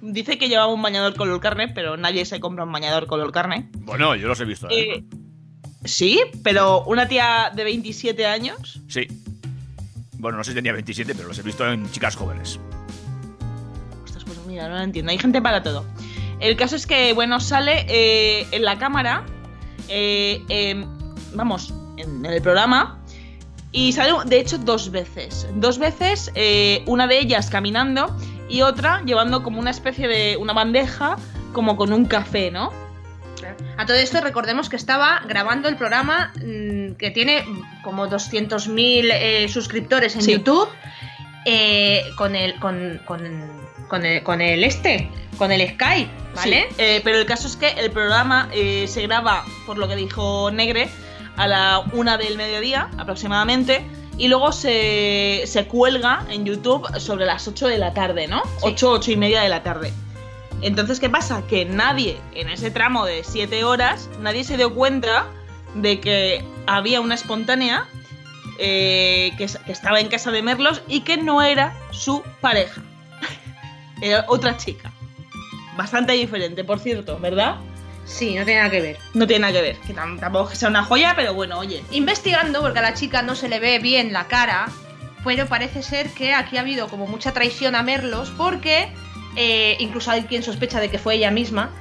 [0.07, 3.69] Dice que llevaba un bañador color carne, pero nadie se compra un bañador color carne.
[3.79, 4.97] Bueno, yo los he visto, ¿eh?
[4.97, 5.03] Eh,
[5.83, 8.81] sí, pero una tía de 27 años.
[8.87, 9.07] Sí.
[10.13, 12.59] Bueno, no sé si tenía 27, pero los he visto en chicas jóvenes.
[14.03, 15.11] Ostras, pues mira, no lo entiendo.
[15.11, 15.83] Hay gente para todo.
[16.39, 19.25] El caso es que, bueno, sale eh, en la cámara,
[19.89, 20.85] eh, em,
[21.33, 23.01] vamos, en el programa,
[23.71, 25.47] y sale, de hecho, dos veces.
[25.55, 26.31] Dos veces,
[26.85, 28.15] una de ellas caminando
[28.49, 31.17] y otra llevando como una especie de una bandeja,
[31.53, 32.71] como con un café, ¿no?
[33.77, 37.43] A todo esto recordemos que estaba grabando el programa mm, que tiene
[37.83, 40.31] como 200.000 eh, suscriptores en Sí.
[40.33, 40.67] YouTube
[41.45, 43.21] eh, con el con, con,
[43.87, 46.65] con el con el este, con el Skype, ¿vale?
[46.69, 49.95] Sí, eh, pero el caso es que el programa eh, se graba, por lo que
[49.95, 50.89] dijo Negre,
[51.37, 53.85] a la una del mediodía aproximadamente.
[54.17, 58.43] Y luego se, se cuelga en YouTube sobre las 8 de la tarde, ¿no?
[58.43, 58.63] Sí.
[58.63, 59.93] 8, 8 y media de la tarde.
[60.61, 61.45] Entonces, ¿qué pasa?
[61.47, 65.25] Que nadie, en ese tramo de 7 horas, nadie se dio cuenta
[65.75, 67.87] de que había una espontánea
[68.57, 72.81] eh, que, que estaba en casa de Merlos y que no era su pareja.
[74.01, 74.91] Era otra chica.
[75.77, 77.57] Bastante diferente, por cierto, ¿verdad?
[78.05, 78.97] Sí, no tiene nada que ver.
[79.13, 79.77] No tiene nada que ver.
[79.79, 81.83] Que tam- tampoco es que sea una joya, pero bueno, oye.
[81.91, 84.67] Investigando, porque a la chica no se le ve bien la cara,
[85.23, 88.89] pero parece ser que aquí ha habido como mucha traición a Merlos, porque
[89.35, 91.71] eh, incluso hay quien sospecha de que fue ella misma.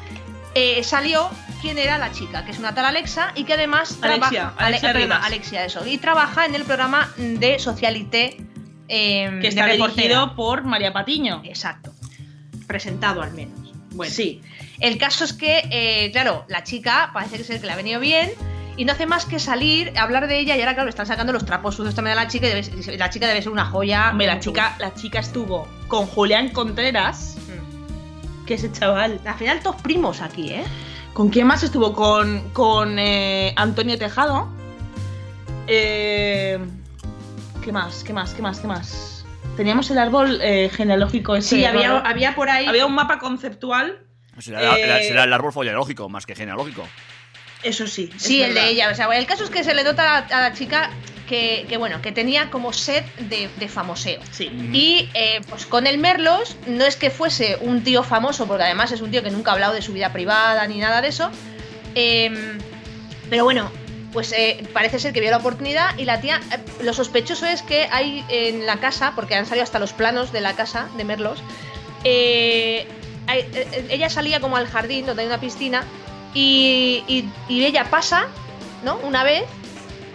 [0.56, 1.28] eh, salió
[1.60, 4.92] quién era la chica, que es una tal Alexa y que además Alexia, trabaja Alexia
[4.92, 5.26] perdona, Rivas.
[5.26, 8.36] Alexia, eso, y trabaja en el programa de Socialité
[8.88, 11.42] eh, Que está dirigido por María Patiño.
[11.44, 11.92] Exacto.
[12.66, 13.59] Presentado al menos.
[13.90, 14.40] Bueno, Sí.
[14.80, 18.01] El caso es que, eh, claro, la chica parece que ser que le ha venido
[18.01, 18.30] bien
[18.76, 21.32] y no hace más que salir, hablar de ella y ahora, claro, le están sacando
[21.32, 24.10] los trapos sucios también a la chica y debe- la chica debe ser una joya.
[24.10, 27.36] Hombre, la chica, la chica estuvo con Julián Contreras.
[27.48, 28.44] Mm.
[28.46, 29.20] que ese chaval.
[29.24, 30.64] Al final, todos primos aquí, ¿eh?
[31.14, 31.94] ¿Con quién más estuvo?
[31.94, 34.48] Con, con eh, Antonio Tejado.
[35.66, 36.59] Eh,
[37.62, 38.05] ¿Qué más?
[38.05, 38.34] ¿Qué más?
[38.34, 38.60] ¿Qué más?
[38.60, 39.24] ¿Qué más?
[39.56, 41.56] Teníamos el árbol eh, genealógico ese.
[41.56, 42.66] Sí, había, había por ahí.
[42.66, 44.01] Había un mapa conceptual.
[44.40, 46.86] Será, Eh, será el árbol genealógico, más que genealógico.
[47.62, 48.11] Eso sí.
[48.15, 48.65] es Sí, el verdad.
[48.66, 48.90] de ella.
[48.90, 50.90] O sea, el caso es que se le nota a la, a la chica
[51.28, 54.20] que, que, bueno, que tenía como sed de, de famoseo.
[54.31, 54.47] Sí.
[54.73, 58.93] Y eh, pues con el Merlos no es que fuese un tío famoso, porque además
[58.93, 61.31] es un tío que nunca ha hablado de su vida privada ni nada de eso.
[61.94, 62.59] Em,
[63.31, 63.70] pero bueno,
[64.12, 67.62] pues eh, parece ser que vio la oportunidad y la tía, eh, lo sospechoso es
[67.62, 71.05] que hay en la casa, porque han salido hasta los planos de la casa de
[71.05, 71.43] Merlos,
[72.05, 72.86] eh,
[73.28, 75.84] ella salía como al jardín donde hay una piscina
[76.34, 78.26] y, y- y ella pasa,
[78.84, 78.96] ¿no?
[79.02, 79.44] Una vez,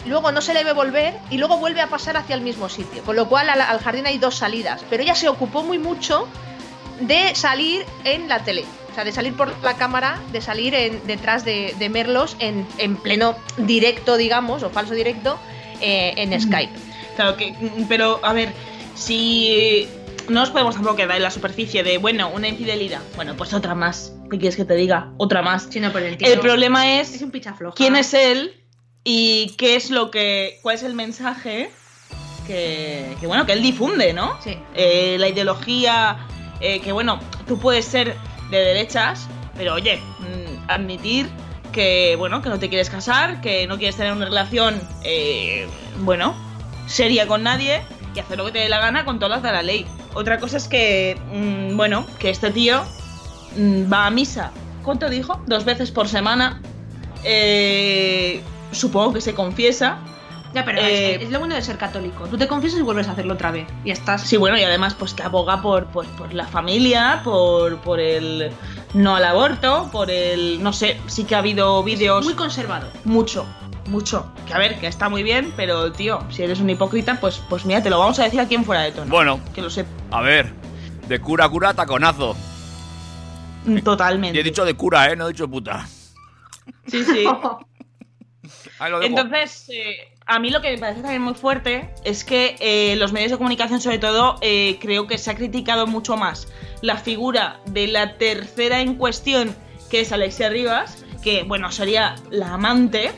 [0.05, 3.03] luego no se le ve volver y luego vuelve a pasar hacia el mismo sitio.
[3.03, 4.81] Con lo cual al, al jardín hay dos salidas.
[4.89, 6.27] Pero ella se ocupó muy mucho
[6.99, 8.65] de salir en la tele.
[8.91, 12.67] O sea, de salir por la cámara, de salir en- detrás de, de Merlos en,
[12.77, 15.37] en pleno directo, digamos, o falso directo,
[15.79, 16.73] eh, en Skype.
[17.15, 18.51] Claro que, mm, pero a ver,
[18.95, 19.87] si
[20.29, 23.75] no nos podemos tampoco quedar en la superficie de, bueno, una infidelidad, bueno, pues otra
[23.75, 24.13] más.
[24.29, 25.11] ¿Qué quieres que te diga?
[25.17, 25.69] Otra más.
[25.75, 27.75] No, el problema es es un pichafloja.
[27.75, 28.63] quién es él
[29.03, 31.71] y qué es lo que, cuál es el mensaje
[32.45, 34.37] que, que, bueno, que él difunde, ¿no?
[34.43, 34.57] Sí.
[34.75, 36.17] Eh, la ideología,
[36.59, 38.15] eh, que bueno, tú puedes ser
[38.51, 41.27] de derechas, pero oye, mm, admitir
[41.71, 45.67] que, bueno, que no te quieres casar, que no quieres tener una relación, eh,
[45.99, 46.35] bueno,
[46.87, 47.81] seria con nadie
[48.15, 49.85] y hacer lo que te dé la gana con todas las de la ley.
[50.13, 52.83] Otra cosa es que, mm, bueno, que este tío
[53.55, 54.51] mm, va a misa,
[54.83, 55.41] ¿cuánto dijo?
[55.47, 56.61] Dos veces por semana.
[57.23, 58.41] Eh,
[58.71, 59.97] supongo que se confiesa.
[60.53, 62.25] Ya, pero Eh, es, es lo bueno de ser católico.
[62.27, 63.67] Tú te confiesas y vuelves a hacerlo otra vez.
[63.85, 64.23] Y estás.
[64.23, 68.51] Sí, bueno, y además, pues que aboga por, por, por la familia, por, por el
[68.95, 70.63] no al aborto, por el.
[70.63, 72.25] No sé, sí que ha habido vídeos.
[72.25, 72.87] Muy conservado.
[73.05, 73.45] Mucho,
[73.87, 74.31] mucho.
[74.47, 77.65] Que a ver, que está muy bien, pero tío, si eres un hipócrita, pues, pues
[77.65, 79.11] mira, te lo vamos a decir aquí en fuera de tono.
[79.11, 80.51] Bueno, Que lo sé a ver.
[81.07, 82.35] De cura a cura, taconazo.
[83.65, 84.37] mm, totalmente.
[84.37, 85.15] Y he dicho de cura, ¿eh?
[85.15, 85.87] No he dicho de puta.
[86.87, 87.25] Sí, sí.
[88.79, 89.09] Ahí lo dejo.
[89.09, 93.11] Entonces, eh, a mí lo que me parece también muy fuerte es que eh, los
[93.11, 96.47] medios de comunicación, sobre todo, eh, creo que se ha criticado mucho más
[96.81, 99.55] la figura de la tercera en cuestión,
[99.89, 103.11] que es Alexia Rivas, que, bueno, sería la amante.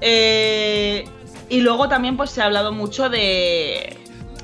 [0.00, 1.04] Eh,
[1.48, 3.96] y luego también pues se ha hablado mucho de,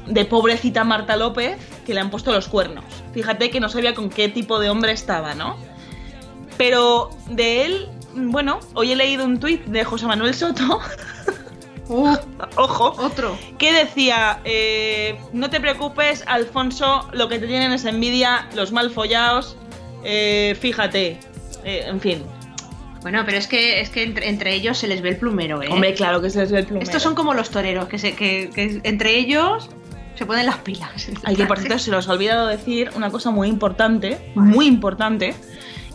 [0.06, 2.84] de pobrecita Marta López, que le han puesto los cuernos.
[3.12, 5.56] Fíjate que no sabía con qué tipo de hombre estaba, ¿no?
[6.56, 10.80] Pero de él, bueno, hoy he leído un tuit de José Manuel Soto.
[12.56, 12.94] Ojo.
[12.98, 13.36] Otro.
[13.58, 18.90] Que decía, eh, no te preocupes, Alfonso, lo que te tienen es envidia, los mal
[18.90, 19.56] follados,
[20.02, 21.18] eh, fíjate,
[21.64, 22.22] Eh, en fin.
[23.04, 25.68] Bueno, pero es que, es que entre, entre ellos se les ve el plumero, ¿eh?
[25.70, 26.84] Hombre, claro que se les ve el plumero.
[26.84, 29.68] Estos son como los toreros, que, se, que, que entre ellos
[30.14, 31.10] se ponen las pilas.
[31.22, 35.34] Ay, que por cierto se nos ha olvidado decir una cosa muy importante, muy importante,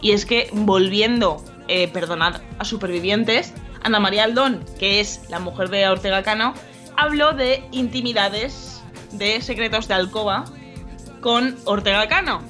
[0.01, 5.69] y es que volviendo, eh, perdonad, a Supervivientes, Ana María Aldón, que es la mujer
[5.69, 6.53] de Ortega Cano,
[6.95, 8.83] habló de intimidades,
[9.13, 10.45] de secretos de alcoba
[11.21, 12.43] con Ortega Cano.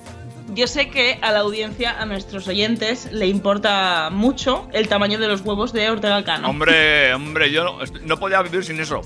[0.53, 5.27] Yo sé que a la audiencia, a nuestros oyentes, le importa mucho el tamaño de
[5.27, 6.49] los huevos de Ortega Cano.
[6.49, 9.01] Hombre, hombre, yo no, no podía vivir sin eso.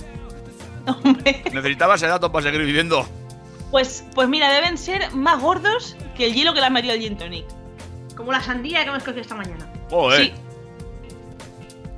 [1.03, 1.43] Hombre.
[1.51, 3.05] Necesitaba ese dato para seguir viviendo.
[3.71, 7.01] Pues, pues mira, deben ser más gordos que el hielo que le ha metido el
[7.01, 7.45] gin tonic.
[8.15, 9.67] Como la sandía que hemos cogido esta mañana.
[9.89, 10.33] Joder, Sí.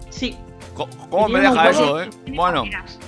[0.10, 0.38] Sí.
[1.10, 2.10] ¿cómo me deja eso, eh?
[2.34, 3.00] Bueno, paperas.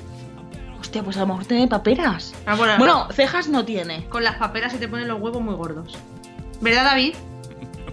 [0.79, 2.33] Hostia, pues a lo mejor tiene paperas.
[2.45, 4.05] Ah, bueno, Bueno, cejas no tiene.
[4.09, 5.97] con las paperas se te ponen los huevos muy gordos.
[6.61, 7.15] ¿Verdad, David?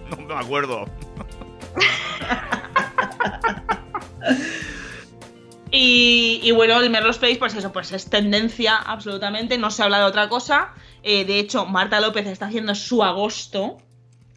[0.17, 0.85] no me acuerdo.
[5.77, 9.99] Y, y bueno, el Melrose Place, pues eso, pues es tendencia absolutamente, no se habla
[9.99, 10.73] de otra cosa.
[11.03, 13.75] Eh, de hecho, Marta López está haciendo su agosto.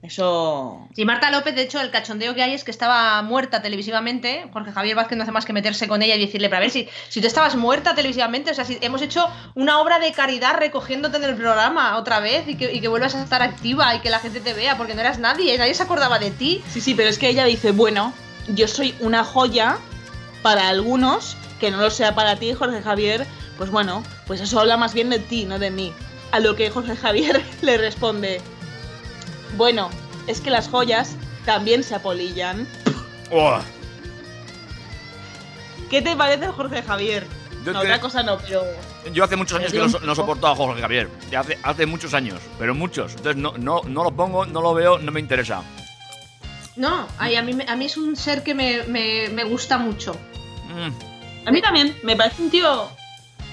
[0.01, 0.87] Eso.
[0.95, 4.49] Sí, Marta López, de hecho, el cachondeo que hay es que estaba muerta televisivamente.
[4.53, 6.71] Jorge Javier Vázquez no hace más que meterse con ella y decirle, pero a ver,
[6.71, 9.27] si, si tú estabas muerta televisivamente, o sea, si hemos hecho
[9.57, 13.17] una obra de caridad recogiéndote en el programa otra vez y que, y que vuelvas
[13.17, 15.83] a estar activa y que la gente te vea, porque no eras nadie, nadie se
[15.83, 16.63] acordaba de ti.
[16.71, 18.13] Sí, sí, pero es que ella dice, bueno,
[18.55, 19.79] yo soy una joya
[20.43, 23.27] para algunos, que no lo sea para ti, Jorge Javier.
[23.57, 25.93] Pues bueno, pues eso habla más bien de ti, no de mí.
[26.31, 28.41] A lo que Jorge Javier le responde,
[29.57, 29.91] bueno,
[30.27, 32.67] es que las joyas también se apolillan.
[33.31, 33.59] Oh,
[35.91, 37.27] ¿Qué te parece, Jorge Javier?
[37.65, 38.63] Yo No, te- otra cosa no, pero.
[39.13, 41.09] yo hace muchos años que no, soporto a Jorge Javier.
[41.31, 43.13] Ya hace, hace muchos años, pero muchos.
[43.17, 45.63] Entonces no, no, no lo pongo, no lo veo, no me interesa.
[46.77, 50.15] No, ay, a, mí, a mí es un ser que me, me- me gusta mucho.
[50.69, 52.89] Mm, A mí también, me parece un tío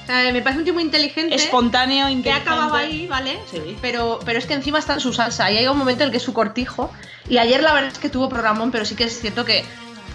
[0.05, 1.35] O sea, me parece un tío muy inteligente.
[1.35, 2.49] espontáneo, que inteligente.
[2.49, 3.39] acababa ahí, ¿vale?
[3.51, 3.75] Sí.
[3.81, 6.11] Pero, pero es que encima está en su salsa y hay un momento en el
[6.11, 6.91] que es su cortijo.
[7.27, 9.65] Y ayer la verdad es que tuvo programón, pero sí que es cierto que,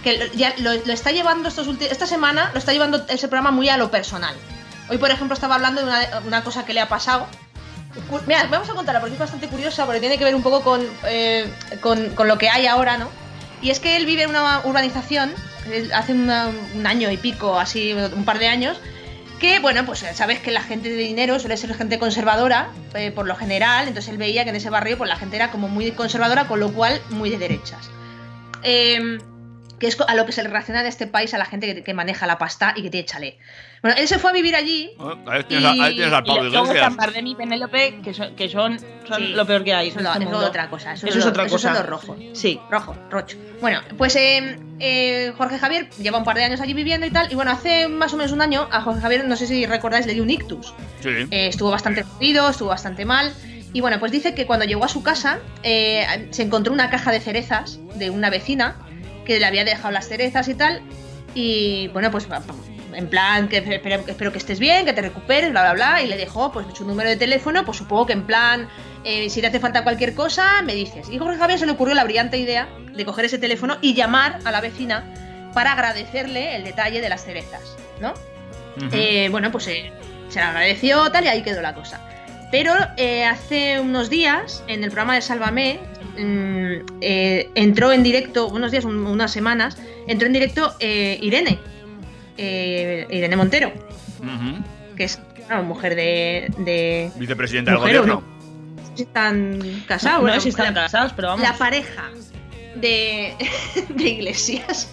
[0.03, 3.51] que lo- ya lo, lo está llevando estos esta semana, lo está llevando ese programa
[3.51, 4.33] muy a lo personal.
[4.89, 7.27] Hoy, por ejemplo, estaba hablando de una, una cosa que le ha pasado.
[8.27, 10.81] Mira, vamos a contarla porque es bastante curiosa, porque tiene que ver un poco con,
[11.05, 11.51] eh,
[11.81, 13.09] con, con lo que hay ahora, ¿no?
[13.61, 15.33] Y es que él vive en una urbanización,
[15.93, 18.77] hace una- un año y pico, así, un par de años,
[19.41, 23.25] que bueno, pues sabes que la gente de dinero suele ser gente conservadora, eh, por
[23.25, 25.91] lo general, entonces él veía que en ese barrio pues la gente era como muy
[25.91, 27.89] conservadora, con lo cual muy de derechas.
[28.61, 29.19] Em,
[29.81, 31.83] que es a lo que se le relaciona en este país a la gente que,
[31.83, 33.35] que maneja la pasta y que tiene chalet.
[33.81, 34.91] Bueno, él se fue a vivir allí.
[35.27, 36.75] ahí, tienes, a- ahí tienes al Y Pablo luego Iglesias.
[36.91, 39.27] están Bardem y Penélope, que son, que son, son Sí.
[39.29, 39.87] lo peor que hay.
[39.89, 40.93] Eso es este otra cosa.
[40.93, 41.81] Eso, Eso es es otra lo- esos son cosa.
[41.81, 42.17] los rojos.
[42.33, 42.59] Sí.
[42.69, 43.37] Rojo, rocho.
[43.59, 47.31] Bueno, pues eh, eh, Jorge Javier lleva un par de años allí viviendo y tal.
[47.31, 50.05] Y bueno, hace más o menos un año a Jorge Javier, no sé si recordáis,
[50.05, 50.75] le dio un ictus.
[51.01, 51.09] Sí.
[51.09, 53.33] Eh, estuvo bastante jodido, estuvo bastante mal.
[53.73, 57.11] Y bueno, pues dice que cuando llegó a su casa eh, se encontró una caja
[57.11, 58.75] de cerezas de una vecina
[59.25, 60.81] que le había dejado las cerezas y tal.
[61.33, 62.27] Y bueno, pues
[62.93, 66.01] en plan, que espero, que espero que estés bien, que te recuperes, bla, bla, bla.
[66.01, 68.67] Y le dejó pues su número de teléfono, pues supongo que en plan,
[69.03, 71.09] eh, si te hace falta cualquier cosa, me dices.
[71.09, 74.39] Y Jorge Javier se le ocurrió la brillante idea de coger ese teléfono y llamar
[74.43, 75.05] a la vecina
[75.53, 78.13] para agradecerle el detalle de las cerezas, ¿no?
[78.93, 79.91] Eh, bueno, pues eh,
[80.29, 81.99] se le agradeció tal y ahí quedó la cosa.
[82.51, 85.79] Pero hace unos días, en el programa de Sálvame,
[86.17, 89.77] mm, eh, entró en directo, unos días, un- unas semanas,
[90.07, 91.59] entró en directo eh, Irene,
[92.37, 93.71] eh, Irene Montero,
[94.95, 96.51] que es claro, mujer de...
[96.59, 98.23] de Vicepresidente del mujer gobierno.
[98.77, 100.17] no sé si están casados.
[100.19, 101.41] No bueno, sé si están la- casados, pero vamos.
[101.47, 102.09] la pareja
[102.75, 103.33] de,
[103.89, 104.89] de Iglesias.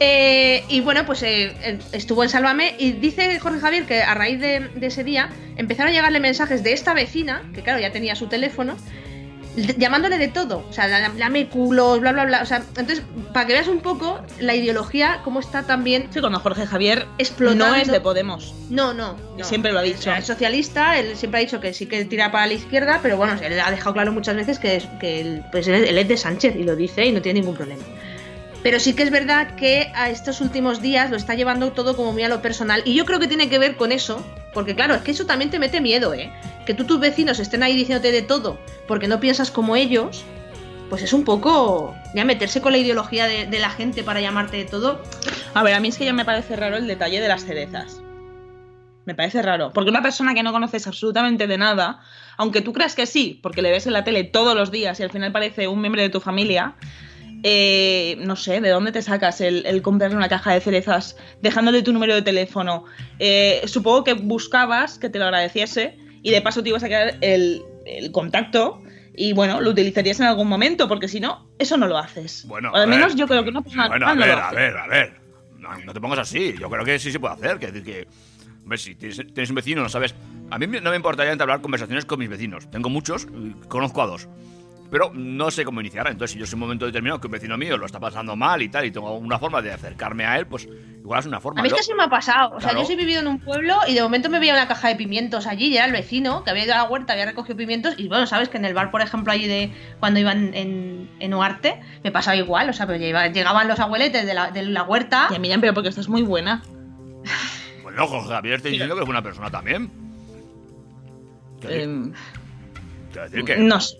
[0.00, 4.40] Eh, y bueno, pues eh, estuvo en Sálvame y dice Jorge Javier que a raíz
[4.40, 8.16] de, de ese día empezaron a llegarle mensajes de esta vecina, que claro, ya tenía
[8.16, 8.76] su teléfono,
[9.78, 10.64] llamándole de todo.
[10.68, 11.10] O sea, la-
[11.50, 12.42] culos, bla, bla, bla.
[12.42, 13.02] O sea, entonces,
[13.32, 17.68] para que veas un poco la ideología, cómo está también Sí, cuando Jorge Javier explotando.
[17.68, 18.54] no es de Podemos.
[18.70, 19.16] No, no.
[19.38, 19.44] no.
[19.44, 20.12] Siempre lo ha dicho.
[20.12, 23.34] es socialista, él siempre ha dicho que sí que tira para la izquierda, pero bueno,
[23.42, 26.56] él ha dejado claro muchas veces que, es, que él, pues él es de Sánchez
[26.56, 27.82] y lo dice y no tiene ningún problema.
[28.62, 32.12] Pero sí que es verdad que a estos últimos días lo está llevando todo como
[32.12, 32.80] muy a lo personal.
[32.86, 34.24] Y yo creo que tiene que ver con eso.
[34.54, 36.32] Porque claro, es que eso también te mete miedo, ¿eh?
[36.64, 40.24] Que tú tus vecinos estén ahí diciéndote de todo porque no piensas como ellos.
[40.90, 44.64] Pues es un poco ya meterse con la ideología de, la gente para llamarte de
[44.64, 45.02] todo.
[45.54, 48.00] A ver, a mí es que ya me parece raro el detalle de las cerezas.
[49.06, 49.72] Me parece raro.
[49.72, 52.00] Porque una persona que no conoces absolutamente de nada,
[52.36, 55.02] aunque tú creas que sí, porque le ves en la tele todos los días y
[55.02, 56.74] al final parece un miembro de tu familia,
[57.46, 61.82] eh, no sé, ¿de dónde te sacas el, el comprarle una caja de cerezas dejándole
[61.82, 62.86] tu número de teléfono?
[63.18, 67.18] Eh, supongo que buscabas que te lo agradeciese y de paso te ibas a quedar
[67.20, 68.82] el, el contacto
[69.14, 72.46] y bueno, lo utilizarías en algún momento, porque si no, eso no lo haces.
[72.48, 72.96] Bueno, o al a ver.
[72.96, 75.12] menos yo creo que persona Bueno, a no ver, a ver, a ver.
[75.58, 76.54] No, no te pongas así.
[76.58, 77.58] Yo creo que sí se puede hacer.
[77.58, 78.08] Que decir que.
[78.62, 80.14] Hombre, si tienes, tienes un vecino, no sabes.
[80.50, 82.70] A mí no me importaría entablar conversaciones con mis vecinos.
[82.70, 83.26] Tengo muchos,
[83.68, 84.28] conozco a dos.
[84.90, 86.06] Pero no sé cómo iniciar.
[86.06, 88.62] Entonces, si yo sé un momento determinado que un vecino mío lo está pasando mal
[88.62, 90.68] y tal, y tengo una forma de acercarme a él, pues
[91.00, 91.60] igual es una forma.
[91.60, 92.50] A mí es Yo- que sí me ha pasado.
[92.56, 92.80] O sea, Claro.
[92.80, 94.94] yo sí he vivido en un pueblo y de momento me veía una caja de
[94.96, 97.94] pimientos allí y era el vecino que había ido a la huerta, había recogido pimientos.
[97.98, 101.34] Y bueno, sabes que en el bar, por ejemplo, allí de cuando iban en, en
[101.34, 102.68] Uarte, me pasaba igual.
[102.68, 105.26] O sea, pero llegaban los abueletes de la, de la huerta.
[105.30, 106.62] Y a Miriam, pero porque estás muy buena.
[107.82, 109.90] Bueno, Jorge Javier, estoy diciendo que es buena persona también.
[111.60, 112.12] Quiero decir- Em,
[113.14, 113.56] decir que.
[113.56, 113.96] no sé.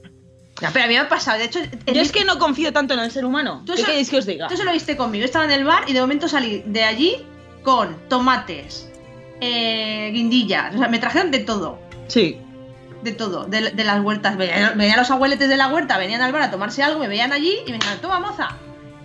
[0.61, 1.39] Ya, pero a mí me ha pasado.
[1.39, 3.63] De hecho, Yo es que no confío tanto en el ser humano.
[3.67, 4.47] Tú ¿Qué queréis que os diga?
[4.49, 5.21] Tú se lo viste conmigo.
[5.21, 7.17] Yo estaba en el bar y de momento salí de allí
[7.63, 8.89] con tomates,
[9.41, 10.75] eh, guindillas.
[10.75, 11.79] O sea, me trajeron de todo.
[12.09, 12.39] Sí.
[13.03, 14.37] de todo, de, de las huertas.
[14.37, 17.33] Venían, venían los abueletes de la huerta, venían al bar a tomarse algo, me veían
[17.33, 18.57] allí y me decían, toma moza,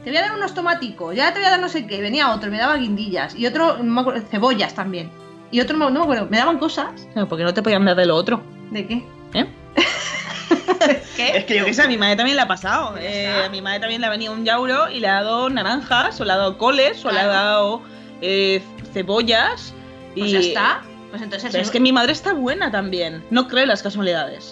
[0.04, 2.00] te voy a dar unos tomáticos, ya te voy a dar no sé qué.
[2.00, 5.10] Venía otro, me daba guindillas y otro, no me acuerdo, cebollas también.
[5.52, 7.08] Y otro, no me acuerdo, me daban cosas.
[7.14, 8.42] Pero, ¿Por qué no te podían dar de lo otro?
[8.72, 9.04] ¿De qué?
[9.34, 9.46] ¿Eh?
[11.16, 11.38] ¿Qué?
[11.38, 12.96] Es que yo qué sé, a mi madre también le ha pasado.
[13.00, 16.20] Eh, a mi madre también le ha venido un yauro y le ha dado naranjas,
[16.22, 17.82] o le ha dado coles, o le ha dado
[18.22, 18.62] eh,
[18.94, 19.74] cebollas.
[20.16, 20.20] Y...
[20.22, 20.82] Pues ya está.
[21.10, 23.24] Pues entonces Pero es que mi madre está buena también.
[23.32, 24.52] No creo en las casualidades.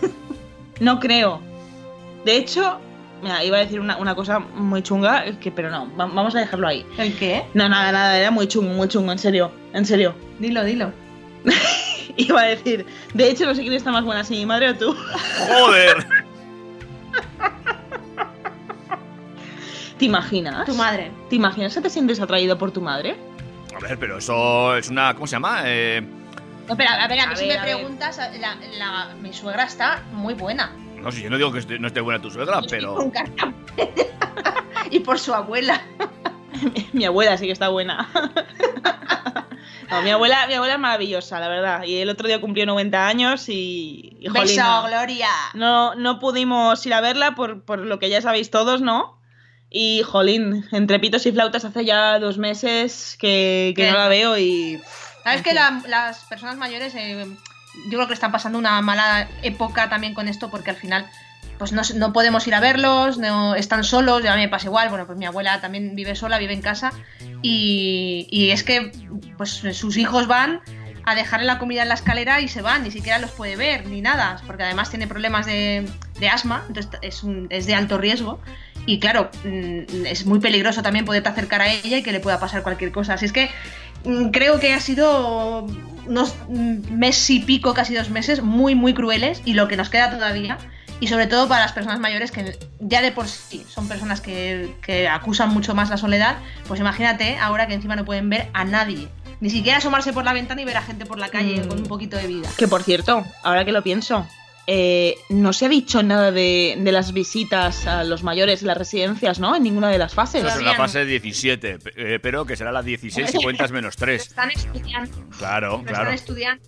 [0.80, 1.40] no creo.
[2.24, 2.78] De hecho,
[3.22, 6.38] mira, iba a decir una, una cosa muy chunga, que, pero no, va- vamos a
[6.40, 6.84] dejarlo ahí.
[6.96, 7.44] ¿El qué?
[7.54, 10.14] No, nada, nada, era muy chungo, muy chungo, en serio, en serio.
[10.38, 10.92] Dilo, dilo.
[12.28, 12.84] Iba a decir,
[13.14, 14.94] de hecho no sé quién está más buena, si mi madre o tú.
[15.48, 16.06] ¡Joder!
[19.98, 20.64] ¿Te imaginas?
[20.66, 21.10] Tu madre.
[21.28, 23.16] ¿Te imaginas que te sientes atraído por tu madre?
[23.74, 25.14] A ver, pero eso es una.
[25.14, 25.62] ¿Cómo se llama?
[25.64, 26.02] Eh,
[26.68, 27.76] No, pero a ver, a mí A si ver, me ver.
[27.76, 30.72] preguntas, la, la- mi suegra está muy buena.
[31.00, 32.94] no sé, yo no digo que esté- no esté buena tu suegra, Y pero.
[32.94, 33.52] con carta-
[34.90, 35.80] y por su abuela.
[36.92, 38.08] mi abuela sí que está buena.
[39.90, 41.82] No, mi abuela, mi abuela es maravillosa, la verdad.
[41.84, 44.16] Y el otro día cumplió 90 años y.
[44.20, 44.86] y, jolín, Beso, no.
[44.88, 45.28] Gloria.
[45.54, 49.18] No, no pudimos ir a verla por, por lo que ya sabéis todos, ¿no?
[49.70, 54.38] Y, jolín, entre pitos y flautas hace ya dos meses que, que no la veo
[54.38, 54.80] y...
[55.24, 57.26] Sabes que la- las personas mayores, eh,
[57.90, 61.06] yo creo que están pasando una mala época también con esto, porque al final,
[61.58, 64.88] pues no, no podemos ir a verlos, no están solos, ya me pasa igual.
[64.88, 66.92] Bueno, pues mi abuela también vive sola, vive en casa,
[67.42, 68.92] y, es que,
[69.36, 70.60] pues sus hijos van
[71.04, 73.86] a dejarle la comida en la escalera y se van, ni siquiera los puede ver,
[73.86, 75.88] ni nada, porque además tiene problemas de,
[76.20, 78.40] de asma, entonces es, un- es de alto riesgo.
[78.84, 82.38] Y claro, mm, es muy peligroso también poderte acercar a ella y que le pueda
[82.38, 83.14] pasar cualquier cosa.
[83.14, 83.50] Así es que
[84.04, 85.66] mm, creo que ha sido
[86.06, 89.88] unos mm, mes y pico, casi dos meses, muy, muy crueles y lo que nos
[89.90, 90.58] queda todavía.
[91.00, 94.74] Y sobre todo para las personas mayores que ya de por sí son personas que,
[94.82, 98.64] que acusan mucho más la soledad, pues imagínate ahora que encima no pueden ver a
[98.64, 99.08] nadie.
[99.40, 101.68] Ni siquiera asomarse por la ventana y ver a gente por la calle Mm.
[101.68, 102.48] con un poquito de vida.
[102.56, 104.26] Que por cierto, ahora que lo pienso,
[104.66, 108.76] eh, no se ha dicho nada de, de las visitas a los mayores en las
[108.76, 109.54] residencias, ¿no?
[109.54, 110.42] En ninguna de las fases.
[110.44, 114.22] Es la fase 17, eh, pero que será la 16 si cuentas menos Lo 3.
[114.22, 115.24] están estudiando.
[115.38, 116.10] Claro, Lo claro.
[116.10, 116.62] están estudiando,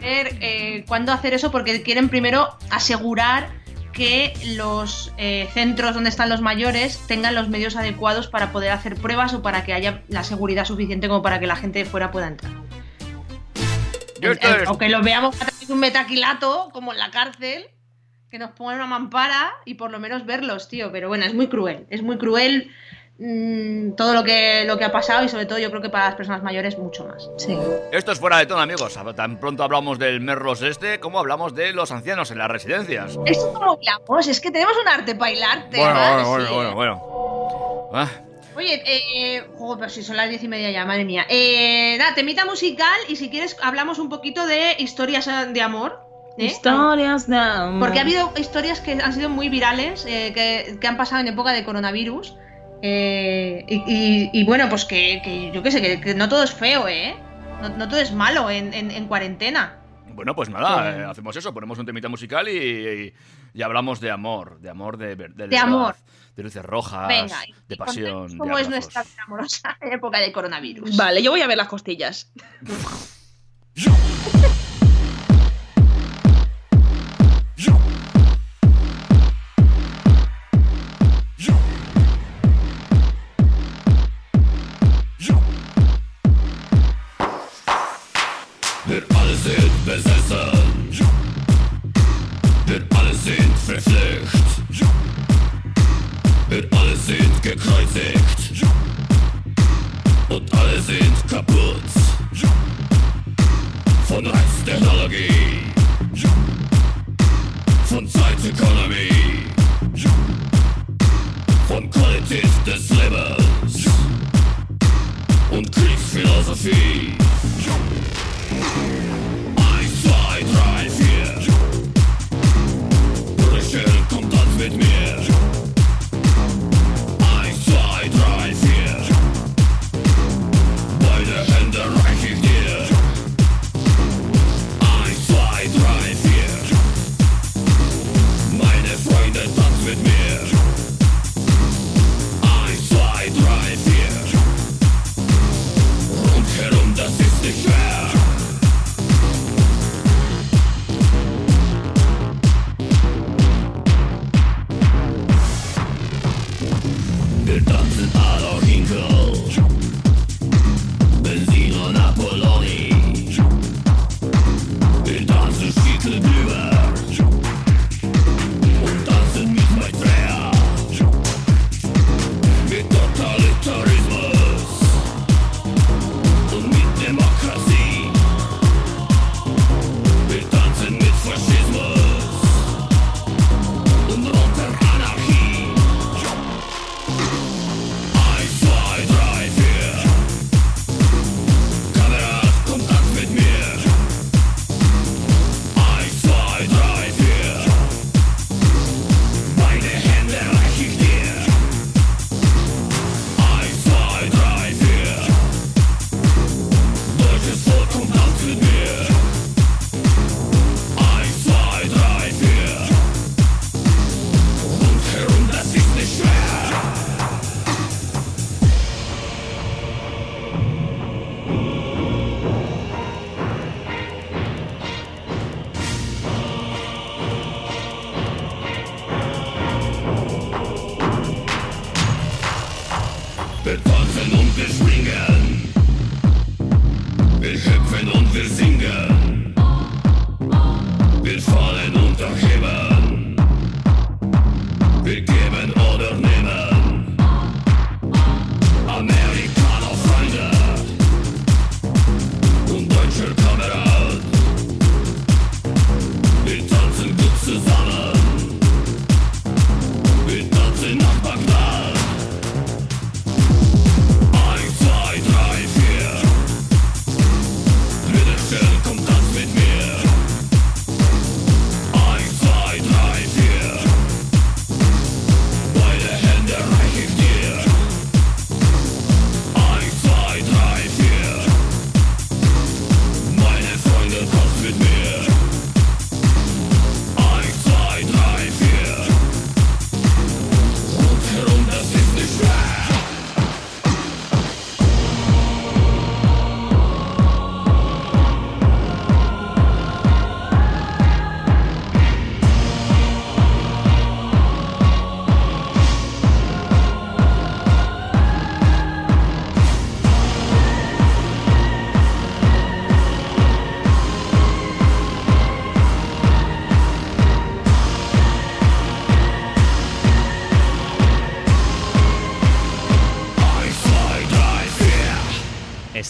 [0.00, 3.50] ver eh, cuándo hacer eso, porque quieren primero asegurar
[3.94, 8.96] que los eh, centros donde están los mayores tengan los medios adecuados para poder hacer
[8.96, 12.10] pruebas o para que haya la seguridad suficiente como para que la gente de fuera
[12.10, 12.52] pueda entrar.
[14.20, 17.66] Eh, o que los veamos a través de un metaquilato, como en la cárcel,
[18.30, 20.90] que nos pongan una mampara y por lo menos verlos, tío.
[20.90, 22.70] Pero bueno, es muy cruel, es muy cruel
[23.18, 26.06] mm, todo lo que, lo que ha pasado y sobre todo yo creo que para
[26.06, 27.30] las personas mayores mucho más.
[27.38, 27.56] Sí.
[27.92, 28.98] Esto es fuera de tono, amigos.
[29.16, 33.18] Tan pronto hablamos del Merlos este como hablamos de los ancianos en las residencias.
[33.24, 35.76] Esto es como hablamos, es que tenemos un arte para hilarte.
[35.78, 36.24] Bueno, ¿verdad?
[36.26, 36.52] bueno, Sí.
[36.54, 37.90] bueno, bueno, bueno.
[37.92, 38.08] Ah,
[38.56, 41.26] Oye, eh, joder, pero si son las diez y media ya, madre mía.
[41.28, 46.00] Eh, nada, temita musical y si quieres hablamos un poquito de historias eh, de amor.
[46.38, 46.44] ¿eh?
[46.46, 47.80] Historias de amor.
[47.80, 51.28] Porque ha habido historias que han sido muy virales, eh, que, que han pasado en
[51.28, 52.36] época de coronavirus.
[52.86, 56.42] Eh, y, y- y bueno, pues que, que yo qué sé, que, que no todo
[56.42, 57.14] es feo, ¿eh?
[57.62, 59.78] No, no todo es malo en, en- en cuarentena.
[60.12, 63.14] Bueno, pues nada, eh, hacemos eso, ponemos un temita musical y, y-
[63.54, 65.96] y hablamos de amor, de amor de, de, De amor.
[66.36, 67.38] de luces rojas, Venga,
[67.68, 70.94] de pasión, ¿Cómo es nuestra vida amorosa en época de coronavirus?
[70.96, 72.30] Vale, yo voy a ver las costillas.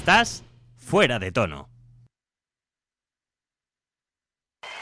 [0.05, 0.45] Estás
[0.77, 1.71] fuera de tono.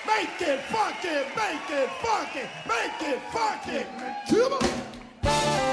[0.05, 3.86] Make it funky, make it funky, make it funky.
[4.28, 5.73] Come on.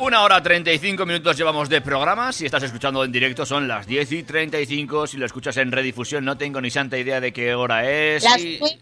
[0.00, 2.30] Una hora 35 minutos llevamos de programa.
[2.32, 5.06] Si estás escuchando en directo son las 10 y 35.
[5.06, 8.22] Si lo escuchas en redifusión no tengo ni santa idea de qué hora es.
[8.22, 8.78] Las y- 9,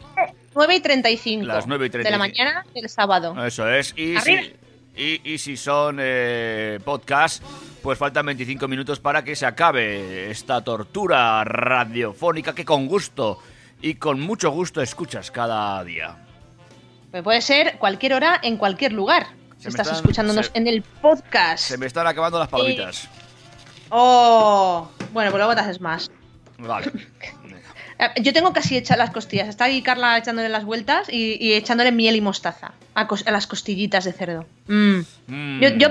[0.55, 1.47] 9 y 35.
[1.47, 2.19] Las 9 y De la 35.
[2.19, 3.47] mañana del sábado.
[3.47, 3.95] Eso es.
[3.97, 4.43] Y Arriba.
[4.43, 4.53] si,
[4.97, 7.43] y, y si son eh, podcast,
[7.83, 13.39] pues faltan 25 minutos para que se acabe esta tortura radiofónica que con gusto
[13.81, 16.17] y con mucho gusto escuchas cada día.
[17.11, 19.27] Pues puede ser cualquier hora, en cualquier lugar.
[19.63, 21.65] Me Estás están- escuchándonos se- en el podcast.
[21.65, 23.09] Se me están acabando las palomitas.
[23.91, 26.11] Oh, bueno, pues luego te haces más.
[26.59, 26.91] Vale.
[27.99, 29.49] Eh, Yo tengo casi hechas las costillas.
[29.49, 34.05] Está ahí Carla echándole las vueltas y, y echándole miel y mostaza a, las costillitas
[34.05, 34.47] de cerdo.
[34.69, 35.01] Mm.
[35.27, 35.61] Mm.
[35.61, 35.89] Yo, yo,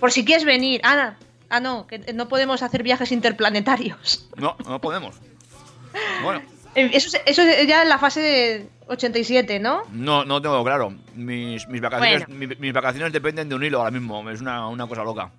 [0.00, 1.16] por si quieres venir, Ana.
[1.48, 4.28] Ah, no, que no podemos hacer viajes interplanetarios.
[4.36, 5.16] No, no podemos.
[6.22, 6.42] Bueno,
[6.76, 9.80] Eh, Eso, es- eso es ya en la fase de 87, ¿no?
[9.92, 10.92] no, no tengo claro.
[11.14, 12.38] Mis, mis, vacaciones, Bueno.
[12.46, 14.28] mi- mis vacaciones dependen de un hilo ahora mismo.
[14.28, 15.30] Es una, una cosa loca.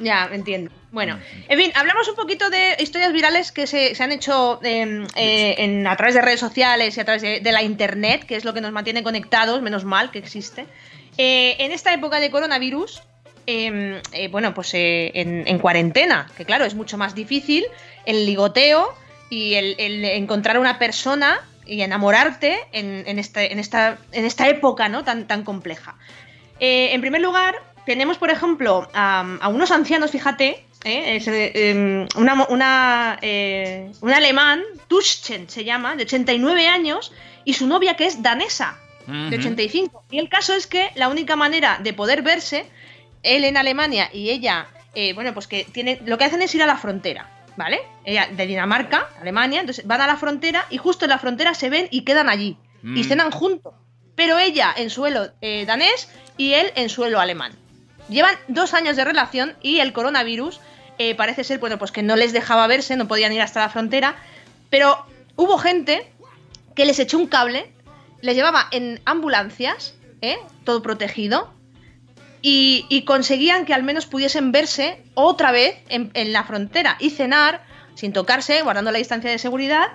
[0.00, 0.70] Ya, entiendo.
[0.90, 5.06] Bueno, en fin, hablamos un poquito de historias virales que se, se han hecho eh,
[5.16, 8.36] eh, en, a través de redes sociales y a través de, de la internet, que
[8.36, 10.66] es lo que nos mantiene conectados, menos mal que existe.
[11.16, 13.02] Eh, en esta época de coronavirus,
[13.46, 17.64] eh, eh, bueno, pues en, en cuarentena, que claro, es mucho más difícil
[18.04, 18.94] el ligoteo
[19.30, 24.48] y el, el encontrar una persona y enamorarte en, en este- en esta, en esta
[24.48, 25.04] época ¿no?
[25.04, 25.96] tan, tan compleja.
[26.64, 27.56] En primer lugar,
[27.86, 31.16] tenemos, por ejemplo, a, a unos ancianos, fíjate, ¿eh?
[31.16, 37.12] Es, eh, em, una, una, eh, un alemán, Tuschen se llama, de 89 años,
[37.44, 39.36] y su novia que es danesa, de Ujú.
[39.36, 40.04] 85.
[40.10, 42.66] Y el caso es que la única manera de poder verse,
[43.22, 46.62] él en Alemania y ella, eh, bueno, pues que tiene, lo que hacen es ir
[46.62, 47.80] a la frontera, ¿vale?
[48.04, 51.70] Ella de Dinamarca, Alemania, entonces van a la frontera y justo en la frontera se
[51.70, 52.56] ven y quedan allí.
[52.82, 53.04] Y Mm.
[53.04, 53.74] cenan juntos.
[54.16, 57.52] Pero ella en suelo eh, danés y él en suelo alemán.
[58.08, 60.60] Llevan dos años de relación y el coronavirus
[60.98, 63.68] eh, parece ser, bueno, pues que no les dejaba verse, no podían ir hasta la
[63.68, 64.16] frontera.
[64.70, 65.04] Pero
[65.36, 66.10] hubo gente
[66.74, 67.70] que les echó un cable,
[68.20, 70.38] les llevaba en ambulancias, ¿eh?
[70.64, 71.52] todo protegido,
[72.40, 77.10] y, y conseguían que al menos pudiesen verse otra vez en, en la frontera y
[77.10, 77.64] cenar
[77.94, 79.86] sin tocarse, guardando la distancia de seguridad,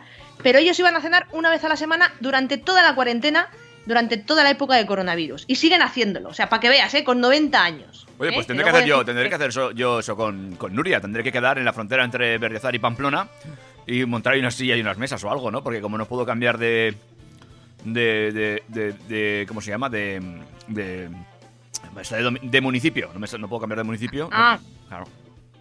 [0.43, 3.49] pero ellos iban a cenar una vez a la semana durante toda la cuarentena,
[3.87, 5.45] durante toda la época de coronavirus.
[5.47, 7.03] Y siguen haciéndolo, o sea, para que veas, ¿eh?
[7.03, 8.05] con 90 años.
[8.19, 8.33] Oye, ¿eh?
[8.35, 10.99] pues tendré Que hacer yo, tendré que hacer eso, yo eso con, con Nuria.
[11.01, 13.27] Tendré que quedar en la frontera entre Berriozar y Pamplona
[13.87, 15.63] y montar ahí una silla y unas mesas o algo, ¿no?
[15.63, 16.95] Porque como no puedo cambiar de.
[17.85, 18.31] de.
[18.31, 18.63] de.
[18.67, 19.89] de, de- ¿cómo se llama?
[19.89, 20.19] De.
[20.67, 21.07] de.
[21.09, 23.09] de, domi- de municipio.
[23.13, 24.29] No, me, no puedo cambiar de municipio.
[24.31, 24.59] Ah.
[24.87, 25.05] Claro.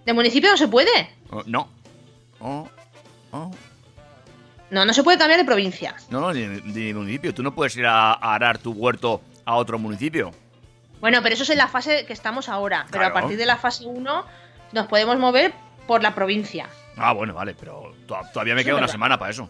[0.04, 1.10] ¿De municipio no se puede?
[1.30, 1.68] Oh, no.
[2.40, 2.68] Oh,
[3.32, 3.50] oh.
[4.70, 5.94] No, no se puede cambiar de provincia.
[6.10, 7.32] No, no, ni de municipio.
[7.34, 10.32] Tú no puedes ir a, a arar tu huerto a otro municipio.
[11.00, 12.86] Bueno, pero eso es en la fase que estamos ahora.
[12.90, 13.16] Pero Claro.
[13.16, 14.24] a partir de la fase 1
[14.72, 15.52] nos podemos mover
[15.86, 16.66] por la provincia.
[16.96, 19.48] Ah, bueno, vale, pero to- todavía me Eso queda una semana para eso.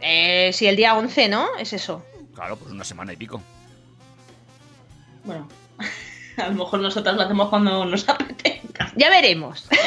[0.00, 1.48] Eh, si el día 11, ¿no?
[1.58, 2.04] Es eso.
[2.34, 3.42] Claro, pues una semana y pico.
[5.24, 5.48] Bueno,
[6.36, 8.92] a lo mejor nosotras lo hacemos cuando nos apetezca.
[8.94, 9.66] Ya veremos.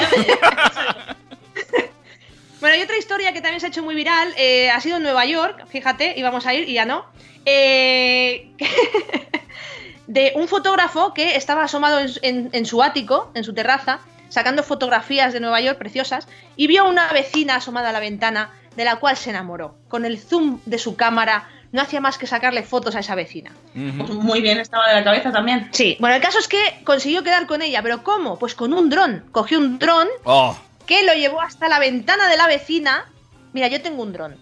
[2.62, 5.04] bueno, y otra historia que también se ha hecho muy viral eh, ha sido en
[5.04, 7.06] Nueva York, fíjate, íbamos a ir y ya no.
[7.46, 8.52] Eh,
[10.08, 14.64] de un fotógrafo que estaba asomado en, en- en su ático, en su terraza, sacando
[14.64, 18.86] fotografías de Nueva York preciosas, y vio a una vecina asomada a la ventana, de
[18.86, 19.76] la cual se enamoró.
[19.90, 23.52] Con el zoom de su cámara, no hacía más que sacarle fotos a esa vecina.
[23.74, 25.70] Pues muy bien estaba de la cabeza también.
[25.72, 28.38] Sí, bueno, el caso es que consiguió quedar con ella, pero ¿cómo?
[28.40, 29.26] Pues con un dron.
[29.32, 30.58] Cogió un dron ¡Oh!
[30.92, 33.10] Que lo llevó hasta la ventana de la vecina.
[33.54, 34.36] Mira, yo tengo un dron,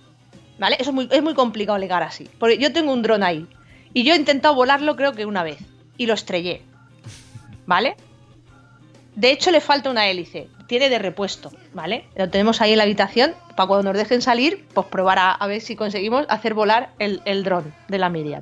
[0.58, 0.78] ¿vale?
[0.80, 2.28] Eso es muy, complicado ligar así.
[2.40, 3.46] Porque yo tengo un dron ahí.
[3.94, 5.60] Y yo he intentado volarlo creo que una vez.
[5.96, 6.64] Y lo estrellé.
[7.68, 7.96] ¿Vale?
[9.14, 10.48] De hecho, le falta una hélice.
[10.66, 12.08] Tiene de repuesto, ¿vale?
[12.16, 13.36] Lo tenemos ahí en la habitación.
[13.56, 17.22] Para cuando nos dejen salir, pues probar a, a ver si conseguimos hacer volar el,
[17.26, 18.42] el dron de la Miriam.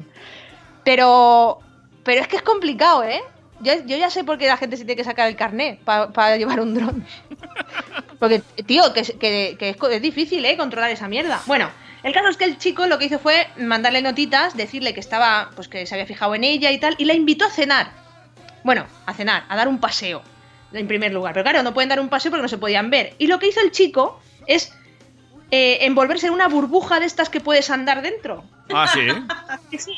[0.85, 1.59] Pero.
[2.05, 3.19] Pero es que es complicado, ¿eh?
[3.59, 6.37] Yo, yo ya sé por qué la gente se tiene que sacar el carnet para
[6.37, 7.05] llevar un dron.
[8.19, 10.57] Porque, tío, que, es- que- que es, co- es difícil, ¿eh?
[10.57, 11.41] Controlar esa mierda.
[11.45, 11.69] Bueno,
[12.03, 15.51] el caso es que el chico lo que hizo fue mandarle notitas, decirle que estaba,
[15.55, 17.91] pues que se había fijado en ella y tal, y la invitó a cenar.
[18.63, 20.21] Bueno, a cenar, a dar un paseo,
[20.73, 21.33] en primer lugar.
[21.33, 23.13] Pero claro, no pueden dar un paseo porque no se podían ver.
[23.17, 24.73] Y lo que hizo el chico es
[25.51, 28.43] eh, envolverse en una burbuja de estas que puedes andar dentro.
[28.73, 29.07] Ah, sí.
[29.77, 29.93] Sí,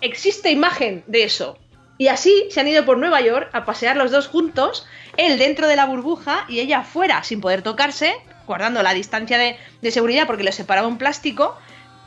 [0.00, 1.58] existe imagen de eso.
[1.98, 5.68] Y así se han ido por Nueva York a pasear los dos juntos, él dentro
[5.68, 8.14] de la burbuja y ella fuera, sin poder tocarse,
[8.46, 11.56] guardando la distancia de, de seguridad porque les separaba un plástico.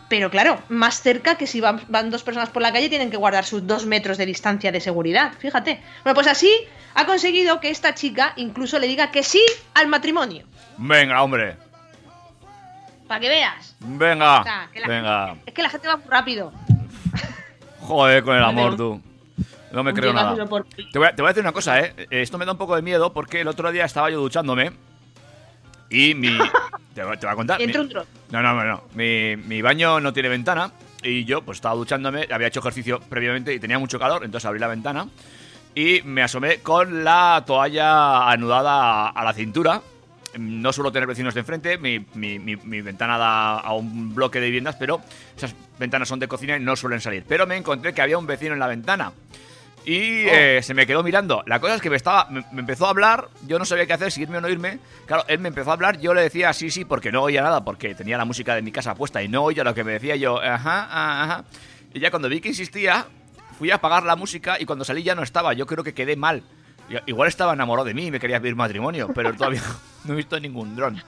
[0.09, 3.17] Pero claro, más cerca que si van, van dos personas por la calle tienen que
[3.17, 5.33] guardar sus dos metros de distancia de seguridad.
[5.39, 5.81] Fíjate.
[6.03, 6.49] Bueno, pues así
[6.95, 9.41] ha conseguido que esta chica incluso le diga que sí
[9.73, 10.45] al matrimonio.
[10.77, 11.55] Venga, hombre.
[13.07, 13.75] Para que veas.
[13.79, 14.41] Venga.
[14.41, 15.27] O sea, que la Venga.
[15.27, 16.53] gente- es que la gente va muy rápido.
[17.81, 19.01] Joder, con el amor, tú.
[19.71, 20.45] No me creo nada.
[20.45, 21.93] por- Te voy, a, te voy a decir una cosa, ¿eh?
[22.09, 24.71] Esto me da un poco de miedo porque el otro día estaba yo duchándome
[25.89, 26.37] y mi...
[26.93, 27.59] Te, voy- te voy a contar.
[27.59, 27.89] Mi- un.
[28.31, 28.83] No, no, no, no.
[28.95, 30.71] Mi, mi baño no tiene ventana
[31.03, 34.59] y yo pues estaba duchándome, había hecho ejercicio previamente y tenía mucho calor, entonces abrí
[34.59, 35.07] la ventana
[35.75, 39.81] y me asomé con la toalla anudada a, a la cintura.
[40.39, 44.39] No suelo tener vecinos de enfrente, mi, mi- mi- mi ventana da a un bloque
[44.39, 44.99] de viviendas, pero
[45.35, 47.25] esas ventanas son de cocina y no suelen salir.
[47.27, 49.11] Pero me encontré que había un vecino en la ventana.
[49.87, 51.43] Y eh, se me quedó mirando.
[51.45, 52.29] La cosa es que me estaba.
[52.29, 53.29] Me, me empezó a hablar.
[53.47, 54.79] Yo no sabía qué hacer, si irme o no irme.
[55.05, 55.97] Claro, él me empezó a hablar.
[55.97, 58.73] Yo le decía sí, sí, porque no oía nada, porque tenía la música de mi
[58.73, 60.41] casa puesta y no oía lo que me decía yo.
[60.41, 61.45] Ajá, ajá.
[61.93, 63.07] Y ya cuando vi que insistía,
[63.57, 65.53] fui a apagar la música y cuando salí ya no estaba.
[65.53, 66.43] Yo creo que quedé mal.
[67.05, 69.61] Igual estaba enamorado de mí y me quería pedir matrimonio, pero todavía
[70.03, 71.01] no he visto ningún dron.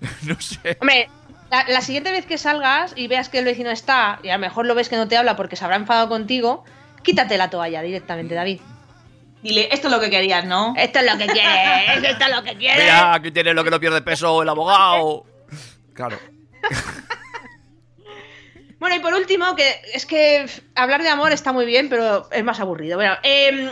[0.26, 0.76] No sé.
[0.80, 1.08] Hombre,
[1.52, 4.40] la, la siguiente vez que salgas y veas que el vecino está, y a lo
[4.40, 6.64] mejor lo ves que no te habla porque se habrá enfadado contigo,
[7.04, 8.60] quítate la toalla directamente, David.
[9.42, 10.74] Dile, esto es lo que querías, ¿no?
[10.76, 12.82] Esto es lo que quieres, esto es lo que quieres.
[12.82, 15.24] Mira, aquí tiene lo que no pierde peso el abogado.
[15.94, 16.18] Claro.
[18.78, 20.44] Bueno, y por último, que es que
[20.74, 22.98] hablar de amor está muy bien, pero es más aburrido.
[22.98, 23.70] Bueno, em,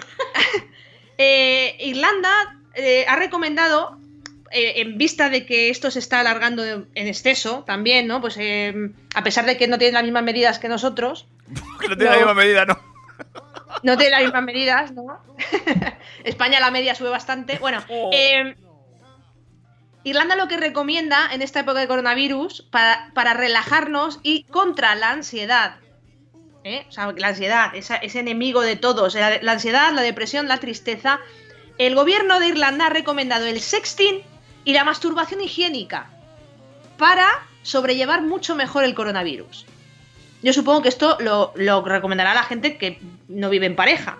[1.18, 2.30] eh, Irlanda
[2.74, 3.98] eh, ha recomendado,
[4.50, 8.22] eh, en vista de que esto se está alargando en exceso también, ¿no?
[8.22, 11.26] Pues em, a pesar de que no tienen las mismas medidas que nosotros,
[11.80, 12.16] Que no tiene la No.
[12.26, 12.78] misma medida, ¿no?
[13.82, 15.18] No tienen las mismas medidas, ¿no?
[16.24, 17.58] España la media sube bastante.
[17.58, 17.82] Bueno,
[18.12, 18.54] em,
[20.04, 25.10] Irlanda lo que recomienda en esta época de coronavirus para, para relajarnos y contra la
[25.10, 25.76] ansiedad.
[26.64, 26.86] ¿eh?
[26.88, 30.58] O sea, la ansiedad, esa- ese enemigo de todos, la, la ansiedad, la depresión, la
[30.58, 31.20] tristeza.
[31.78, 34.22] El gobierno de Irlanda ha recomendado el sexting
[34.64, 36.10] y la masturbación higiénica
[36.98, 37.26] para
[37.62, 39.66] sobrellevar mucho mejor el coronavirus.
[40.42, 44.18] Yo supongo que esto lo, lo recomendará a la gente que no vive en pareja.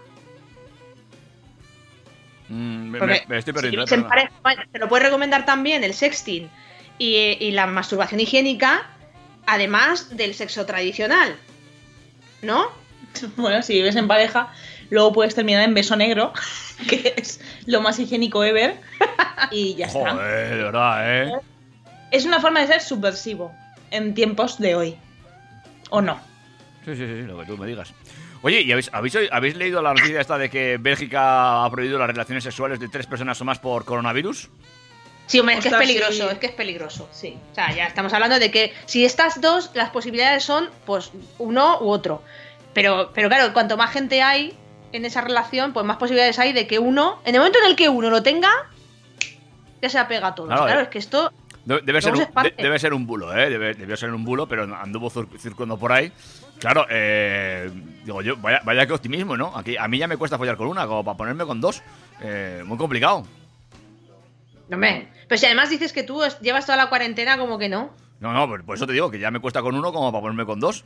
[2.48, 3.78] Mm, me, Porque me- estoy si perdiendo.
[3.86, 6.48] vives eh, en pareja, bueno, te lo puede recomendar también el sexting
[6.98, 8.86] y, y la masturbación higiénica,
[9.46, 11.36] además del sexo tradicional.
[12.42, 12.66] ¿No?
[13.36, 14.52] Bueno, si vives en pareja,
[14.90, 16.32] luego puedes terminar en beso negro,
[16.88, 18.80] que es lo más higiénico ever.
[19.50, 20.12] Y ya está.
[20.12, 21.32] Joder, de verdad, ¿eh?
[22.10, 23.52] Es una forma de ser subversivo
[23.90, 24.96] en tiempos de hoy.
[25.92, 26.18] ¿O no?
[26.86, 27.92] Sí, sí, sí, sí, lo que tú me digas.
[28.40, 32.42] Oye, ¿y habéis, habéis, leído la noticia esta de que Bélgica ha prohibido las relaciones
[32.42, 34.48] sexuales de tres personas o más por coronavirus?
[35.26, 36.32] Sí, hombre, es que es peligroso, sí.
[36.32, 37.08] es que es peligroso.
[37.12, 37.36] Sí.
[37.52, 41.78] O sea, ya estamos hablando de que si estas dos, las posibilidades son, pues, uno
[41.82, 42.22] u otro.
[42.72, 44.56] Pero, pero claro, cuanto más gente hay
[44.92, 47.76] en esa relación, pues más posibilidades hay de que uno, en el momento en el
[47.76, 48.50] que uno lo tenga,
[49.82, 50.48] ya se apega a todos.
[50.48, 50.84] Claro, Claro, eh.
[50.84, 51.32] es que esto
[51.64, 52.26] Debe ser, un,
[52.58, 53.48] debe ser un bulo, ¿eh?
[53.48, 56.10] Debe, debió ser un bulo, pero anduvo cir- circulando por ahí.
[56.58, 57.70] Claro, eh,
[58.04, 59.56] digo yo, vaya, vaya que optimismo, ¿no?
[59.56, 61.82] Aquí, a mí ya me cuesta follar con una, como para ponerme con dos.
[62.20, 63.24] Eh, muy complicado.
[64.72, 67.90] Hombre, pero si además dices que tú llevas toda la cuarentena como que no.
[68.20, 70.22] No, no, por, por eso te digo que ya me cuesta con uno como para
[70.22, 70.84] ponerme con dos.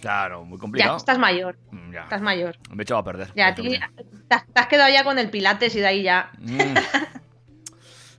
[0.00, 0.96] Claro, muy Ya, complicado.
[0.96, 2.02] estás mayor, Mm, ya.
[2.02, 2.56] estás mayor.
[2.70, 3.28] Me he echado a perder.
[3.36, 3.62] Ya, te
[4.30, 6.30] has, te has quedado ya con el pilates y de ahí ya.
[6.38, 6.74] Mm.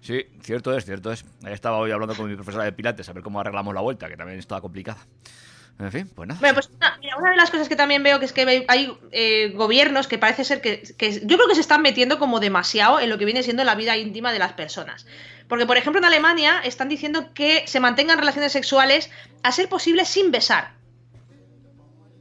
[0.02, 1.24] Sí, cierto es, cierto es.
[1.46, 4.18] Estaba hoy hablando con mi profesora de pilates, a ver cómo arreglamos la vuelta, que
[4.18, 4.98] también estaba complicada.
[5.80, 6.40] En fin, pues nada.
[6.40, 8.98] Bueno, pues una, mira, una de las cosas que también veo que es que hay-
[9.12, 13.00] eh, gobiernos que parece ser que, que yo creo que se están metiendo como demasiado
[13.00, 15.08] en lo que viene siendo la vida íntima de las personas.
[15.48, 19.10] Porque, por ejemplo, en Alemania están diciendo que se mantengan relaciones sexuales
[19.44, 20.74] a ser posible sin besar.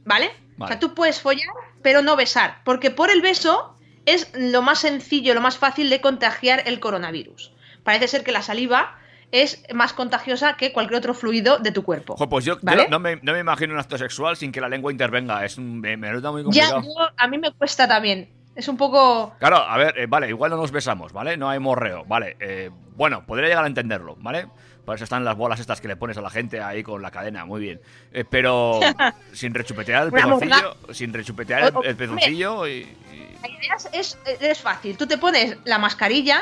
[0.05, 0.27] ¿Vale?
[0.27, 0.73] O Vale.
[0.73, 1.47] sea, tú puedes follar,
[1.81, 2.61] pero no besar.
[2.63, 3.75] Porque por el beso
[4.05, 7.53] es lo más sencillo, lo más fácil de contagiar el coronavirus.
[7.83, 8.97] Parece ser que la saliva
[9.31, 12.13] es más contagiosa que cualquier otro fluido de tu cuerpo.
[12.15, 12.57] Ojo, pues yo,
[12.89, 15.45] no, me, no me imagino un acto sexual sin que la lengua intervenga.
[15.45, 16.81] Es un, me, me resulta muy Ya, complicado.
[16.81, 18.29] yo- a mí me cuesta también.
[18.53, 19.33] Es un poco.
[19.39, 21.37] Claro, a ver, eh, vale, igual no nos besamos, ¿vale?
[21.37, 22.35] No hay morreo, ¿vale?
[22.41, 24.47] eh, bueno, podría llegar a entenderlo, ¿vale?
[24.83, 27.11] Por eso están las bolas estas que le pones a la gente ahí con la
[27.11, 27.79] cadena, muy bien.
[28.11, 28.79] Eh, pero
[29.31, 32.71] sin rechupetear el pezoncillo, sin rechupetear el, el pezoncillo y...
[33.13, 34.97] y- La idea es, es, es fácil.
[34.97, 36.41] Tú te pones la mascarilla,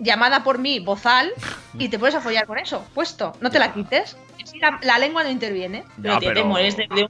[0.00, 1.32] llamada por mí bozal,
[1.78, 3.32] y te puedes a follar con eso, puesto.
[3.40, 4.16] No te la quites.
[4.42, 5.84] Así la, la lengua no interviene.
[5.98, 7.08] Ya, Pero, te mueres de, de-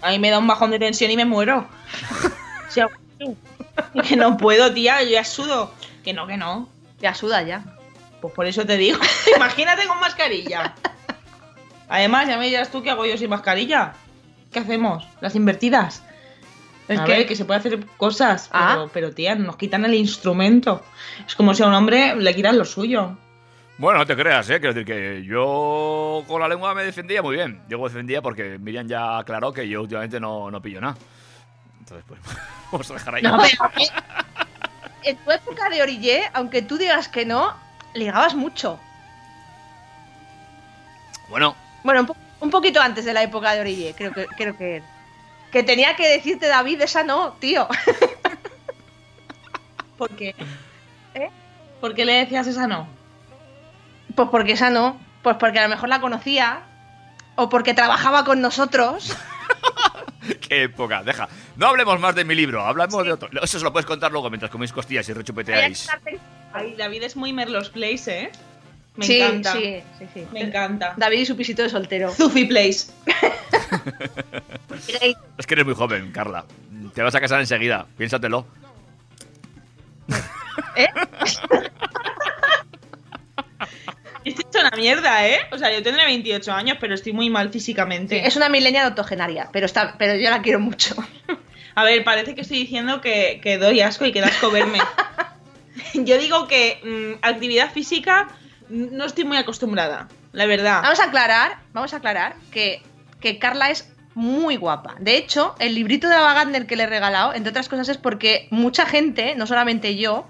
[0.00, 1.66] A mí me da un bajón de tensión y me muero.
[2.68, 2.88] O sea,
[4.08, 5.74] que no puedo, tía, yo ya sudo.
[6.02, 6.70] Que no, que no.
[7.02, 7.64] Ya suda ya.
[8.22, 8.98] Pues por eso te digo.
[9.36, 10.74] Imagínate con mascarilla.
[11.90, 13.92] Además, ya me dirás tú qué hago yo sin mascarilla.
[14.50, 15.06] ¿Qué hacemos?
[15.20, 16.02] Las invertidas.
[16.94, 17.12] ¿El a qué?
[17.12, 18.86] ver, que se puede hacer cosas, pero, Ah.
[18.92, 20.82] pero tía, nos quitan el instrumento.
[21.26, 23.16] Es como si a un hombre le quitan lo suyo.
[23.78, 24.60] Bueno, no te creas, ¿eh?
[24.60, 27.62] Quiero decir que yo con la lengua me defendía muy bien.
[27.68, 30.96] Digo defendía porque Miriam ya aclaró que yo últimamente no, no pillo nada.
[31.80, 32.20] Entonces, pues,
[32.70, 33.22] vamos a dejar ahí.
[33.22, 33.70] No, pero
[35.02, 37.52] que en tu época de Orillé, aunque tú digas que no,
[37.94, 38.78] ligabas mucho.
[41.28, 44.56] Bueno, Bueno, un, po- un poquito antes de la época de Orillé, creo que, creo
[44.56, 44.82] que
[45.52, 47.68] Que tenía que decirte, David, esa no, tío.
[49.98, 50.34] ¿Por qué?
[51.14, 51.28] ¿Eh?
[51.80, 52.88] ¿Por qué le decías esa no?
[54.16, 54.98] Pues porque esa no.
[55.22, 56.62] Pues porque a lo mejor la conocía.
[57.36, 59.16] O porque trabajaba con nosotros.
[60.48, 61.02] qué época.
[61.02, 61.28] Deja.
[61.56, 63.28] No hablemos más de mi libro, hablamos de otro.
[63.42, 65.88] Eso se lo puedes contar luego mientras coméis costillas y rechupeteáis.
[66.52, 68.32] Ay, David es muy Merlos Place, ¿eh?
[68.96, 69.52] Me sí, encanta.
[69.52, 70.26] sí, sí, sí.
[70.32, 70.94] Me encanta.
[70.96, 72.10] David y su pisito de soltero.
[72.14, 72.92] Zufi Place.
[75.38, 76.44] Es que eres muy joven, Carla.
[76.94, 78.46] Te vas a casar enseguida, piénsatelo.
[80.76, 80.88] ¿Eh?
[84.24, 85.40] Estoy hecho una mierda, ¿eh?
[85.50, 88.24] O sea, yo tendré 28 años, pero estoy muy mal físicamente.
[88.26, 90.94] Es una milenia octogenaria, pero está, pero yo la quiero mucho.
[91.74, 94.78] A ver, parece que estoy diciendo que, que doy asco y que da asco verme.
[95.94, 98.28] yo digo que mm, actividad física
[98.72, 100.82] no estoy muy acostumbrada, la verdad.
[100.82, 102.82] Vamos a aclarar, vamos a aclarar que,
[103.20, 104.94] que Carla es muy guapa.
[104.98, 107.98] De hecho, el librito de Ava Gardner que le he regalado, entre otras cosas, es
[107.98, 110.26] porque mucha gente, no solamente yo,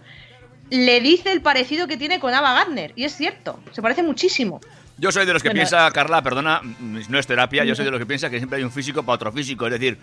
[0.71, 2.93] le dice el parecido que tiene con Ava Gardner.
[2.97, 4.61] Y es cierto, se parece muchísimo.
[4.99, 5.59] Yo soy de los que Bueno.
[5.59, 8.65] piensa, Carla, perdona, no es terapia, yo soy de los que piensa que siempre hay
[8.65, 9.67] un físico para otro físico.
[9.67, 9.99] Es decir,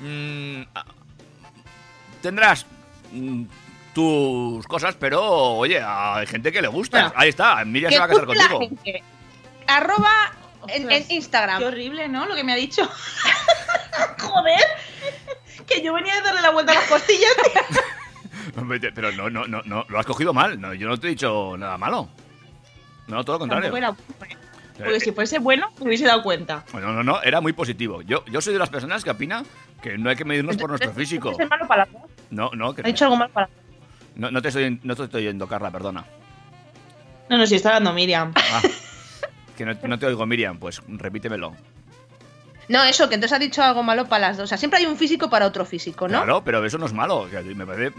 [0.00, 0.84] mm, ah,
[2.20, 2.66] tendrás
[3.12, 3.44] mm,
[3.94, 7.00] tus cosas, pero oye, hay gente que le gusta.
[7.00, 8.60] Bueno, Ahí está, Miriam se va a casar contigo.
[8.60, 9.02] gente.
[9.66, 10.32] Arroba
[10.68, 11.58] en, en Instagram.
[11.58, 12.26] Qué horrible, ¿no?
[12.26, 12.88] Lo que me ha dicho.
[14.20, 14.60] Joder.
[15.66, 17.30] Que yo venía a darle la vuelta a las costillas.
[18.94, 20.60] Pero no, no, no, no, lo has cogido mal.
[20.60, 22.08] No, yo no te he dicho nada malo.
[23.06, 23.76] No, todo lo contrario.
[23.76, 23.96] Era bueno,
[24.28, 24.36] ¿eh?
[24.78, 26.64] Porque si fuese bueno, me hubiese dado cuenta.
[26.72, 28.02] No, no, no, era muy positivo.
[28.02, 29.44] Yo, yo soy de las personas que opina
[29.80, 31.32] que no hay que medirnos por nuestro físico.
[31.38, 31.86] ¿Es malo para?
[32.30, 33.48] No, no, que ¿Ha dicho algo malo para?
[34.16, 36.04] No, no te estoy, no te estoy oyendo, Carla, perdona.
[37.28, 38.32] No, no, si está hablando Miriam.
[38.36, 38.62] Ah,
[39.56, 41.54] que no, no te oigo, Miriam, pues repítemelo.
[42.68, 44.44] No, eso, que entonces ha dicho algo malo para las dos.
[44.44, 46.18] O sea, siempre hay un físico para otro físico, ¿no?
[46.18, 47.28] Claro, pero eso no es malo.
[47.54, 47.94] Me parece,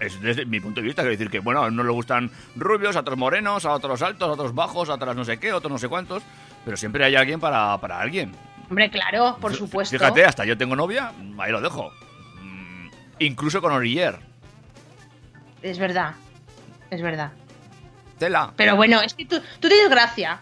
[0.00, 2.96] es desde mi punto de vista, quiero decir que, bueno, a unos le gustan rubios,
[2.96, 5.56] a otros morenos, a otros altos, a otros bajos, a otros no sé qué, a
[5.56, 6.22] otros no sé cuántos,
[6.64, 8.32] pero siempre hay alguien para, para alguien.
[8.70, 9.96] Hombre, claro, por supuesto.
[9.98, 11.92] Fíjate, hasta yo tengo novia, ahí lo dejo.
[12.40, 12.88] Mm,
[13.18, 14.18] Incluso con Oriller.
[15.62, 16.14] Es verdad.
[16.90, 17.32] Es verdad.
[18.18, 18.52] Tela.
[18.56, 20.40] Pero bueno, es que tú, tú tienes gracia.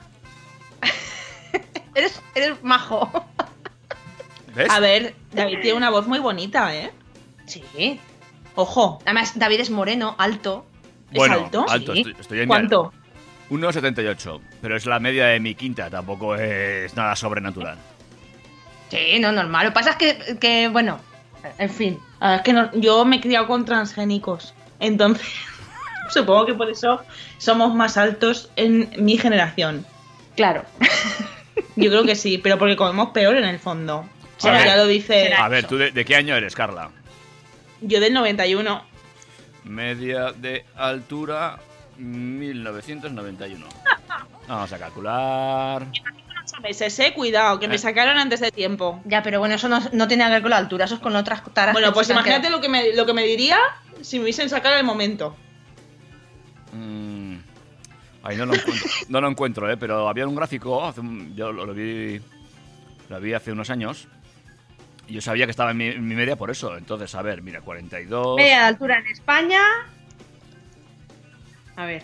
[1.94, 3.10] eres, eres majo.
[4.54, 4.70] ¿Ves?
[4.70, 6.92] A ver, David tiene una voz muy bonita, ¿eh?
[7.46, 8.00] Sí.
[8.54, 9.00] Ojo.
[9.04, 10.66] Además, David es moreno, alto.
[11.10, 11.66] ¿Es bueno, alto?
[11.68, 11.92] alto.
[11.92, 12.00] Sí.
[12.00, 12.92] Estoy, estoy en ¿Cuánto?
[13.50, 14.40] 1,78.
[14.62, 17.76] Pero es la media de mi quinta, tampoco es nada sobrenatural.
[18.90, 19.66] Sí, no, normal.
[19.66, 21.00] Lo que pasa es que, que, bueno,
[21.58, 21.98] en fin.
[22.20, 24.54] A ver, es que no- yo me he criado con transgénicos.
[24.80, 25.26] Entonces,
[26.10, 27.00] supongo que por eso
[27.38, 29.86] somos más altos en mi generación.
[30.36, 30.64] Claro.
[31.76, 34.08] Yo creo que sí, pero porque comemos peor en el fondo.
[34.42, 34.66] A ver.
[34.66, 35.32] ya lo dice.
[35.34, 36.90] A ver, ¿tú de, de qué año eres, Carla?
[37.80, 38.84] Yo del 91.
[39.64, 41.58] Media de altura
[41.98, 43.66] 1991.
[44.48, 45.86] Vamos a calcular.
[46.62, 49.00] Meses, eh, cuidado, que me sacaron antes de tiempo.
[49.06, 51.16] Ya, pero bueno, eso no, no tiene que ver con la altura, eso es con
[51.16, 51.72] otras taras.
[51.72, 53.58] Bueno, pues imagínate lo que, me, lo que me diría
[54.04, 55.36] si me hubiesen sacado el momento.
[56.72, 57.36] Mm,
[58.22, 59.76] ahí no lo encuentro, no lo encuentro, ¿eh?
[59.76, 62.20] pero había un gráfico, hace un- yo lo, lo vi
[63.08, 64.08] lo vi hace unos años,
[65.06, 66.76] y yo sabía que estaba en mi, en mi media por eso.
[66.78, 68.36] Entonces, a ver, mira, 42...
[68.36, 69.60] Media de altura en España.
[71.76, 72.02] A ver.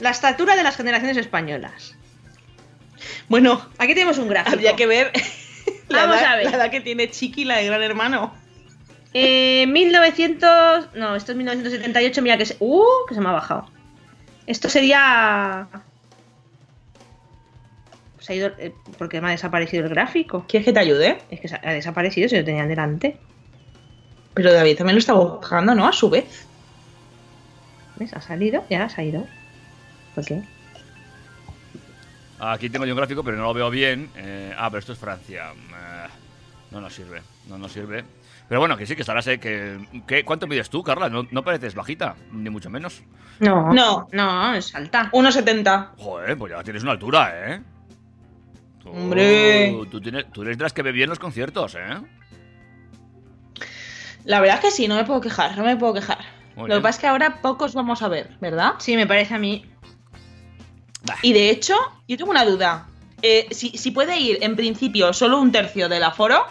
[0.00, 1.96] La estatura de las generaciones españolas.
[3.28, 4.54] Bueno, Aquí tenemos un gráfico.
[4.56, 5.12] habría que ver
[5.88, 6.44] la, Vamos edad, a ver.
[6.50, 8.34] la edad que tiene Chiqui, la de Gran Hermano.
[9.14, 10.94] Eh, 1900.
[10.94, 12.20] No, esto es 1978.
[12.22, 12.56] Mira que se.
[12.60, 12.84] ¡Uh!
[13.08, 13.66] Que se me ha bajado.
[14.46, 15.66] Esto sería.
[18.18, 18.50] Se ha ido.
[18.58, 20.44] eh, porque me ha desaparecido el gráfico.
[20.48, 21.18] ¿Quieres que te ayude?
[21.30, 23.16] Es que ha desaparecido si lo tenían delante.
[24.34, 25.86] Pero David también lo está bajando, ¿no?
[25.86, 26.46] A su vez.
[27.96, 28.12] ¿Ves?
[28.12, 29.24] Ha salido, ya se ha ido.
[30.16, 30.42] ¿Por qué?
[32.40, 34.10] Aquí tengo yo un gráfico, pero no lo veo bien.
[34.16, 35.52] Eh, ah, pero esto es Francia.
[35.52, 36.08] Eh,
[36.72, 38.04] no nos sirve, no nos sirve.
[38.48, 39.26] Pero bueno, que sí, que estarás.
[39.26, 41.08] eh, que, que- ¿Cuánto mides tú, Carla?
[41.08, 43.02] No, no pareces bajita, ni mucho menos.
[43.40, 44.06] No, No.
[44.12, 45.08] no, es alta.
[45.12, 45.92] 1,70.
[45.96, 47.62] Joder, pues ya tienes una altura, ¿eh?
[48.82, 49.74] Tú- Hombre.
[49.90, 51.96] Tú, tienes- tú eres de las que ve bien los conciertos, ¿eh?
[54.24, 56.18] La verdad es que sí, no me puedo quejar, no me puedo quejar.
[56.56, 56.78] Muy Lo bien.
[56.78, 58.74] que pasa es que ahora pocos vamos a ver, ¿verdad?
[58.78, 59.66] Sí, me parece a mí.
[61.22, 61.74] Y de hecho,
[62.08, 62.86] yo tengo una duda.
[63.20, 66.44] Eh, si, si puede ir en principio solo un tercio del aforo,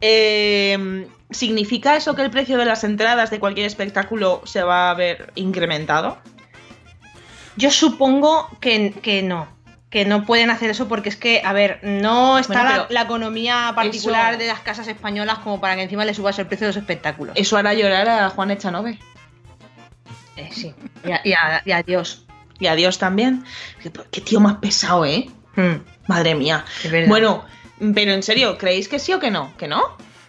[0.00, 4.94] eh, ¿significa eso que el precio de las entradas de cualquier espectáculo se va a
[4.94, 6.18] ver incrementado?
[7.56, 9.48] Yo supongo que, que no.
[9.88, 13.72] Que no pueden hacer eso porque es que, a ver, no está Bueno, la, economía
[13.74, 16.70] particular eso- de las casas españolas como para que encima le subas el precio de
[16.70, 17.34] los espectáculos.
[17.38, 18.98] Eso hará llorar a Juan Echanove.
[20.36, 20.74] Eh, sí.
[21.04, 22.26] Y, a- y a- y adiós.
[22.58, 23.44] Y a Dios también.
[24.10, 25.30] Qué, tío más pesado, ¿eh?
[25.54, 25.76] Hmm,
[26.08, 26.64] Madre mía.
[27.06, 27.44] Bueno,
[27.94, 29.56] pero en serio, ¿creéis que sí o que no?
[29.56, 29.82] ¿Que no?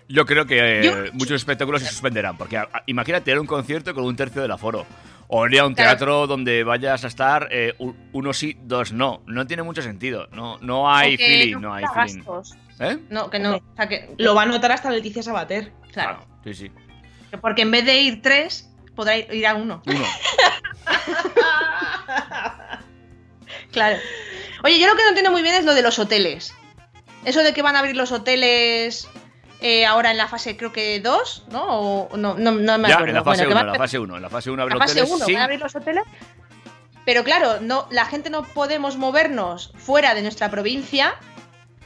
[0.10, 2.38] Yo creo que eh, Yo- muchos espectáculos se suspenderán.
[2.38, 4.86] Porque a- a- imagínate ir a un concierto con un tercio del aforo.
[5.30, 5.90] O ir a un Claro.
[5.92, 7.74] teatro donde vayas a estar eh,
[8.14, 9.22] uno sí, dos no.
[9.28, 10.28] No tiene mucho sentido.
[10.32, 12.24] No, no hay feeling, no hay feeling.
[12.80, 12.98] ¿Eh?
[13.10, 13.58] No, que no.
[13.58, 15.74] O sea, que, Lo va a notar hasta Leticia Sabater.
[15.92, 16.26] claro.
[16.46, 16.72] Sí, sí.
[17.30, 19.82] que Porque en vez de ir tres, podrá ir, ir a uno.
[19.86, 20.06] Uno.
[23.72, 23.98] Claro.
[24.64, 26.54] Oye, yo lo que no entiendo muy bien es lo de los hoteles.
[27.26, 29.08] Eso de que van a abrir los hoteles
[29.62, 31.64] eh, ahora en la fase, creo que 2, ¿no?
[31.66, 33.08] O, no, no, no me ya, acuerdo.
[33.10, 34.16] en la fase Bueno, que 1, van- en la fase 1.
[34.16, 36.04] En la fase 1 abre la fase hoteles 1 sin- van a abrir los hoteles.
[37.06, 41.16] Pero claro, no, la gente no podemos movernos fuera de nuestra provincia,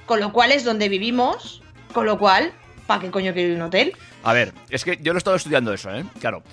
[0.06, 1.61] con lo cual es donde vivimos,
[1.93, 2.52] con lo cual,
[2.88, 3.93] ¿para qué coño quiero ir a un hotel?
[4.23, 6.03] A ver, es que yo lo he estado estudiando eso, ¿eh?
[6.19, 6.43] Claro.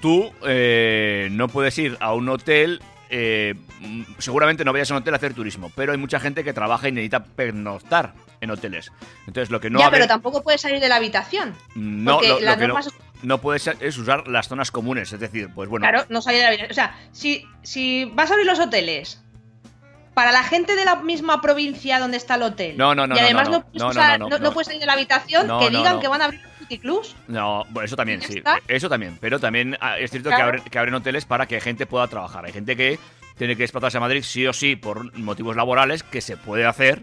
[0.00, 2.80] Tú eh, no puedes ir a un hotel.
[3.10, 6.44] eh, mm, seguramente no vayas a un hotel a hacer turismo, pero hay mucha gente
[6.44, 8.90] que trabaja y necesita pernoctar en hoteles.
[9.26, 11.54] Entonces, lo que no ya, pero tampoco puedes salir de la habitación.
[11.74, 12.78] no, lo, lo que no,
[13.22, 15.12] no puedes es usar las zonas comunes.
[15.12, 15.84] Es decir, pues bueno.
[15.88, 16.70] Claro, no salir de la habitación.
[16.70, 19.22] O sea, si, si vas a abrir los hoteles
[20.14, 22.76] para la gente de la misma provincia donde está el hotel.
[22.76, 24.44] No, no, no, Y no, además no, no, no, puedes no, usar- no, no, no
[24.46, 24.52] no.
[24.52, 26.00] puedes salir de la habitación No, que digan no.
[26.00, 27.16] que van a abrir los puticlubs.
[27.28, 28.38] No, bueno, eso también, ¿Ya sí.
[28.38, 28.58] está?
[28.66, 29.16] Eso también.
[29.20, 32.44] Pero también ah, es cierto que, abren, que abren hoteles para que gente pueda trabajar.
[32.44, 32.98] Hay gente que
[33.36, 37.02] tiene que desplazarse a Madrid sí o sí por motivos laborales, que se puede hacer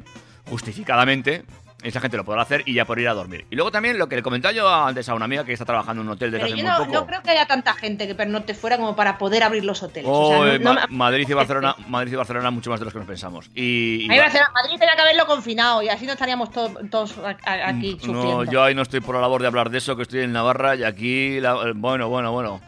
[0.49, 1.43] justificadamente.
[1.83, 3.45] Esa gente lo podrá hacer y ya por ir a dormir.
[3.51, 6.01] Y luego también lo que le comentaba yo antes a una amiga que está trabajando
[6.01, 6.99] en un hotel desde Pero hace yo muy no, poco.
[7.01, 10.09] no creo que haya tanta gente que pernocte fuera como para poder abrir los hoteles.
[10.11, 12.71] Oh, o sea, no- eh, no Ma- me- Madrid y Barcelona, Madrid y Barcelona mucho
[12.71, 13.51] más de los que nos pensamos.
[13.53, 16.13] Y, y Ahí va- va a ser- Madrid tenía que haberlo confinado y así no
[16.13, 17.13] estaríamos to- todos
[17.45, 18.45] aquí sufriendo.
[18.45, 20.31] No, yo ahí no estoy por la labor de hablar de eso, que estoy en
[20.33, 22.61] Navarra y aquí, la- eh, bueno, bueno, bueno,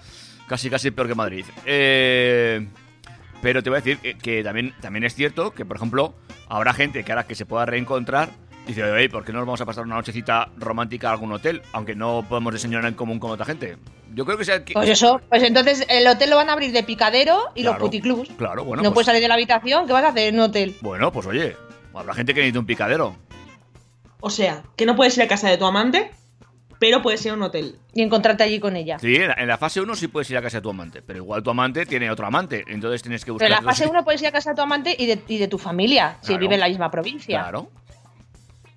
[0.47, 1.45] casi, casi peor que Madrid.
[1.65, 2.67] Eh,
[3.41, 6.13] pero te voy a decir que, que también, también es cierto que, por ejemplo,
[6.49, 8.29] habrá gente que ahora que se pueda reencontrar,
[8.65, 11.61] dice, oye, ¿por qué no nos vamos a pasar una nochecita romántica a algún hotel?
[11.73, 13.77] Aunque no podemos desayunar en común con otra gente.
[14.13, 14.63] Yo creo que sea...
[14.65, 17.77] que- Pues eso, pues entonces el hotel lo van a abrir de picadero y los
[17.77, 18.29] puticlubs.
[18.37, 20.41] Claro, bueno, no pues, puedes salir de la habitación, ¿qué vas a hacer en un
[20.41, 20.75] hotel?
[20.81, 21.55] bueno, pues oye,
[21.93, 23.15] habrá gente que necesita un picadero.
[24.19, 26.11] O sea, que no puedes ir a casa de tu amante,
[26.79, 27.75] pero puedes ir a un hotel.
[27.93, 28.99] Y encontrarte allí con ella.
[28.99, 31.01] Sí, en la, en la fase 1 sí puedes ir a casa de tu amante,
[31.01, 33.47] pero igual tu amante tiene otro amante, entonces tienes que buscar...
[33.47, 33.91] Pero en la fase sitio.
[33.91, 36.37] 1 puedes ir a casa de tu amante y de, y de tu familia, si
[36.37, 37.39] vive en la misma provincia.
[37.39, 37.69] Claro.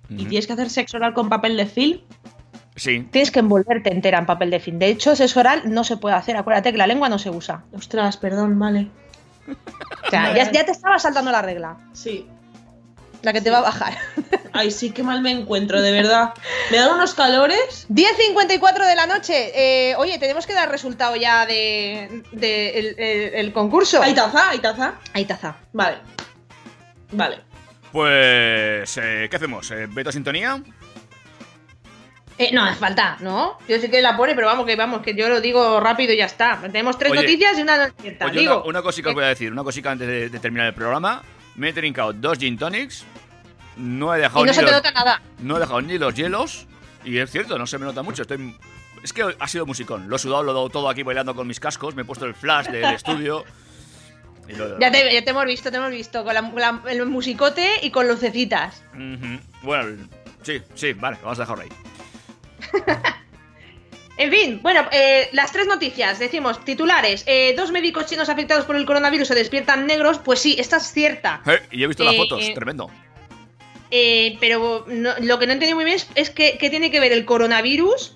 [0.09, 1.99] ¿Y tienes que hacer sexo oral con papel de film?
[2.75, 3.07] Sí.
[3.11, 4.79] Tienes que envolverte entera en papel de fin.
[4.79, 6.35] De hecho, sexo oral no se puede hacer.
[6.35, 7.63] Acuérdate que la lengua no se usa.
[7.71, 8.87] Ostras, perdón, vale.
[9.47, 11.77] O sea, ya, ya te estaba saltando la regla.
[11.93, 12.27] Sí.
[13.21, 13.97] La que te va a bajar.
[14.53, 16.33] Ay, sí, qué mal me encuentro, de verdad.
[16.71, 17.85] Me dan unos calores.
[17.89, 19.51] 10.54 de la noche.
[19.55, 24.01] Eh, oye, tenemos que dar resultado ya de, de el, el- el concurso.
[24.01, 24.49] ¿Hay taza?
[24.49, 24.95] ¿Hay taza?
[25.13, 25.55] Ahí taza.
[25.71, 25.97] Vale.
[27.11, 27.39] Vale.
[27.91, 29.69] Pues, eh, ¿qué hacemos?
[29.71, 30.61] Eh, ¿Veto sintonía?
[32.37, 33.57] Eh, no, hace falta, ¿no?
[33.67, 36.17] Yo sé que la pone, pero vamos, que vamos, que yo lo digo rápido y
[36.17, 36.59] ya está.
[36.61, 38.25] Tenemos tres Oye, noticias y una no es cierta.
[38.25, 40.67] Oye, digo, una, una cosita os voy a decir, una cosita antes de, de terminar
[40.67, 41.21] el programa.
[41.55, 43.05] Me he trincado dos gin tonics.
[43.81, 45.21] No he dejado, y no ni se te los, nota nada.
[45.39, 46.67] no he dejado ni los hielos.
[47.03, 48.21] Y es cierto, no se me nota mucho.
[48.21, 48.55] Estoy,
[49.03, 50.07] es que ha sido musicón.
[50.09, 51.95] Lo he sudado, lo he dado todo aquí bailando con mis cascos.
[51.95, 53.43] Me he puesto el flash del estudio.
[54.47, 56.23] Y lo- Ya te, ya te hemos visto, te hemos visto.
[56.23, 58.83] Con la- la- el musicote y con lucecitas.
[58.93, 59.39] Ujú.
[59.63, 60.07] Bueno,
[60.43, 61.69] sí, sí, vale, vamos a dejarlo ahí.
[64.17, 66.19] En fin, bueno, eh, las tres noticias.
[66.19, 67.23] Decimos, titulares.
[67.25, 70.19] eh, dos médicos chinos afectados por el coronavirus se despiertan negros.
[70.19, 71.41] Pues sí, esta es cierta.
[71.47, 72.91] Eh, y he visto las fotos, tremendo.
[73.91, 77.25] Eh, pero lo que no entendí muy bien es, que, qué tiene que ver el
[77.25, 78.15] coronavirus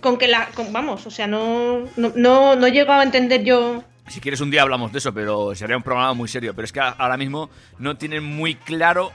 [0.00, 0.50] con que la.
[0.70, 3.82] vamos, o sea, no, no, no, no he llegado a entender yo.
[4.08, 6.54] Si quieres un día hablamos de eso, pero sería un programa muy serio.
[6.54, 9.12] Pero es que ahora mismo no tienen muy claro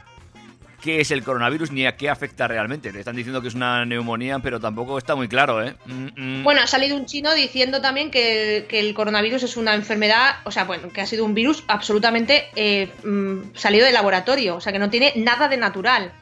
[0.88, 2.94] qué es el coronavirus ni a qué afecta realmente.
[2.94, 5.76] Te están diciendo que es una neumonía, pero tampoco está muy claro, ¿eh?
[5.86, 6.08] Mm,
[6.40, 6.44] mm.
[6.44, 10.52] Bueno, ha salido un chino diciendo también que, que el coronavirus es una enfermedad, o
[10.52, 14.72] sea, bueno, que ha sido un virus absolutamente eh, mm, salido del laboratorio, o sea,
[14.72, 16.14] que no tiene nada de natural.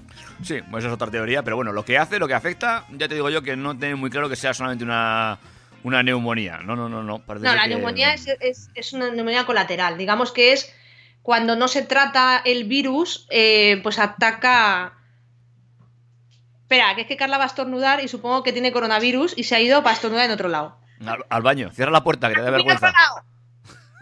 [0.42, 3.08] Sí, pues esa es otra teoría, pero bueno, lo que hace, lo que afecta, ya
[3.08, 5.38] te digo yo que no tiene muy claro que sea solamente una,
[5.84, 6.58] una neumonía.
[6.66, 7.20] No, no, no, no.
[7.20, 9.96] parece No, la que- neumonía es, es- es una neumonía colateral.
[9.98, 10.74] Digamos que es
[11.26, 14.94] cuando no se trata el virus, eh, pues ataca.
[16.62, 19.56] Espera, que es que Carla va a estornudar y supongo que tiene coronavirus y se
[19.56, 20.78] ha ido para estornudar en otro lado.
[21.04, 22.94] Al, al baño, cierra la puerta, que te da vergüenza.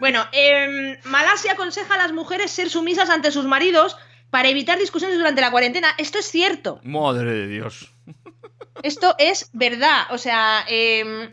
[0.00, 3.96] Bueno, em, Malasia aconseja a las mujeres ser sumisas ante sus maridos
[4.28, 5.88] para evitar discusiones durante la cuarentena.
[5.96, 6.78] Esto es cierto.
[6.82, 7.90] Madre de Dios.
[8.82, 10.08] Esto es verdad.
[10.10, 11.32] O sea, em,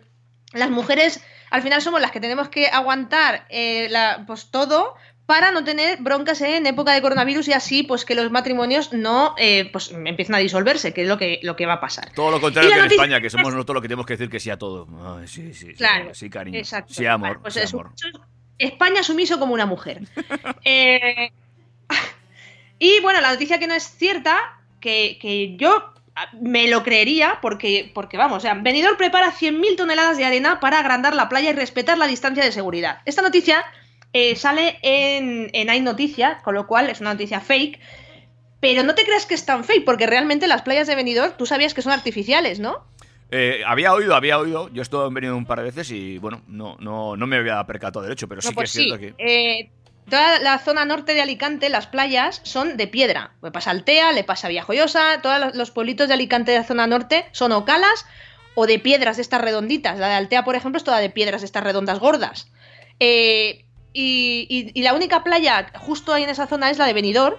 [0.53, 4.95] las mujeres al final somos las que tenemos que aguantar eh, la- pues todo
[5.31, 9.33] para no tener broncas en época de coronavirus y así pues que los matrimonios no
[9.37, 12.11] eh, pues empiecen a disolverse, que es lo que, lo que va a pasar.
[12.13, 14.41] Todo lo contrario que en España, que somos nosotros los que tenemos que decir que
[14.41, 14.89] sí a todo.
[15.17, 16.59] Ay, sí, sí, Claro, sí, cariño.
[16.59, 16.93] Exacto.
[16.93, 17.29] Sí, amor.
[17.29, 17.91] Vale, pues sí, amor.
[18.57, 20.01] España sumiso como una mujer.
[20.65, 21.31] Eh,
[22.79, 27.39] y bueno, la noticia que no es cierta, que, que yo ah, me lo creería,
[27.41, 31.51] porque, porque vamos, o sea, Benidorm prepara 100.000 toneladas de arena para agrandar la playa
[31.51, 32.99] y respetar la distancia de seguridad.
[33.05, 33.63] Esta noticia
[34.13, 37.79] eh, sale en, en Hay Noticias, con lo cual es una noticia fake.
[38.59, 41.45] Pero no te creas que es tan fake, porque realmente las playas de Benidorm tú
[41.47, 42.85] sabías que son artificiales, ¿no?
[43.31, 44.69] Eh, había oído, había oído.
[44.73, 47.65] Yo estuve en venido un par de veces y, bueno, no, no, no me había
[47.65, 49.01] percatado derecho, pero sí No, que pues es cierto sí.
[49.01, 49.13] que.
[49.17, 49.69] Eh,
[50.09, 53.31] toda la zona norte de Alicante, las playas son de piedra.
[53.41, 56.63] Le pasa Altea, le pasa a Villajoyosa, todos los- los pueblitos de Alicante de la
[56.65, 58.05] zona norte son o calas
[58.53, 59.97] o de piedras de estas redonditas.
[59.97, 62.51] La de Altea, por ejemplo, es toda de piedras de estas redondas gordas.
[62.99, 67.35] Eh, y, y- la única playa justo ahí en esa zona es la de Benidorm,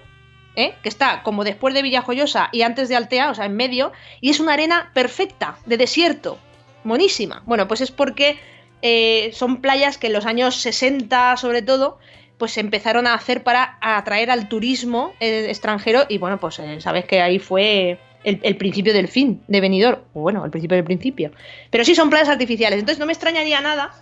[0.57, 0.75] ¿eh?
[0.83, 4.31] que está como después de Villajoyosa y antes de Altea, o sea, en medio, y
[4.31, 6.39] es una arena perfecta, de desierto,
[6.85, 7.43] monísima.
[7.47, 8.39] Bueno, pues es porque
[8.83, 11.99] eh, son playas que en los años 60, sobre todo,
[12.39, 16.81] pues se empezaron a hacer para atraer al turismo eh, extranjero y bueno, pues eh,
[16.81, 20.77] sabes que ahí fue el, el principio del fin de Benidorm, o bueno, el principio
[20.77, 21.31] del principio.
[21.71, 23.93] Pero sí son playas artificiales, entonces no me extrañaría nada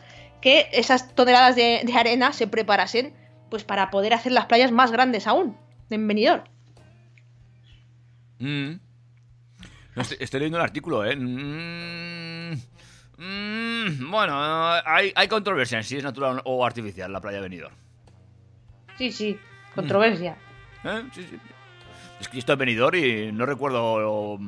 [0.40, 3.14] que esas toneladas de, de arena se preparasen
[3.50, 5.56] pues para poder hacer las playas más grandes aún
[5.90, 6.44] en Benidorm.
[8.38, 8.72] Mm.
[9.96, 11.16] No, estoy, estoy leyendo el artículo, ¿eh?
[11.16, 12.52] Mm.
[13.18, 14.32] Mm, bueno,
[14.86, 17.74] hay, hay controversia en si es natural o artificial la playa de Benidorm.
[18.96, 19.38] Sí, sí,
[19.74, 20.36] controversia.
[20.84, 21.02] ¿Eh?
[21.12, 21.36] Sí, sí.
[22.20, 24.38] Es que yo estoy en Benidorm y no recuerdo...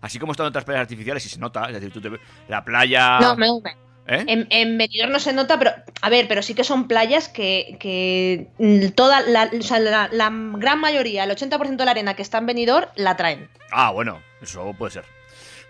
[0.00, 2.64] Así como están otras playas artificiales y se nota, es decir, tú te ves la
[2.64, 3.20] playa...
[3.20, 3.76] No, me, me-
[4.10, 4.24] ¿Eh?
[4.26, 5.70] En, en Benidorm no se nota, pero
[6.02, 8.48] a ver, pero sí que son playas que, que
[8.96, 12.38] toda la, o sea, la, la gran mayoría, el 80% de la arena que está
[12.38, 13.48] en Benidorm la traen.
[13.70, 15.04] Ah, bueno, eso puede ser.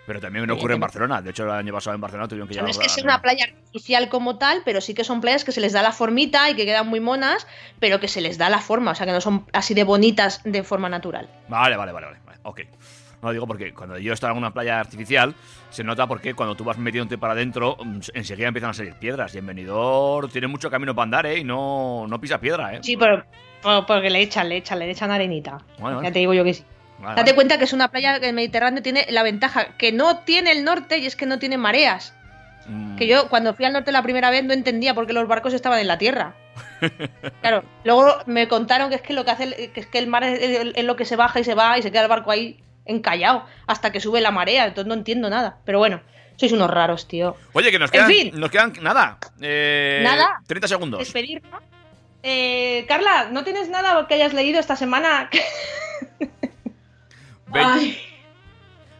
[0.07, 1.21] Pero también me ocurre en Barcelona.
[1.21, 2.81] De hecho, el año pasado en Barcelona tuvieron que sea, no llevar...
[2.85, 5.61] es que sea una playa artificial como tal, pero sí que son playas que se
[5.61, 7.45] les da la formita y que quedan muy monas,
[7.79, 10.41] pero que se les da la forma, o sea, que no son así de bonitas
[10.43, 11.29] de forma natural.
[11.47, 12.17] Vale, vale, vale, vale.
[12.25, 12.61] vale, Ok.
[13.21, 15.35] No digo porque cuando yo estoy en una playa artificial,
[15.69, 19.35] se nota porque cuando tú vas metiéndote para adentro, mm, enseguida empiezan a salir piedras.
[19.35, 21.37] Y en Benidorm tiene mucho camino para andar, ¿eh?
[21.39, 22.79] Y no, no pisa piedra, ¿eh?
[22.81, 23.23] Sí, pero,
[23.85, 25.59] porque le echan, le echan, le echan arenita.
[25.79, 25.97] Vale.
[26.03, 26.63] Ya te digo yo que sí.
[26.99, 27.35] Vale, Date vale.
[27.35, 30.63] cuenta que es una playa que el Mediterráneo tiene la ventaja que no tiene el
[30.63, 32.13] norte y es que no tiene mareas.
[32.67, 35.27] Mm, Que yo cuando fui al norte la primera vez no entendía por qué los
[35.27, 36.35] barcos estaban en la tierra.
[37.41, 40.23] Claro, luego me contaron que es que lo que hace que es que el mar
[40.23, 43.45] es lo que se baja y se va y se queda el barco ahí encallado
[43.67, 45.57] hasta que sube la marea, entonces no entiendo nada.
[45.65, 46.01] Pero bueno,
[46.37, 47.35] sois unos raros, tío.
[47.53, 48.31] Oye, que nos En quedan, fin.
[48.39, 49.17] nos quedan nada.
[49.41, 50.41] Eh, Nada.
[50.47, 50.99] 30 segundos.
[50.99, 51.61] Despedirnos.
[52.23, 55.29] Eh, Carla, ¿no tienes nada que hayas leído esta semana?
[57.53, 57.97] Ay.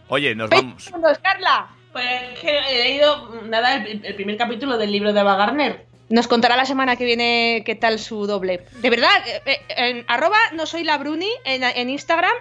[0.07, 0.83] Oye, nos 20 vamos.
[0.83, 1.67] segundos, Carla.
[1.91, 5.85] Pues que he leído nada el, el primer capítulo del libro de Ava Gardner.
[6.09, 8.65] Nos contará la semana que viene qué tal su doble.
[8.81, 12.33] De verdad, eh, eh, en arroba no soy la Bruni en, en Instagram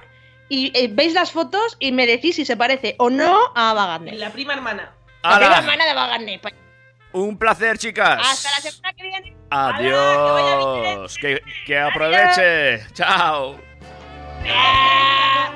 [0.50, 3.86] y eh, veis las fotos y me decís si se parece o no a Ava
[3.86, 4.14] Gardner.
[4.14, 4.92] La prima hermana.
[5.22, 5.38] La ¡Hala!
[5.46, 6.40] prima hermana de Ava Gardner.
[6.42, 6.50] Pa-
[7.12, 8.20] Un placer, chicas.
[8.22, 9.36] Hasta la semana que viene.
[9.50, 11.16] Adiós.
[11.18, 12.84] Que, que aproveche.
[12.92, 13.58] Chao.
[14.46, 15.50] ¡Ah!